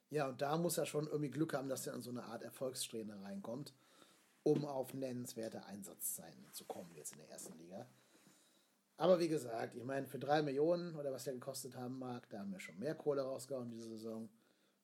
Ja, 0.09 0.28
und 0.30 0.41
da 0.41 0.57
muss 0.57 0.80
er 0.80 0.88
schon 0.88 1.05
irgendwie 1.05 1.30
Glück 1.30 1.53
haben, 1.53 1.70
dass 1.70 1.86
er 1.86 1.93
in 1.93 2.01
so 2.01 2.09
eine 2.09 2.24
Art 2.24 2.41
Erfolgssträhne 2.41 3.22
reinkommt, 3.22 3.76
um 4.41 4.66
auf 4.66 4.95
nennenswerte 4.95 5.66
Einsatzzeiten 5.66 6.51
zu 6.51 6.66
kommen, 6.66 6.95
jetzt 6.95 7.12
in 7.12 7.20
der 7.20 7.30
ersten 7.30 7.55
Liga. 7.59 7.88
Aber 9.02 9.20
wie 9.20 9.30
gesagt, 9.30 9.74
ich 9.74 9.84
meine, 9.84 10.06
für 10.06 10.20
drei 10.20 10.43
Millionen 10.43 10.95
oder 10.95 11.12
was 11.12 11.24
der 11.24 11.34
gekostet 11.34 11.76
haben 11.76 11.97
mag, 11.97 12.30
da 12.30 12.38
haben 12.38 12.52
wir 12.52 12.60
schon 12.60 12.78
mehr 12.78 12.93
Kohle 12.93 13.24
rausgehauen 13.24 13.72
diese 13.72 13.89
Saison 13.89 14.30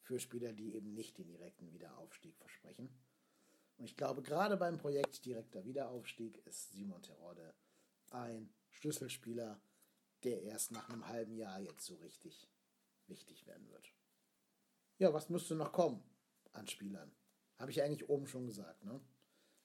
für 0.02 0.20
Spieler, 0.20 0.54
die 0.54 0.74
eben 0.74 0.96
nicht 0.96 1.20
den 1.20 1.28
direkten 1.28 1.72
Wiederaufstieg 1.72 2.36
versprechen. 2.36 2.90
Und 3.78 3.86
ich 3.86 3.96
glaube, 3.96 4.24
gerade 4.24 4.58
beim 4.58 4.80
Projekt 4.80 5.24
direkter 5.24 5.64
Wiederaufstieg 5.66 6.44
ist 6.48 6.72
Simon 6.72 7.04
Terode 7.04 7.54
ein 8.10 8.52
Schlüsselspieler, 8.72 9.62
der 10.24 10.42
erst 10.42 10.72
nach 10.72 10.90
einem 10.90 11.08
halben 11.08 11.36
Jahr 11.36 11.60
jetzt 11.60 11.86
so 11.86 11.94
richtig 11.98 12.50
wichtig 13.06 13.46
werden 13.46 13.70
wird. 13.70 13.94
Ja, 14.98 15.14
was 15.14 15.30
müsste 15.30 15.54
noch 15.54 15.72
kommen 15.72 16.04
an 16.54 16.68
Spielern? 16.68 17.12
Habe 17.60 17.70
ich 17.70 17.84
eigentlich 17.84 18.10
oben 18.10 18.26
schon 18.26 18.48
gesagt, 18.48 18.84
ne? 18.84 19.00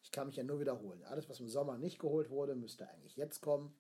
Ich 0.02 0.10
kann 0.10 0.26
mich 0.26 0.36
ja 0.36 0.44
nur 0.44 0.60
wiederholen. 0.60 1.02
Alles, 1.04 1.30
was 1.30 1.40
im 1.40 1.48
Sommer 1.48 1.78
nicht 1.78 1.98
geholt 1.98 2.28
wurde, 2.28 2.54
müsste 2.54 2.86
eigentlich 2.90 3.16
jetzt 3.16 3.40
kommen. 3.40 3.74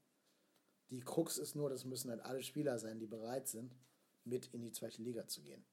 Die 0.92 1.00
Krux 1.00 1.38
ist 1.38 1.56
nur, 1.56 1.70
das 1.70 1.86
müssen 1.86 2.10
halt 2.10 2.20
alle 2.20 2.42
Spieler 2.42 2.78
sein, 2.78 2.98
die 2.98 3.06
bereit 3.06 3.48
sind, 3.48 3.74
mit 4.24 4.48
in 4.48 4.60
die 4.60 4.72
zweite 4.72 5.00
Liga 5.00 5.26
zu 5.26 5.42
gehen. 5.42 5.64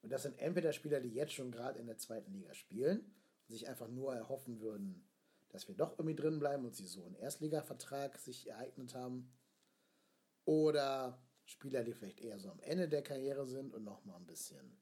Und 0.00 0.10
das 0.10 0.22
sind 0.22 0.38
entweder 0.38 0.72
Spieler, 0.72 1.00
die 1.00 1.12
jetzt 1.12 1.34
schon 1.34 1.52
gerade 1.52 1.78
in 1.78 1.86
der 1.86 1.98
zweiten 1.98 2.32
Liga 2.32 2.54
spielen 2.54 3.00
und 3.00 3.52
sich 3.52 3.68
einfach 3.68 3.88
nur 3.88 4.14
erhoffen 4.14 4.60
würden, 4.60 5.06
dass 5.50 5.68
wir 5.68 5.74
doch 5.74 5.98
irgendwie 5.98 6.14
drin 6.14 6.38
bleiben 6.38 6.64
und 6.64 6.74
sie 6.74 6.86
so 6.86 7.04
einen 7.04 7.14
Erstligavertrag 7.14 8.18
sich 8.18 8.48
ereignet 8.48 8.94
haben. 8.94 9.30
Oder 10.46 11.22
Spieler, 11.44 11.84
die 11.84 11.92
vielleicht 11.92 12.20
eher 12.20 12.38
so 12.38 12.50
am 12.50 12.60
Ende 12.60 12.88
der 12.88 13.02
Karriere 13.02 13.46
sind 13.46 13.74
und 13.74 13.84
noch 13.84 14.02
mal 14.06 14.16
ein 14.16 14.26
bisschen 14.26 14.80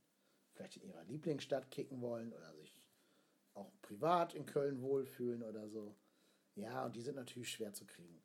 vielleicht 0.53 0.76
in 0.76 0.84
ihrer 0.84 1.03
Lieblingsstadt 1.03 1.72
kicken 1.72 2.01
wollen 2.01 2.32
oder 2.32 2.55
sich 2.55 2.89
auch 3.55 3.72
privat 3.82 4.32
in 4.32 4.47
Köln 4.47 4.80
wohlfühlen 4.80 5.43
oder 5.43 5.68
so. 5.68 5.97
Ja, 6.55 6.86
und 6.86 6.95
die 6.95 7.03
sind 7.03 7.16
natürlich 7.16 7.51
schwer 7.51 7.72
zu 7.72 7.84
kriegen. 7.84 8.22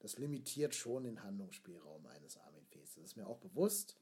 Das 0.00 0.18
limitiert 0.18 0.74
schon 0.74 1.04
den 1.04 1.22
Handlungsspielraum 1.22 2.06
eines 2.06 2.36
Armin 2.38 2.66
Fees. 2.66 2.94
Das 2.94 3.04
ist 3.04 3.16
mir 3.16 3.26
auch 3.26 3.38
bewusst. 3.38 3.96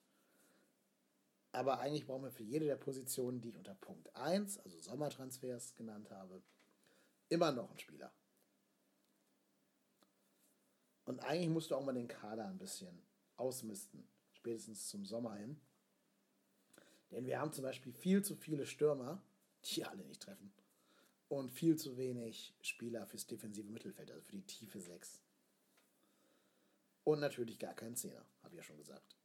Aber 1.52 1.78
eigentlich 1.78 2.06
brauchen 2.06 2.24
wir 2.24 2.32
für 2.32 2.42
jede 2.42 2.66
der 2.66 2.76
Positionen, 2.76 3.40
die 3.40 3.50
ich 3.50 3.56
unter 3.56 3.76
Punkt 3.76 4.14
1, 4.16 4.58
also 4.58 4.76
Sommertransfers 4.80 5.76
genannt 5.76 6.10
habe, 6.10 6.42
immer 7.28 7.52
noch 7.52 7.70
einen 7.70 7.78
Spieler. 7.78 8.12
Und 11.04 11.20
eigentlich 11.20 11.50
musst 11.50 11.70
du 11.70 11.76
auch 11.76 11.84
mal 11.84 11.92
den 11.92 12.08
Kader 12.08 12.46
ein 12.46 12.58
bisschen 12.58 13.02
ausmisten, 13.36 14.08
spätestens 14.32 14.88
zum 14.88 15.04
Sommer 15.04 15.36
hin. 15.36 15.60
Denn 17.10 17.26
wir 17.26 17.38
haben 17.38 17.52
zum 17.52 17.62
Beispiel 17.62 17.92
viel 17.92 18.24
zu 18.24 18.34
viele 18.34 18.66
Stürmer, 18.66 19.22
die 19.64 19.84
alle 19.84 20.04
nicht 20.04 20.22
treffen. 20.22 20.52
Und 21.28 21.50
viel 21.50 21.76
zu 21.76 21.96
wenig 21.96 22.54
Spieler 22.60 23.06
fürs 23.06 23.26
defensive 23.26 23.70
Mittelfeld, 23.70 24.10
also 24.10 24.22
für 24.22 24.32
die 24.32 24.46
tiefe 24.46 24.80
6. 24.80 25.23
Und 27.04 27.20
natürlich 27.20 27.58
gar 27.58 27.74
keinen 27.74 27.96
Zehner, 27.96 28.24
habe 28.42 28.54
ich 28.54 28.58
ja 28.58 28.62
schon 28.62 28.78
gesagt. 28.78 29.16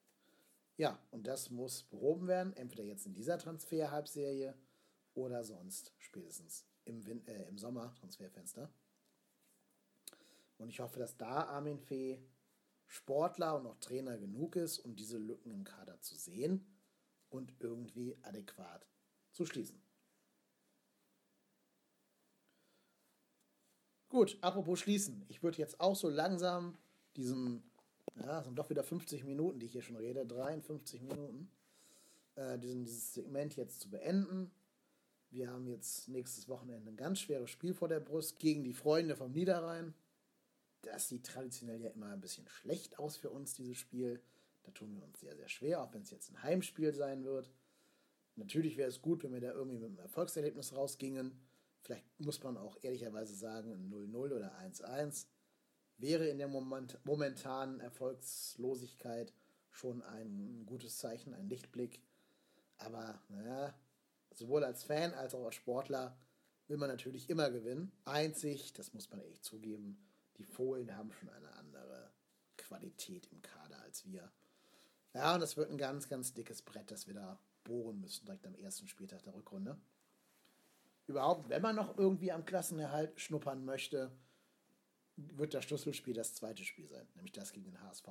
Ja, 0.77 0.99
und 1.11 1.27
das 1.27 1.49
muss 1.49 1.84
behoben 1.84 2.27
werden, 2.27 2.53
entweder 2.53 2.84
jetzt 2.84 3.05
in 3.05 3.13
dieser 3.13 3.38
Transfer-Halbserie 3.38 4.57
oder 5.13 5.43
sonst 5.43 5.93
spätestens 5.97 6.65
im, 6.86 7.05
Win 7.05 7.25
äh, 7.27 7.47
im 7.47 7.57
Sommer 7.57 7.93
Transferfenster. 7.95 8.71
Und 10.57 10.69
ich 10.69 10.80
hoffe, 10.80 10.99
dass 10.99 11.17
da 11.17 11.45
Armin 11.45 11.80
Fee 11.80 12.21
Sportler 12.86 13.55
und 13.55 13.67
auch 13.67 13.77
Trainer 13.80 14.17
genug 14.17 14.55
ist, 14.55 14.80
um 14.80 14.95
diese 14.95 15.17
Lücken 15.17 15.51
im 15.51 15.63
Kader 15.63 16.01
zu 16.01 16.15
sehen 16.15 16.65
und 17.30 17.53
irgendwie 17.59 18.17
adäquat 18.23 18.88
zu 19.32 19.45
schließen. 19.45 19.82
Gut, 24.09 24.39
apropos 24.41 24.80
schließen. 24.80 25.23
Ich 25.27 25.43
würde 25.43 25.59
jetzt 25.59 25.80
auch 25.80 25.95
so 25.95 26.09
langsam 26.09 26.80
diesen, 27.15 27.68
ja, 28.22 28.43
sind 28.43 28.57
doch 28.57 28.70
wieder 28.70 28.84
50 28.84 29.24
Minuten, 29.24 29.59
die 29.59 29.67
ich 29.67 29.72
hier 29.74 29.82
schon 29.82 29.95
rede, 29.95 30.26
53 30.26 31.01
Minuten, 31.01 31.51
äh, 32.36 32.57
diesen, 32.57 32.84
dieses 32.84 33.13
Segment 33.13 33.55
jetzt 33.55 33.82
zu 33.82 33.89
beenden. 33.89 34.51
Wir 35.32 35.51
haben 35.51 35.67
jetzt 35.67 36.07
nächstes 36.07 36.47
Wochenende 36.49 36.89
ein 36.89 36.97
ganz 36.97 37.20
schweres 37.20 37.49
Spiel 37.49 37.74
vor 37.74 37.88
der 37.88 37.99
Brust 37.99 38.39
gegen 38.39 38.63
die 38.63 38.74
Freunde 38.74 39.15
vom 39.15 39.32
Niederrhein. 39.32 39.93
Das 40.82 41.07
sieht 41.07 41.26
traditionell 41.26 41.82
ja 41.82 41.89
immer 41.91 42.07
ein 42.07 42.22
bisschen 42.22 42.47
schlecht 42.47 42.97
aus 42.99 43.17
für 43.17 43.30
uns, 43.30 43.53
dieses 43.53 43.78
Spiel. 43.78 44.22
Da 44.63 44.72
tun 44.72 44.95
wir 44.95 45.03
uns 45.03 45.20
sehr, 45.20 45.36
sehr 45.36 45.49
schwer, 45.49 45.82
auch 45.82 45.93
wenn 45.93 46.01
es 46.01 46.09
jetzt 46.09 46.32
ein 46.32 46.41
Heimspiel 46.41 46.93
sein 46.93 47.24
wird. 47.26 47.51
Natürlich 48.36 48.78
wäre 48.78 48.89
es 48.89 49.01
gut, 49.01 49.24
wenn 49.24 49.34
wir 49.34 49.41
da 49.41 49.51
irgendwie 49.51 49.78
mit 49.78 49.89
einem 49.89 49.99
Erfolgserlebnis 49.99 50.74
rausgingen. 50.74 51.39
Vielleicht 51.82 52.05
muss 52.20 52.41
man 52.41 52.57
auch 52.57 52.78
ehrlicherweise 52.82 53.36
sagen, 53.36 53.72
ein 53.72 53.91
0-0 53.91 54.15
oder 54.15 54.57
1-1 54.59 55.28
wäre 55.99 56.27
in 56.27 56.37
der 56.37 56.47
moment 56.47 56.97
momentanen 57.05 57.79
Erfolgslosigkeit 57.79 59.33
schon 59.71 60.01
ein 60.01 60.65
gutes 60.65 60.97
Zeichen, 60.97 61.33
ein 61.33 61.47
Lichtblick. 61.47 62.01
Aber 62.77 63.21
naja, 63.29 63.73
sowohl 64.33 64.63
als 64.63 64.83
Fan 64.83 65.13
als 65.13 65.35
auch 65.35 65.45
als 65.45 65.55
Sportler 65.55 66.17
will 66.67 66.77
man 66.77 66.89
natürlich 66.89 67.29
immer 67.29 67.49
gewinnen. 67.49 67.91
Einzig, 68.05 68.73
das 68.73 68.93
muss 68.93 69.09
man 69.09 69.19
echt 69.21 69.43
zugeben, 69.43 69.97
die 70.37 70.45
Fohlen 70.45 70.95
haben 70.95 71.11
schon 71.11 71.29
eine 71.29 71.51
andere 71.53 72.11
Qualität 72.57 73.27
im 73.31 73.41
Kader 73.41 73.81
als 73.81 74.05
wir. 74.05 74.31
Ja, 75.13 75.33
und 75.33 75.41
das 75.41 75.57
wird 75.57 75.71
ein 75.71 75.77
ganz, 75.77 76.07
ganz 76.07 76.33
dickes 76.33 76.61
Brett, 76.61 76.91
das 76.91 77.07
wir 77.07 77.15
da 77.15 77.39
bohren 77.63 77.99
müssen, 77.99 78.25
direkt 78.25 78.45
am 78.45 78.55
ersten 78.55 78.87
Spieltag 78.87 79.23
der 79.23 79.33
Rückrunde. 79.33 79.77
Überhaupt, 81.07 81.49
wenn 81.49 81.63
man 81.63 81.75
noch 81.75 81.97
irgendwie 81.97 82.31
am 82.31 82.45
Klassenerhalt 82.45 83.19
schnuppern 83.19 83.65
möchte, 83.65 84.11
wird 85.36 85.53
das 85.53 85.65
Schlüsselspiel 85.65 86.13
das 86.13 86.34
zweite 86.34 86.63
Spiel 86.63 86.88
sein, 86.88 87.07
nämlich 87.15 87.32
das 87.32 87.51
gegen 87.51 87.65
den 87.65 87.82
HSV. 87.82 88.07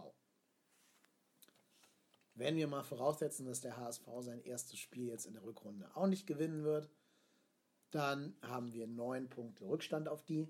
Wenn 2.34 2.56
wir 2.56 2.68
mal 2.68 2.84
voraussetzen, 2.84 3.46
dass 3.46 3.60
der 3.60 3.76
HSV 3.76 4.06
sein 4.20 4.40
erstes 4.42 4.78
Spiel 4.78 5.08
jetzt 5.08 5.26
in 5.26 5.34
der 5.34 5.42
Rückrunde 5.42 5.90
auch 5.96 6.06
nicht 6.06 6.26
gewinnen 6.26 6.62
wird, 6.62 6.88
dann 7.90 8.36
haben 8.42 8.72
wir 8.72 8.86
neun 8.86 9.28
Punkte 9.28 9.64
Rückstand 9.64 10.08
auf 10.08 10.24
die 10.24 10.48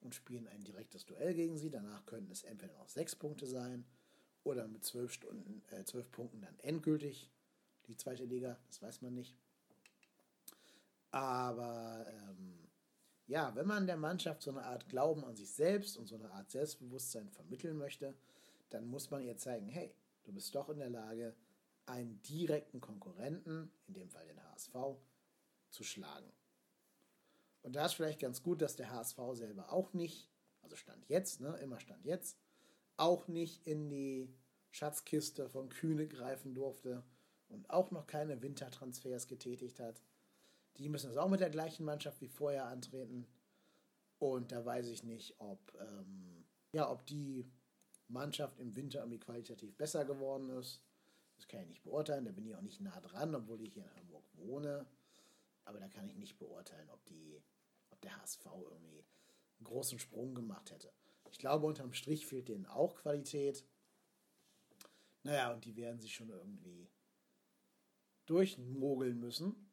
und 0.00 0.14
spielen 0.14 0.46
ein 0.48 0.64
direktes 0.64 1.06
Duell 1.06 1.34
gegen 1.34 1.56
sie. 1.56 1.70
Danach 1.70 2.04
könnten 2.04 2.30
es 2.30 2.42
entweder 2.42 2.74
noch 2.74 2.88
sechs 2.88 3.16
Punkte 3.16 3.46
sein 3.46 3.86
oder 4.42 4.68
mit 4.68 4.84
zwölf, 4.84 5.12
Stunden, 5.12 5.62
äh, 5.70 5.84
zwölf 5.84 6.10
Punkten 6.10 6.42
dann 6.42 6.58
endgültig 6.60 7.30
die 7.86 7.96
zweite 7.96 8.24
Liga. 8.24 8.58
Das 8.68 8.82
weiß 8.82 9.00
man 9.00 9.14
nicht. 9.14 9.34
Aber 11.10 12.06
ähm, 12.08 12.63
ja, 13.26 13.54
wenn 13.54 13.66
man 13.66 13.86
der 13.86 13.96
Mannschaft 13.96 14.42
so 14.42 14.50
eine 14.50 14.64
Art 14.64 14.88
Glauben 14.88 15.24
an 15.24 15.36
sich 15.36 15.50
selbst 15.50 15.96
und 15.96 16.06
so 16.06 16.16
eine 16.16 16.30
Art 16.32 16.50
Selbstbewusstsein 16.50 17.30
vermitteln 17.30 17.76
möchte, 17.76 18.14
dann 18.70 18.86
muss 18.86 19.10
man 19.10 19.22
ihr 19.22 19.36
zeigen, 19.36 19.68
hey, 19.68 19.94
du 20.24 20.32
bist 20.32 20.54
doch 20.54 20.68
in 20.68 20.78
der 20.78 20.90
Lage, 20.90 21.34
einen 21.86 22.20
direkten 22.22 22.80
Konkurrenten, 22.80 23.70
in 23.86 23.94
dem 23.94 24.08
Fall 24.08 24.26
den 24.26 24.42
HSV, 24.50 24.74
zu 25.70 25.84
schlagen. 25.84 26.32
Und 27.62 27.76
da 27.76 27.86
ist 27.86 27.94
vielleicht 27.94 28.20
ganz 28.20 28.42
gut, 28.42 28.62
dass 28.62 28.76
der 28.76 28.90
HSV 28.90 29.18
selber 29.32 29.72
auch 29.72 29.92
nicht, 29.94 30.28
also 30.62 30.76
Stand 30.76 31.08
jetzt, 31.08 31.40
ne, 31.40 31.56
immer 31.62 31.80
Stand 31.80 32.04
jetzt, 32.04 32.38
auch 32.96 33.26
nicht 33.26 33.66
in 33.66 33.88
die 33.88 34.32
Schatzkiste 34.70 35.48
von 35.48 35.68
Kühne 35.68 36.06
greifen 36.06 36.54
durfte 36.54 37.02
und 37.48 37.70
auch 37.70 37.90
noch 37.90 38.06
keine 38.06 38.42
Wintertransfers 38.42 39.28
getätigt 39.28 39.80
hat. 39.80 40.02
Die 40.78 40.88
müssen 40.88 41.08
das 41.08 41.16
auch 41.16 41.28
mit 41.28 41.40
der 41.40 41.50
gleichen 41.50 41.84
Mannschaft 41.84 42.20
wie 42.20 42.28
vorher 42.28 42.66
antreten. 42.66 43.26
Und 44.18 44.52
da 44.52 44.64
weiß 44.64 44.88
ich 44.88 45.04
nicht, 45.04 45.34
ob, 45.38 45.60
ähm, 45.80 46.44
ja, 46.72 46.90
ob 46.90 47.06
die 47.06 47.50
Mannschaft 48.08 48.58
im 48.58 48.74
Winter 48.74 49.00
irgendwie 49.00 49.20
qualitativ 49.20 49.76
besser 49.76 50.04
geworden 50.04 50.50
ist. 50.50 50.82
Das 51.36 51.48
kann 51.48 51.62
ich 51.62 51.68
nicht 51.68 51.82
beurteilen. 51.82 52.24
Da 52.24 52.32
bin 52.32 52.46
ich 52.46 52.54
auch 52.54 52.62
nicht 52.62 52.80
nah 52.80 53.00
dran, 53.00 53.34
obwohl 53.34 53.60
ich 53.60 53.74
hier 53.74 53.84
in 53.84 53.96
Hamburg 53.96 54.24
wohne. 54.34 54.86
Aber 55.64 55.80
da 55.80 55.88
kann 55.88 56.08
ich 56.08 56.16
nicht 56.16 56.38
beurteilen, 56.38 56.88
ob, 56.90 57.04
die, 57.06 57.42
ob 57.90 58.00
der 58.02 58.16
HSV 58.20 58.44
irgendwie 58.44 59.04
einen 59.58 59.64
großen 59.64 59.98
Sprung 59.98 60.34
gemacht 60.34 60.70
hätte. 60.70 60.92
Ich 61.30 61.38
glaube, 61.38 61.66
unterm 61.66 61.92
Strich 61.92 62.26
fehlt 62.26 62.48
denen 62.48 62.66
auch 62.66 62.94
Qualität. 62.96 63.64
Naja, 65.22 65.52
und 65.52 65.64
die 65.64 65.76
werden 65.76 66.00
sich 66.00 66.14
schon 66.14 66.28
irgendwie 66.28 66.88
durchmogeln 68.26 69.18
müssen. 69.18 69.70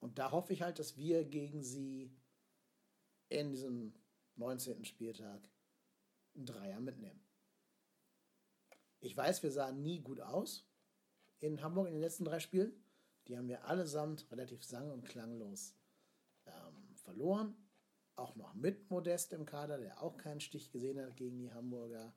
Und 0.00 0.18
da 0.18 0.30
hoffe 0.30 0.52
ich 0.52 0.62
halt, 0.62 0.78
dass 0.78 0.96
wir 0.96 1.24
gegen 1.24 1.62
sie 1.62 2.10
in 3.28 3.50
diesem 3.50 3.94
19. 4.36 4.84
Spieltag 4.84 5.48
einen 6.34 6.46
Dreier 6.46 6.80
mitnehmen. 6.80 7.20
Ich 9.00 9.16
weiß, 9.16 9.42
wir 9.42 9.50
sahen 9.50 9.82
nie 9.82 10.00
gut 10.00 10.20
aus 10.20 10.66
in 11.40 11.62
Hamburg 11.62 11.86
in 11.88 11.94
den 11.94 12.00
letzten 12.00 12.24
drei 12.24 12.40
Spielen. 12.40 12.72
Die 13.26 13.36
haben 13.36 13.48
wir 13.48 13.66
allesamt 13.66 14.30
relativ 14.32 14.64
sang- 14.64 14.90
und 14.90 15.04
klanglos 15.04 15.74
ähm, 16.46 16.94
verloren. 16.94 17.54
Auch 18.16 18.34
noch 18.34 18.54
mit 18.54 18.90
Modest 18.90 19.32
im 19.32 19.44
Kader, 19.44 19.78
der 19.78 20.02
auch 20.02 20.16
keinen 20.16 20.40
Stich 20.40 20.70
gesehen 20.72 20.98
hat 20.98 21.16
gegen 21.16 21.38
die 21.38 21.52
Hamburger. 21.52 22.12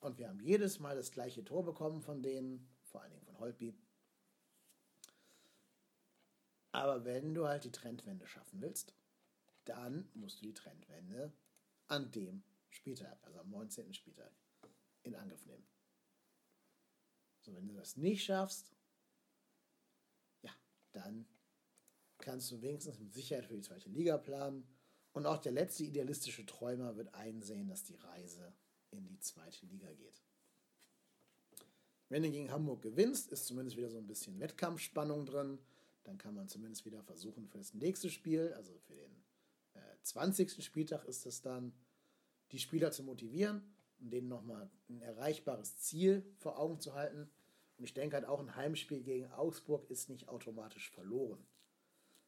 Und 0.00 0.18
wir 0.18 0.28
haben 0.28 0.40
jedes 0.40 0.78
Mal 0.80 0.96
das 0.96 1.10
gleiche 1.10 1.44
Tor 1.44 1.64
bekommen 1.64 2.02
von 2.02 2.22
denen, 2.22 2.68
vor 2.84 3.02
allen 3.02 3.12
Dingen 3.12 3.24
von 3.24 3.38
Holtby. 3.38 3.74
Aber 6.72 7.04
wenn 7.04 7.34
du 7.34 7.46
halt 7.46 7.64
die 7.64 7.72
Trendwende 7.72 8.26
schaffen 8.26 8.60
willst, 8.60 8.94
dann 9.64 10.08
musst 10.14 10.40
du 10.40 10.46
die 10.46 10.54
Trendwende 10.54 11.32
an 11.88 12.10
dem 12.12 12.42
Spieltag, 12.68 13.18
also 13.22 13.40
am 13.40 13.50
19. 13.50 13.92
Spieltag, 13.94 14.32
in 15.02 15.14
Angriff 15.14 15.44
nehmen. 15.46 15.66
So, 17.40 17.54
wenn 17.54 17.66
du 17.66 17.74
das 17.74 17.96
nicht 17.96 18.24
schaffst, 18.24 18.74
ja, 20.42 20.52
dann 20.92 21.26
kannst 22.18 22.50
du 22.50 22.60
wenigstens 22.62 22.98
mit 22.98 23.12
Sicherheit 23.12 23.46
für 23.46 23.54
die 23.54 23.62
zweite 23.62 23.88
Liga 23.88 24.18
planen. 24.18 24.66
Und 25.12 25.26
auch 25.26 25.38
der 25.38 25.52
letzte 25.52 25.84
idealistische 25.84 26.46
Träumer 26.46 26.96
wird 26.96 27.14
einsehen, 27.14 27.68
dass 27.68 27.82
die 27.82 27.96
Reise 27.96 28.54
in 28.90 29.08
die 29.08 29.18
zweite 29.18 29.66
Liga 29.66 29.92
geht. 29.94 30.22
Wenn 32.08 32.22
du 32.22 32.30
gegen 32.30 32.50
Hamburg 32.50 32.82
gewinnst, 32.82 33.30
ist 33.32 33.46
zumindest 33.46 33.76
wieder 33.76 33.90
so 33.90 33.98
ein 33.98 34.06
bisschen 34.06 34.38
Wettkampfspannung 34.38 35.26
drin. 35.26 35.58
Dann 36.04 36.18
kann 36.18 36.34
man 36.34 36.48
zumindest 36.48 36.84
wieder 36.84 37.02
versuchen 37.02 37.48
für 37.48 37.58
das 37.58 37.74
nächste 37.74 38.10
Spiel, 38.10 38.52
also 38.54 38.78
für 38.78 38.94
den 38.94 39.22
äh, 39.74 39.80
20. 40.02 40.64
Spieltag 40.64 41.04
ist 41.04 41.26
es 41.26 41.42
dann, 41.42 41.72
die 42.52 42.58
Spieler 42.58 42.90
zu 42.90 43.02
motivieren 43.02 43.62
und 44.00 44.10
denen 44.10 44.28
nochmal 44.28 44.70
ein 44.88 45.02
erreichbares 45.02 45.78
Ziel 45.78 46.24
vor 46.38 46.58
Augen 46.58 46.80
zu 46.80 46.94
halten. 46.94 47.30
Und 47.76 47.84
ich 47.84 47.94
denke 47.94 48.16
halt 48.16 48.26
auch 48.26 48.40
ein 48.40 48.56
Heimspiel 48.56 49.02
gegen 49.02 49.30
Augsburg 49.32 49.88
ist 49.90 50.08
nicht 50.08 50.28
automatisch 50.28 50.90
verloren. 50.90 51.46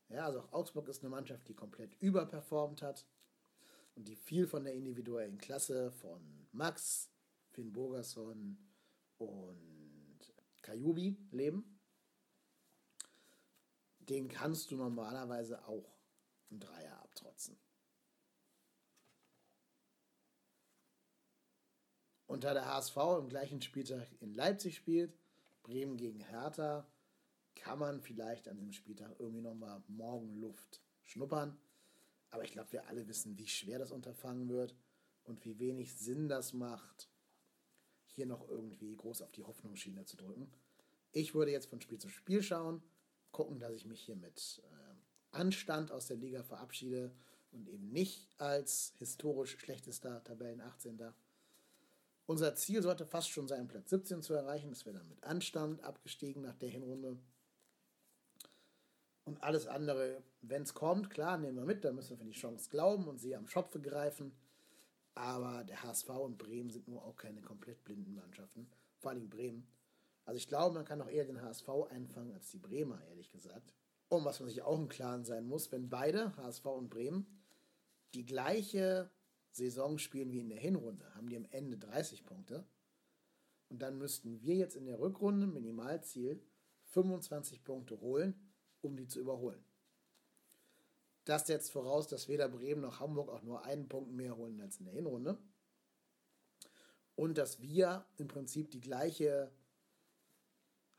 Ja, 0.09 0.27
also 0.27 0.41
auch 0.41 0.53
Augsburg 0.53 0.89
ist 0.89 1.03
eine 1.03 1.11
Mannschaft, 1.11 1.49
die 1.49 1.55
komplett 1.55 1.95
überperformt 2.01 2.83
hat 2.83 3.07
und 3.95 4.09
die 4.09 4.17
viel 4.17 4.47
von 4.47 4.65
der 4.65 4.75
individuellen 4.75 5.39
Klasse 5.39 5.91
von 5.93 6.47
Max, 6.53 7.11
Finn 7.51 7.73
Bogerson 7.73 8.59
und 9.19 10.35
Kajubi 10.61 11.17
leben. 11.31 11.81
Den 14.09 14.29
kannst 14.29 14.71
du 14.71 14.77
normalerweise 14.77 15.67
auch 15.67 15.97
ein 16.51 16.61
Dreier 16.61 17.01
abtrotzen. 17.03 17.59
Und 22.27 22.45
da 22.45 22.55
der 22.55 22.67
HSV 22.67 22.97
im 23.19 23.29
gleichen 23.29 23.61
Spieltag 23.61 24.09
in 24.21 24.33
Leipzig 24.35 24.77
spielt, 24.77 25.13
Bremen 25.63 25.97
gegen 25.97 26.21
Hertha, 26.21 26.87
kann 27.55 27.79
man 27.79 28.01
vielleicht 28.01 28.49
an 28.49 28.57
dem 28.57 28.73
Spieltag 28.73 29.15
irgendwie 29.19 29.43
nochmal 29.43 29.83
Morgenluft 29.89 30.81
schnuppern. 31.05 31.59
Aber 32.31 32.45
ich 32.45 32.53
glaube, 32.53 32.73
wir 32.73 32.87
alle 32.87 33.07
wissen, 33.07 33.37
wie 33.37 33.47
schwer 33.47 33.79
das 33.79 33.93
Unterfangen 33.93 34.49
wird 34.49 34.75
und 35.25 35.45
wie 35.45 35.59
wenig 35.59 35.95
Sinn 35.95 36.29
das 36.29 36.55
macht, 36.55 37.11
hier 38.07 38.27
noch 38.27 38.49
irgendwie 38.49 38.97
groß 38.97 39.23
auf 39.23 39.33
die 39.33 39.45
Hoffnungsschiene 39.45 40.05
zu 40.07 40.17
drücken. 40.17 40.51
Ich 41.13 41.35
würde 41.35 41.51
jetzt 41.53 41.67
von 41.67 41.81
Spiel 41.81 41.99
zu 41.99 42.09
Spiel 42.09 42.43
schauen, 42.43 42.83
gucken, 43.33 43.59
dass 43.59 43.73
ich 43.73 43.87
mich 43.87 44.01
hier 44.03 44.17
mit 44.17 44.63
äh, 44.65 45.37
Anstand 45.37 45.91
aus 45.91 46.07
der 46.07 46.17
Liga 46.17 46.43
verabschiede 46.43 47.11
und 47.51 47.69
eben 47.69 47.91
nicht 47.91 48.29
als 48.39 48.95
historisch 48.99 49.59
schlechtester 49.59 50.23
Tabellen 50.25 50.61
18. 50.61 51.01
Unser 52.27 52.55
Ziel 52.55 52.83
sollte 52.83 53.05
fast 53.05 53.31
schon 53.31 53.49
sein, 53.49 53.69
Platz 53.69 53.91
17 53.91 54.23
zu 54.23 54.35
erreichen. 54.35 54.71
Das 54.71 54.87
wäre 54.87 54.99
dann 54.99 55.09
mit 55.09 55.23
Anstand 55.25 55.83
abgestiegen 55.83 56.43
nach 56.43 56.57
der 56.57 56.69
Hinrunde. 56.69 57.19
Und 59.25 59.43
alles 59.43 59.67
andere, 59.67 60.23
wenn 60.41 60.63
es 60.63 60.75
kommt, 60.75 61.11
klar, 61.11 61.39
nehmen 61.39 61.57
wir 61.57 61.65
mit. 61.65 61.85
Da 61.85 61.93
müssen 61.93 62.11
wir 62.11 62.19
für 62.19 62.25
die 62.25 62.33
Chance 62.33 62.71
glauben 62.71 63.07
und 63.09 63.19
sie 63.19 63.37
am 63.37 63.47
Schopfe 63.47 63.81
greifen. 63.81 64.33
Aber 65.15 65.65
der 65.65 65.83
HSV 65.83 66.09
und 66.09 66.39
Bremen 66.39 66.71
sind 66.71 66.89
nur 66.89 67.05
auch 67.05 67.17
keine 67.17 67.43
komplett 67.43 67.85
blinden 67.85 68.15
Mannschaften. 68.15 68.71
Vor 68.99 69.11
allem 69.11 69.29
Bremen. 69.29 69.67
Also 70.25 70.37
ich 70.37 70.49
glaube, 70.49 70.75
man 70.75 70.85
kann 70.85 71.01
auch 71.01 71.09
eher 71.09 71.25
den 71.25 71.43
HSV 71.43 71.69
einfangen 71.91 72.33
als 72.33 72.51
die 72.51 72.59
Bremer, 72.59 73.03
ehrlich 73.09 73.31
gesagt. 73.31 73.75
Und 74.09 74.25
was 74.25 74.41
man 74.41 74.49
sich 74.49 74.63
auch 74.63 74.79
im 74.79 74.89
Klaren 74.89 75.25
sein 75.25 75.47
muss, 75.47 75.73
wenn 75.73 75.89
beide, 75.89 76.37
HSV 76.37 76.67
und 76.67 76.91
Bremen, 76.91 77.27
die 78.15 78.27
gleiche 78.27 79.11
Saison 79.51 79.99
spielen 79.99 80.33
wie 80.33 80.41
in 80.41 80.49
der 80.49 80.59
Hinrunde, 80.59 81.15
haben 81.15 81.29
die 81.29 81.37
am 81.37 81.47
Ende 81.47 81.79
30 81.79 82.25
Punkte. 82.25 82.67
Und 83.69 83.81
dann 83.81 83.99
müssten 83.99 84.43
wir 84.43 84.55
jetzt 84.55 84.77
in 84.77 84.85
der 84.85 85.01
Rückrunde 85.01 85.47
Minimalziel 85.47 86.43
25 86.85 87.65
Punkte 87.65 88.01
holen, 88.01 88.53
um 88.83 88.97
die 88.97 89.09
zu 89.09 89.19
überholen. 89.19 89.65
Das 91.25 91.47
setzt 91.47 91.71
voraus, 91.71 92.09
dass 92.09 92.29
weder 92.29 92.49
Bremen 92.49 92.83
noch 92.83 93.01
Hamburg 93.01 93.31
auch 93.31 93.43
nur 93.43 93.65
einen 93.65 93.89
Punkt 93.89 94.13
mehr 94.13 94.37
holen 94.37 94.61
als 94.61 94.79
in 94.79 94.85
der 94.85 94.95
Hinrunde. 94.95 95.39
Und 97.15 97.39
dass 97.39 97.61
wir 97.61 98.07
im 98.17 98.29
Prinzip 98.29 98.71
die 98.71 98.81
gleiche 98.81 99.53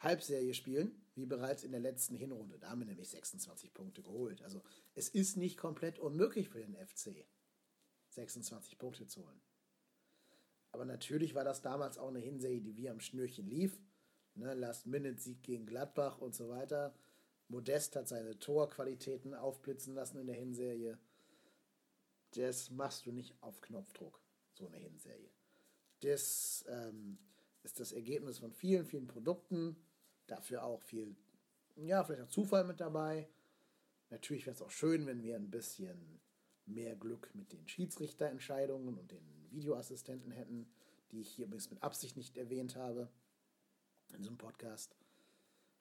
Halbserie 0.04 0.54
spielen, 0.54 1.01
wie 1.16 1.26
bereits 1.26 1.64
in 1.64 1.72
der 1.72 1.80
letzten 1.80 2.16
Hinrunde. 2.16 2.60
Da 2.60 2.70
haben 2.70 2.80
wir 2.80 2.86
nämlich 2.86 3.10
26 3.10 3.74
Punkte 3.74 4.04
geholt. 4.04 4.41
Also 4.41 4.62
es 4.95 5.10
ist 5.10 5.38
nicht 5.38 5.58
komplett 5.58 5.99
unmöglich 5.99 6.49
für 6.49 6.60
den 6.60 6.76
FC. 6.76 7.26
26 8.10 8.78
Punkte 8.78 9.08
zu 9.08 9.26
holen. 9.26 9.41
Aber 10.72 10.86
natürlich 10.86 11.36
war 11.36 11.43
das 11.43 11.62
damals 11.62 11.97
auch 11.97 12.10
eine 12.10 12.20
Hinserie, 12.20 12.62
die 12.62 12.78
wie 12.78 12.89
am 12.89 12.99
Schnürchen 12.99 13.47
lief. 13.47 13.80
Ne, 14.36 14.54
Last-Minute-Sieg 14.56 15.43
gegen 15.43 15.66
Gladbach 15.66 16.20
und 16.20 16.34
so 16.34 16.49
weiter. 16.49 16.95
Modest 17.47 17.95
hat 17.95 18.08
seine 18.08 18.39
Torqualitäten 18.39 19.36
aufblitzen 19.36 19.93
lassen 19.93 20.18
in 20.18 20.28
der 20.28 20.36
Hinserie. 20.36 20.97
Das 22.32 22.72
machst 22.72 23.06
du 23.06 23.12
nicht 23.12 23.36
auf 23.41 23.62
Knopfdruck, 23.62 24.20
so 24.54 24.66
eine 24.66 24.78
Hinserie. 24.78 25.32
Das 25.99 26.66
ähm, 26.68 27.20
ist 27.62 27.80
das 27.80 27.91
Ergebnis 27.91 28.39
von 28.39 28.51
vielen, 28.51 28.86
vielen 28.86 29.06
Produkten. 29.06 29.78
Dafür 30.34 30.63
auch 30.63 30.81
viel, 30.81 31.15
ja, 31.75 32.03
vielleicht 32.03 32.23
auch 32.23 32.29
Zufall 32.29 32.63
mit 32.63 32.79
dabei. 32.79 33.29
Natürlich 34.09 34.47
wäre 34.47 34.55
es 34.55 34.63
auch 34.63 34.71
schön, 34.71 35.05
wenn 35.05 35.21
wir 35.21 35.36
ein 35.36 35.51
bisschen 35.51 36.19
mehr 36.65 36.95
Glück 36.95 37.29
mit 37.36 37.53
den 37.53 37.67
Schiedsrichterentscheidungen 37.67 38.97
und 38.97 39.11
den 39.11 39.51
Videoassistenten 39.51 40.31
hätten, 40.31 40.67
die 41.11 41.21
ich 41.21 41.29
hier 41.29 41.45
übrigens 41.45 41.69
mit 41.69 41.84
Absicht 41.84 42.17
nicht 42.17 42.36
erwähnt 42.36 42.75
habe 42.75 43.11
in 44.11 44.23
diesem 44.23 44.39
Podcast. 44.39 44.95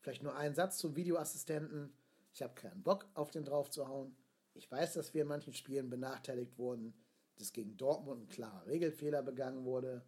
Vielleicht 0.00 0.22
nur 0.22 0.36
ein 0.36 0.54
Satz 0.54 0.76
zum 0.76 0.96
Videoassistenten. 0.96 1.94
Ich 2.34 2.42
habe 2.42 2.54
keinen 2.54 2.82
Bock, 2.82 3.06
auf 3.14 3.30
den 3.30 3.46
drauf 3.46 3.70
zu 3.70 3.88
hauen. 3.88 4.14
Ich 4.52 4.70
weiß, 4.70 4.92
dass 4.92 5.14
wir 5.14 5.22
in 5.22 5.28
manchen 5.28 5.54
Spielen 5.54 5.88
benachteiligt 5.88 6.58
wurden, 6.58 6.92
dass 7.36 7.54
gegen 7.54 7.78
Dortmund 7.78 8.24
ein 8.24 8.28
klarer 8.28 8.66
Regelfehler 8.66 9.22
begangen 9.22 9.64
wurde, 9.64 10.04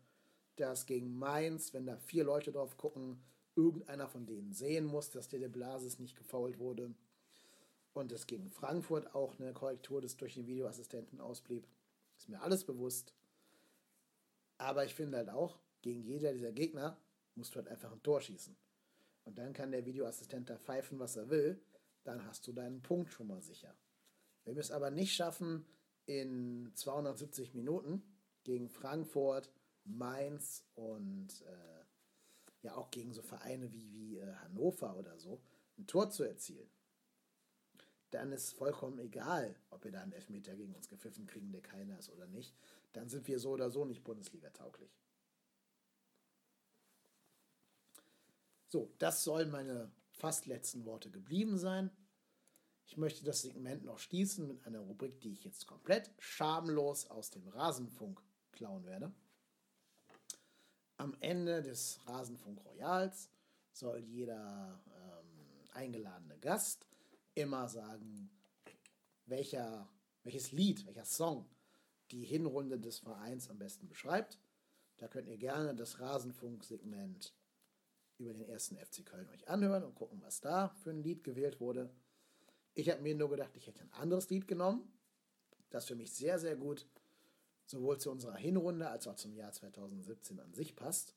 dass 0.57 0.85
gegen 0.85 1.17
Mainz, 1.17 1.73
wenn 1.73 1.87
da 1.87 1.97
vier 1.97 2.25
Leute 2.25 2.53
drauf 2.53 2.77
gucken, 2.77 3.23
irgendeiner 3.57 4.09
von 4.09 4.27
denen 4.27 4.53
sehen 4.53 4.85
muss, 4.85 5.11
dass 5.11 5.29
der 5.29 5.41
de 5.41 5.49
Blasis 5.49 5.99
nicht 5.99 6.17
gefault 6.17 6.59
wurde 6.59 6.95
und 7.93 8.13
es 8.13 8.27
gegen 8.27 8.51
Frankfurt 8.51 9.15
auch 9.15 9.39
eine 9.39 9.53
Korrektur 9.53 10.01
des 10.01 10.17
durch 10.17 10.35
den 10.35 10.47
Videoassistenten 10.47 11.21
ausblieb. 11.21 11.67
Ist 12.19 12.29
mir 12.29 12.43
alles 12.43 12.65
bewusst. 12.65 13.15
Aber 14.59 14.85
ich 14.85 14.95
finde 14.95 15.19
halt 15.19 15.31
auch, 15.31 15.59
gegen 15.83 16.03
jeder 16.03 16.33
dieser 16.33 16.53
Gegner 16.53 16.99
musst 17.35 17.55
du 17.55 17.57
halt 17.57 17.69
einfach 17.69 17.93
ein 17.93 18.03
Tor 18.03 18.21
schießen. 18.21 18.57
Und 19.25 19.39
dann 19.39 19.53
kann 19.53 19.73
der 19.73 19.87
Videoassistent 19.87 20.51
da 20.51 20.59
pfeifen, 20.59 20.99
was 20.99 21.17
er 21.17 21.31
will. 21.31 21.61
Dann 22.05 22.25
hast 22.27 22.47
du 22.47 22.53
deinen 22.53 22.83
Punkt 22.83 23.13
schon 23.13 23.27
mal 23.27 23.43
sicher. 23.43 23.75
Wenn 24.45 24.57
wir 24.57 24.61
es 24.61 24.71
aber 24.71 24.91
nicht 24.91 25.15
schaffen, 25.15 25.65
in 26.07 26.71
270 26.75 27.55
Minuten 27.55 28.03
gegen 28.45 28.69
Frankfurt, 28.69 29.51
Mainz 29.85 30.65
und 30.75 31.29
äh, 31.43 31.84
ja 32.65 32.75
auch 32.75 32.91
gegen 32.91 33.13
so 33.13 33.23
Vereine 33.23 33.73
wie, 33.73 33.93
wie 33.93 34.19
äh, 34.19 34.35
Hannover 34.37 34.97
oder 34.97 35.19
so 35.19 35.41
ein 35.79 35.87
Tor 35.87 36.11
zu 36.11 36.25
erzielen, 36.25 36.69
dann 38.11 38.33
ist 38.33 38.53
vollkommen 38.53 38.99
egal, 38.99 39.57
ob 39.71 39.85
wir 39.85 39.91
da 39.91 40.01
einen 40.01 40.13
Elfmeter 40.13 40.55
gegen 40.55 40.75
uns 40.75 40.89
gepfiffen 40.89 41.27
kriegen, 41.27 41.51
der 41.51 41.63
keiner 41.63 41.99
ist 41.99 42.11
oder 42.11 42.27
nicht. 42.27 42.55
Dann 42.93 43.09
sind 43.09 43.27
wir 43.27 43.39
so 43.41 43.51
oder 43.51 43.71
so 43.71 43.85
nicht 43.85 44.05
Bundesliga 44.05 44.51
tauglich. 44.51 44.97
So, 48.69 48.93
das 48.99 49.25
sollen 49.25 49.51
meine 49.51 49.91
fast 50.13 50.47
letzten 50.47 50.85
Worte 50.85 51.11
geblieben 51.11 51.59
sein. 51.59 51.91
Ich 52.87 52.97
möchte 52.97 53.25
das 53.25 53.43
Segment 53.43 53.85
noch 53.85 53.99
schließen 53.99 54.47
mit 54.47 54.65
einer 54.65 54.81
Rubrik, 54.81 55.21
die 55.21 55.33
ich 55.33 55.45
jetzt 55.45 55.67
komplett 55.67 56.11
schamlos 56.19 57.11
aus 57.11 57.31
dem 57.31 57.49
Rasenfunk 57.49 58.23
klauen 58.53 58.85
werde. 58.85 59.13
Am 60.97 61.17
Ende 61.21 61.63
des 61.63 61.99
Rasenfunk 62.07 62.65
Royals 62.65 63.29
soll 63.73 63.99
jeder 63.99 64.81
ähm, 64.87 65.69
eingeladene 65.73 66.39
Gast 66.39 66.87
immer 67.35 67.69
sagen, 67.69 68.31
welcher, 69.27 69.89
welches 70.23 70.53
Lied, 70.53 70.87
welcher 70.87 71.05
Song 71.05 71.49
die 72.11 72.25
Hinrunde 72.25 72.79
des 72.79 73.01
Vereins 73.01 73.51
am 73.51 73.59
besten 73.59 73.89
beschreibt. 73.89 74.39
Da 74.99 75.09
könnt 75.09 75.29
ihr 75.29 75.39
gerne 75.39 75.75
das 75.75 75.99
Rasenfunk-Segment 75.99 77.35
über 78.19 78.33
den 78.33 78.49
ersten 78.49 78.77
FC 78.77 79.05
Köln 79.05 79.29
euch 79.31 79.49
anhören 79.49 79.83
und 79.83 79.97
gucken, 79.97 80.23
was 80.23 80.41
da 80.41 80.69
für 80.69 80.91
ein 80.91 81.03
Lied 81.03 81.25
gewählt 81.25 81.61
wurde. 81.61 81.91
Ich 82.75 82.89
habe 82.91 83.03
mir 83.03 83.17
nur 83.17 83.31
gedacht, 83.31 83.57
ich 83.57 83.67
hätte 83.67 83.83
ein 83.83 83.93
anderes 83.93 84.31
Lied 84.31 84.47
genommen, 84.47 84.93
das 85.71 85.87
für 85.87 85.97
mich 85.97 86.13
sehr, 86.13 86.39
sehr 86.39 86.55
gut 86.55 86.87
sowohl 87.67 87.99
zu 87.99 88.11
unserer 88.11 88.37
Hinrunde 88.37 88.89
als 88.89 89.07
auch 89.07 89.17
zum 89.17 89.35
Jahr 89.35 89.53
2017 89.53 90.39
an 90.41 90.53
sich 90.55 90.77
passt. 90.77 91.15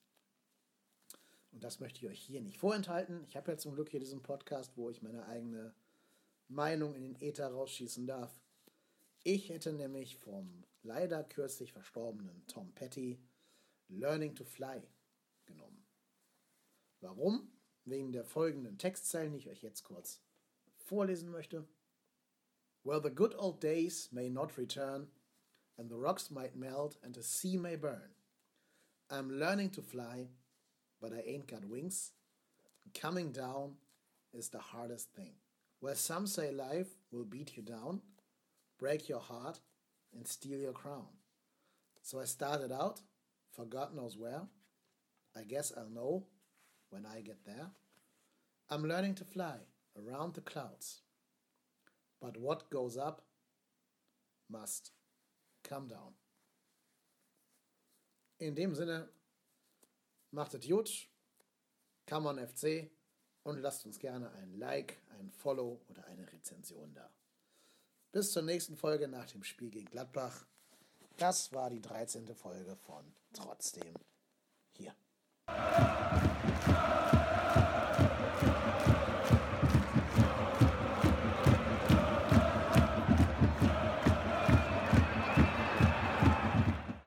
Und 1.52 1.64
das 1.64 1.80
möchte 1.80 2.00
ich 2.00 2.12
euch 2.12 2.20
hier 2.20 2.42
nicht 2.42 2.58
vorenthalten. 2.58 3.24
Ich 3.26 3.36
habe 3.36 3.52
ja 3.52 3.58
zum 3.58 3.74
Glück 3.74 3.90
hier 3.90 4.00
diesen 4.00 4.22
Podcast, 4.22 4.78
wo 4.78 4.90
ich 4.90 5.02
meine 5.02 5.26
eigene 5.28 5.74
Meinung 6.48 6.96
in 6.96 7.02
den 7.02 7.22
Äther 7.22 7.48
rausschießen 7.48 8.06
darf. 8.06 8.40
Ich 9.24 9.50
hätte 9.50 9.74
nämlich 9.74 10.18
vom 10.18 10.64
leider 10.84 11.24
kürzlich 11.24 11.74
verstorbenen 11.74 12.46
Tom 12.48 12.74
Petty 12.74 13.20
Learning 13.90 14.36
to 14.36 14.46
Fly 14.46 14.82
genommen. 15.46 15.86
Warum? 17.02 17.52
Wegen 17.86 18.12
der 18.12 18.26
folgenden 18.26 18.78
Textzeilen, 18.78 19.34
die 19.34 19.40
ich 19.40 19.50
euch 19.50 19.62
jetzt 19.62 19.84
kurz 19.84 20.22
vorlesen 20.78 21.30
möchte. 21.30 21.68
Well, 22.84 23.02
the 23.02 23.14
good 23.14 23.36
old 23.36 23.62
days 23.62 24.12
may 24.12 24.30
not 24.30 24.58
return, 24.58 25.12
and 25.78 25.90
the 25.90 25.98
rocks 25.98 26.32
might 26.32 26.56
melt, 26.56 26.96
and 27.04 27.14
the 27.14 27.24
sea 27.24 27.58
may 27.58 27.76
burn. 27.76 28.10
I'm 29.10 29.40
learning 29.40 29.70
to 29.72 29.82
fly, 29.82 30.28
but 31.02 31.14
I 31.14 31.24
ain't 31.26 31.48
got 31.48 31.66
wings. 31.66 32.12
Coming 32.94 33.32
down 33.32 33.76
is 34.34 34.50
the 34.50 34.60
hardest 34.60 35.10
thing. 35.16 35.34
Where 35.80 35.96
some 35.96 36.26
say 36.28 36.52
life 36.52 36.88
will 37.12 37.26
beat 37.26 37.56
you 37.56 37.64
down, 37.64 38.02
break 38.80 39.08
your 39.08 39.20
heart, 39.20 39.60
and 40.14 40.28
steal 40.28 40.60
your 40.60 40.74
crown. 40.74 41.08
So 42.02 42.20
I 42.20 42.26
started 42.26 42.72
out, 42.72 43.02
for 43.52 43.66
God 43.66 43.96
knows 43.96 44.18
where. 44.18 44.42
I 45.36 45.44
guess 45.44 45.72
I'll 45.78 45.90
know 45.90 46.26
when 46.90 47.06
I 47.06 47.22
get 47.22 47.46
there. 47.46 47.68
I'm 48.70 48.84
learning 48.84 49.16
to 49.16 49.26
fly 49.26 49.58
around 49.98 50.34
the 50.34 50.42
clouds. 50.42 51.02
But 52.22 52.38
what 52.38 52.70
goes 52.70 52.98
up 52.98 53.22
must 54.50 54.92
come 55.68 55.88
down. 55.88 56.16
In 58.40 58.56
dem 58.56 58.76
Sinne, 58.76 59.10
macht 60.32 60.54
es 60.54 60.68
gut, 60.68 61.10
on 62.12 62.40
FC 62.40 62.90
und 63.44 63.60
lasst 63.60 63.86
uns 63.86 64.00
gerne 64.00 64.32
ein 64.32 64.54
Like, 64.54 65.02
ein 65.20 65.32
Follow 65.32 65.82
oder 65.90 66.06
eine 66.06 66.32
Rezension 66.32 66.94
da. 66.94 67.10
Bis 68.12 68.32
zur 68.32 68.44
nächsten 68.44 68.78
Folge 68.78 69.08
nach 69.08 69.26
dem 69.28 69.44
Spiel 69.44 69.70
gegen 69.70 69.90
Gladbach. 69.90 70.46
Das 71.18 71.52
war 71.52 71.70
die 71.70 71.82
13. 71.82 72.34
Folge 72.36 72.76
von 72.76 73.14
Trotzdem 73.34 73.94
hier. 74.74 74.96